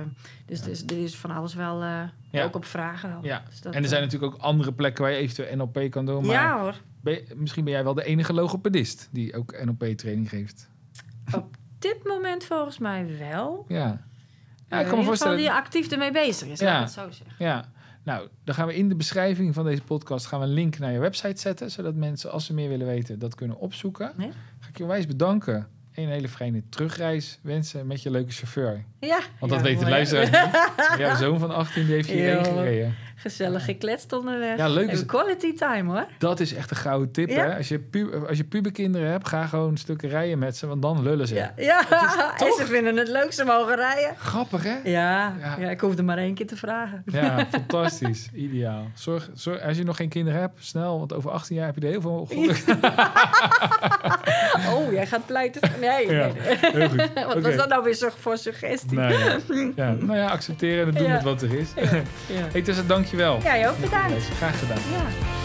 dus 0.46 0.60
er 0.60 0.68
is, 0.70 0.82
er 0.86 1.02
is 1.02 1.16
van 1.16 1.30
alles 1.30 1.54
wel... 1.54 1.82
eh, 1.82 2.02
Ja. 2.30 2.44
Ook 2.44 2.56
op 2.56 2.64
vragen. 2.64 3.18
Ja. 3.22 3.42
Dus 3.48 3.60
dat, 3.60 3.74
En 3.74 3.82
er 3.82 3.88
zijn 3.88 4.02
natuurlijk 4.02 4.34
ook 4.34 4.40
andere 4.40 4.72
plekken 4.72 5.02
waar 5.04 5.12
je 5.12 5.18
eventueel 5.18 5.56
NLP 5.56 5.90
kan 5.90 6.06
doen. 6.06 6.22
Maar 6.26 6.34
Ja 6.34 6.60
hoor. 6.60 6.74
ben 7.00 7.12
je- 7.14 7.26
misschien 7.36 7.64
ben 7.64 7.72
jij 7.72 7.84
wel 7.84 7.94
de 7.94 8.04
enige 8.04 8.32
logopedist 8.32 9.08
die 9.12 9.36
ook 9.36 9.64
NLP-training 9.64 10.28
geeft. 10.28 10.68
dit 11.78 12.04
moment 12.04 12.44
volgens 12.44 12.78
mij 12.78 13.18
wel. 13.18 13.64
Ja. 13.68 13.76
Ja, 13.76 13.98
Ja, 14.68 14.76
ik 14.78 14.82
in 14.84 14.88
kan 14.88 14.98
me 14.98 15.04
voorstellen. 15.04 15.36
die 15.36 15.50
actief 15.50 15.90
ermee 15.90 16.12
bezig 16.12 16.48
is, 16.48 16.58
Ja. 16.60 16.86
zo 16.86 17.10
zeggen. 17.10 17.26
Ja, 17.38 17.64
nou, 18.04 18.28
dan 18.44 18.54
gaan 18.54 18.66
we 18.66 18.76
in 18.76 18.88
de 18.88 18.94
beschrijving 18.94 19.54
van 19.54 19.64
deze 19.64 19.82
podcast 19.82 20.26
gaan 20.26 20.40
we 20.40 20.46
een 20.46 20.52
link 20.52 20.78
naar 20.78 20.92
je 20.92 20.98
website 20.98 21.40
zetten, 21.40 21.70
zodat 21.70 21.94
mensen, 21.94 22.30
als 22.30 22.46
ze 22.46 22.54
meer 22.54 22.68
willen 22.68 22.86
weten, 22.86 23.18
dat 23.18 23.34
kunnen 23.34 23.58
opzoeken. 23.58 24.12
Nee? 24.16 24.30
Ik 24.78 24.84
je 24.84 24.90
onwijs 24.90 25.06
bedanken. 25.06 25.66
En 25.92 26.02
een 26.02 26.08
hele 26.08 26.28
fijne 26.28 26.62
terugreis 26.68 27.38
wensen 27.42 27.86
met 27.86 28.02
je 28.02 28.10
leuke 28.10 28.32
chauffeur. 28.32 28.84
Ja. 29.00 29.20
Want 29.40 29.52
Ja, 29.52 29.58
dat 29.58 29.60
weten 29.66 29.84
de 29.84 29.90
mooi, 29.90 30.04
hè? 30.04 30.12
luisteraars 30.12 30.30
niet. 30.88 30.98
Jouw 31.06 31.16
zoon 31.16 31.38
van 31.38 31.50
18 31.50 31.84
die 31.86 31.94
heeft 31.94 32.08
hierheen 32.10 32.36
Ja. 32.36 32.44
gereden. 32.44 32.94
Gezellig 33.20 33.64
gekletst 33.64 34.12
onderweg. 34.12 34.56
Ja, 34.56 34.68
leuk 34.68 34.86
is 34.86 34.92
Even 34.92 35.06
quality 35.06 35.54
time 35.54 35.92
hoor. 35.92 36.06
Dat 36.18 36.40
is 36.40 36.54
echt 36.54 36.70
een 36.70 36.76
gouden 36.76 37.12
tip. 37.12 37.28
Ja. 37.28 37.44
Hè? 37.44 37.56
Als, 37.56 37.68
je 37.68 37.78
pu 37.78 38.26
als 38.26 38.36
je 38.36 38.44
puberkinderen 38.44 39.10
hebt, 39.10 39.28
ga 39.28 39.46
gewoon 39.46 39.76
stukken 39.76 40.08
rijden 40.08 40.38
met 40.38 40.56
ze, 40.56 40.66
want 40.66 40.82
dan 40.82 41.02
lullen 41.02 41.28
ze. 41.28 41.34
Ja, 41.34 41.52
ja. 41.56 41.80
en 42.46 42.52
ze 42.52 42.66
vinden 42.66 42.96
het 42.96 43.08
leuk, 43.08 43.32
ze 43.32 43.44
mogen 43.44 43.76
rijden. 43.76 44.16
Grappig, 44.16 44.62
hè? 44.62 44.76
Ja. 44.84 45.36
Ja. 45.40 45.56
Ja. 45.58 45.70
ik 45.70 45.80
hoefde 45.80 46.02
maar 46.02 46.18
één 46.18 46.34
keer 46.34 46.46
te 46.46 46.56
vragen. 46.56 47.02
Ja, 47.06 47.46
fantastisch. 47.50 48.28
Ideaal. 48.32 48.90
Zorg, 48.94 49.30
zorg, 49.34 49.62
als 49.62 49.76
je 49.76 49.84
nog 49.84 49.96
geen 49.96 50.08
kinderen 50.08 50.40
hebt, 50.40 50.64
snel, 50.64 50.98
want 50.98 51.12
over 51.12 51.30
18 51.30 51.56
jaar 51.56 51.66
heb 51.66 51.74
je 51.74 51.80
er 51.80 51.90
heel 51.90 52.00
veel 52.00 52.26
geluk. 52.30 52.64
Oh, 54.74 54.92
jij 54.92 55.06
gaat 55.06 55.26
pleiten. 55.26 55.70
Nee, 55.80 56.06
nee. 56.06 56.32
Heel 56.36 56.88
goed. 56.88 56.96
Wat 57.14 57.26
Oké. 57.26 57.40
was 57.40 57.56
dat 57.56 57.68
nou 57.68 57.84
weer 57.84 57.94
zo 57.94 58.08
voor 58.18 58.38
suggestie? 58.38 58.98
Nou 58.98 59.14
ja. 59.76 59.92
nou 59.92 60.16
ja, 60.16 60.26
accepteren 60.26 60.86
en 60.88 60.94
doen 60.94 61.10
met 61.10 61.22
wat 61.22 61.42
er 61.42 61.54
is. 61.54 61.72
Ja. 61.76 62.48
Hey 62.52 62.62
Tessa, 62.62 62.82
dankjewel. 63.16 63.40
Jij 63.42 63.68
ook 63.68 63.78
bedankt. 63.80 64.24
Graag 64.36 64.58
gedaan. 64.58 64.78
Ja. 64.92 65.37